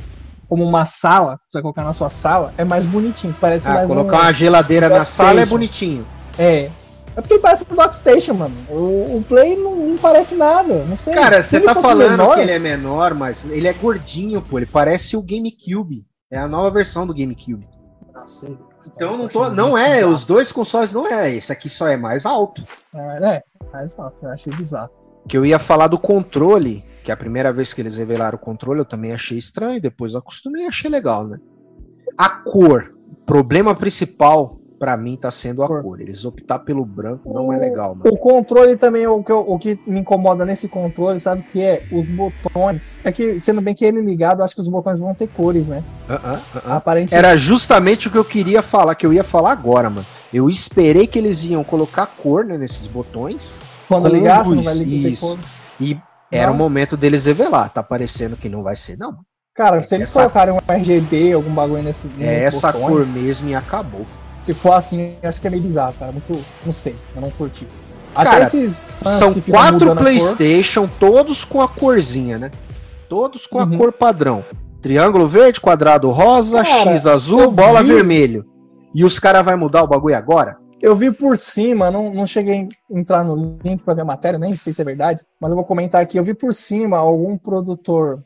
[0.48, 3.34] como uma sala, você vai colocar na sua sala, é mais bonitinho.
[3.40, 5.28] Parece Ah, mais colocar um, uma geladeira na Workstation.
[5.28, 6.06] sala é bonitinho.
[6.38, 6.70] É.
[7.18, 8.54] É porque parece um Dockstation, mano.
[8.70, 10.84] O, o Play não, não parece nada.
[10.84, 11.16] Não sei.
[11.16, 14.56] Cara, você tá falando menor, que ele é menor, mas ele é gordinho, pô.
[14.56, 16.06] Ele parece o GameCube.
[16.30, 17.68] É a nova versão do GameCube.
[18.14, 18.56] Não sei.
[18.86, 20.12] Então não, tô, não é, bizarro.
[20.12, 21.34] os dois consoles não é.
[21.34, 22.62] Esse aqui só é mais alto.
[22.94, 23.42] É, é,
[23.72, 24.90] mas não, eu achei bizarro.
[25.28, 28.78] Que eu ia falar do controle, que a primeira vez que eles revelaram o controle
[28.78, 31.38] eu também achei estranho, depois eu acostumei e achei legal, né?
[32.16, 32.94] A cor.
[33.10, 36.00] O problema principal pra mim tá sendo a Cor.
[36.00, 38.10] Eles optar pelo branco não é legal, mano.
[38.10, 41.84] O controle também, o que, o que me incomoda nesse controle, sabe o que é?
[41.90, 42.96] Os botões.
[43.04, 45.82] É que, sendo bem que ele ligado, acho que os botões vão ter cores, né?
[46.08, 46.76] Ah, ah, ah.
[46.76, 47.14] Aparentemente.
[47.14, 50.06] Era justamente o que eu queria falar, que eu ia falar agora, mano.
[50.32, 54.16] Eu esperei que eles iam colocar cor né, nesses botões quando você
[54.54, 55.26] não vai ligar isso.
[55.26, 55.38] cor.
[55.80, 55.96] e
[56.30, 56.54] era Não?
[56.54, 57.70] o momento deles revelar.
[57.70, 59.16] Tá parecendo que não vai ser, não.
[59.54, 62.10] Cara, se eles Essa- colocarem um RGB, algum bagulho nesse.
[62.20, 64.04] É essa botões, cor mesmo e acabou.
[64.48, 66.10] Se for assim, acho que é meio bizarro, cara.
[66.10, 66.32] Muito.
[66.64, 67.68] Não sei, eu não curti.
[68.14, 72.50] Até Cara, esses fãs São quatro PlayStation, todos com a corzinha, né?
[73.10, 73.74] Todos com Uhum.
[73.74, 74.42] a cor padrão.
[74.80, 78.46] Triângulo verde, quadrado rosa, Cara, X azul, bola vi- vermelho.
[78.94, 80.56] E os caras vai mudar o bagulho agora?
[80.80, 84.38] Eu vi por cima, não, não cheguei a entrar no link pra ver a matéria,
[84.38, 86.16] nem sei se é verdade, mas eu vou comentar aqui.
[86.18, 88.22] Eu vi por cima algum produtor,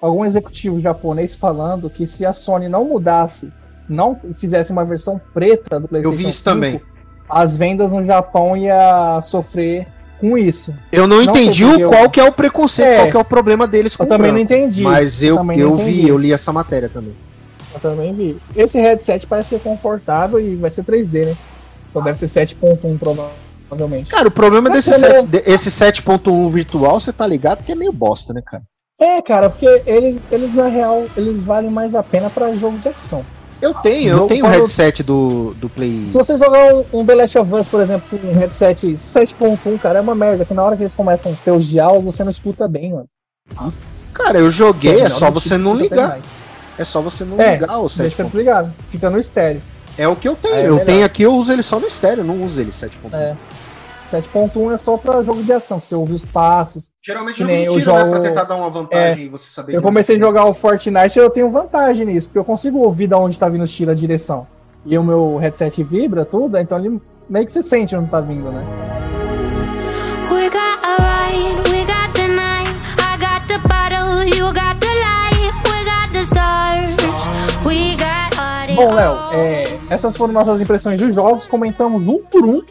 [0.00, 3.52] algum executivo japonês falando que se a Sony não mudasse,
[3.88, 6.80] não fizesse uma versão preta do Eu PlayStation vi isso 5, também.
[7.28, 9.86] as vendas no Japão ia sofrer
[10.20, 10.74] com isso.
[10.92, 12.96] Eu não, Não entendi o eu- qual que é o preconceito, É.
[12.96, 14.82] qual que é o problema deles com Eu o também não entendi.
[14.82, 16.08] Mas eu, também eu não vi, entendi.
[16.08, 17.14] eu li essa matéria também.
[17.74, 18.36] Eu também vi.
[18.54, 21.36] Esse headset parece ser confortável e vai ser 3D, né?
[21.90, 24.10] Então deve ser 7.1 provavelmente.
[24.10, 27.92] Cara, o problema Mas desse, de- esse 7.1 virtual, você tá ligado que é meio
[27.92, 28.62] bosta, né, cara?
[29.00, 32.88] É, cara, porque eles, eles na real, eles valem mais a pena pra jogo de
[32.88, 33.24] ação.
[33.64, 36.06] Eu tenho, eu tenho o headset do, do Play.
[36.06, 39.78] Se você jogar um, um The Last of Us, por exemplo, com um headset 7.1,
[39.80, 42.22] cara, é uma merda, que na hora que eles começam a ter os diálogos, você
[42.24, 43.06] não escuta bem, mano.
[44.12, 46.18] Cara, eu joguei, é só você não ligar.
[46.78, 48.26] É só você não É, ligar o Deixa 7.1.
[48.26, 49.62] desligado, fica no estéreo.
[49.96, 50.54] É o que eu tenho.
[50.54, 50.84] É eu melhor.
[50.86, 52.90] tenho aqui, eu uso ele só no estéreo, não uso ele 7.1.
[53.14, 53.34] É.
[54.10, 56.90] 7.1 é só pra jogo de ação, que você ouve os passos.
[57.04, 57.80] Geralmente jogo de tiro, né?
[57.80, 60.26] jogo- Pra tentar dar uma vantagem e você saber Eu comecei a vem.
[60.26, 63.48] jogar o Fortnite e eu tenho vantagem nisso, porque eu consigo ouvir de onde tá
[63.48, 64.46] vindo os tiros a direção.
[64.86, 68.50] E o meu headset vibra tudo, então ele meio que se sente onde tá vindo,
[68.52, 68.64] né?
[70.30, 72.70] We got a ride, we got the night.
[72.98, 75.52] I got the bottle, you got the light.
[75.64, 76.96] We got the stars,
[77.64, 78.76] we got audio.
[78.76, 82.62] Bom, Léo, é, essas foram nossas impressões dos jogos, comentamos um por um.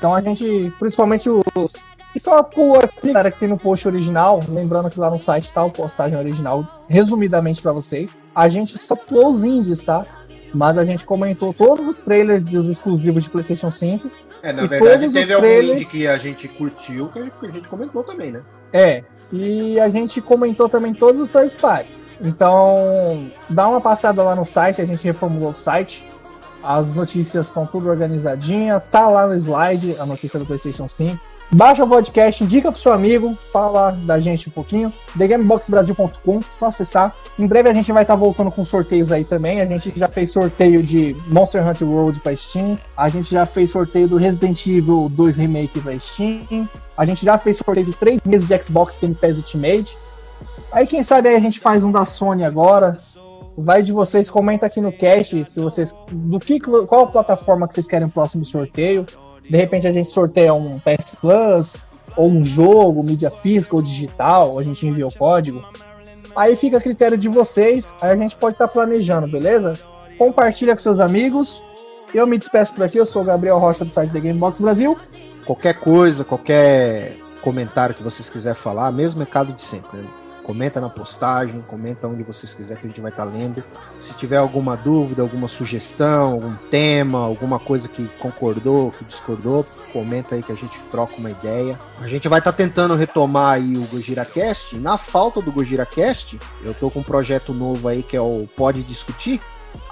[0.00, 1.74] Então a gente, principalmente os.
[2.16, 4.42] E só pulou aqui, cara, que tem no post original.
[4.48, 8.18] Lembrando que lá no site tá a postagem original, resumidamente pra vocês.
[8.34, 10.06] A gente só pulou os indies, tá?
[10.54, 14.10] Mas a gente comentou todos os trailers dos exclusivos de PlayStation 5.
[14.42, 17.46] É, na verdade, teve algum trailers- indie que a gente curtiu, que a gente, que
[17.46, 18.40] a gente comentou também, né?
[18.72, 19.04] É.
[19.30, 21.94] E a gente comentou também todos os third party.
[22.22, 26.04] Então, dá uma passada lá no site, a gente reformulou o site.
[26.62, 31.18] As notícias estão tudo organizadinha, tá lá no slide a notícia do PlayStation 5.
[31.52, 34.92] Baixa o podcast, indica pro seu amigo, fala da gente um pouquinho.
[35.18, 37.12] TheGameboxBrasil.com, só acessar.
[37.36, 39.60] Em breve a gente vai estar voltando com sorteios aí também.
[39.60, 42.78] A gente já fez sorteio de Monster Hunter World pra Steam.
[42.96, 46.68] A gente já fez sorteio do Resident Evil 2 Remake pra Steam.
[46.96, 49.98] A gente já fez sorteio de 3 meses de Xbox Game Pass Ultimate.
[50.70, 52.96] Aí quem sabe aí a gente faz um da Sony agora.
[53.62, 55.94] Vai de vocês, comenta aqui no cast se vocês.
[56.10, 59.06] Do que, qual plataforma que vocês querem o próximo sorteio.
[59.48, 61.76] De repente a gente sorteia um PS Plus,
[62.16, 65.62] ou um jogo, mídia física ou digital, a gente envia o código.
[66.34, 69.78] Aí fica a critério de vocês, aí a gente pode estar tá planejando, beleza?
[70.16, 71.62] Compartilha com seus amigos.
[72.14, 74.96] Eu me despeço por aqui, eu sou o Gabriel Rocha do site The Gamebox Brasil.
[75.44, 79.98] Qualquer coisa, qualquer comentário que vocês quiserem falar, mesmo recado de sempre.
[79.98, 80.19] Né?
[80.42, 83.62] Comenta na postagem, comenta onde vocês quiserem que a gente vai estar tá lendo.
[83.98, 90.34] Se tiver alguma dúvida, alguma sugestão, algum tema, alguma coisa que concordou, que discordou, comenta
[90.34, 91.78] aí que a gente troca uma ideia.
[92.00, 94.78] A gente vai estar tá tentando retomar aí o GojiraCast.
[94.78, 98.82] Na falta do GojiraCast, eu tô com um projeto novo aí que é o Pode
[98.82, 99.40] Discutir.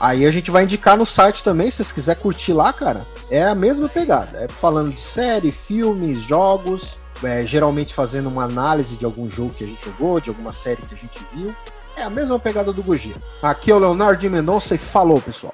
[0.00, 3.06] Aí a gente vai indicar no site também, se vocês quiserem curtir lá, cara.
[3.30, 4.38] É a mesma pegada.
[4.38, 9.64] É falando de série, filmes, jogos é, geralmente fazendo uma análise de algum jogo que
[9.64, 11.54] a gente jogou, de alguma série que a gente viu.
[11.96, 13.20] É a mesma pegada do Gugiro.
[13.42, 15.52] Aqui é o Leonardo de Mendonça e falou, pessoal.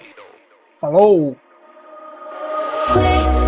[0.79, 1.37] Falou!
[2.95, 3.03] We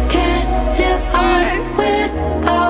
[0.09, 0.49] can't
[0.79, 2.66] live on without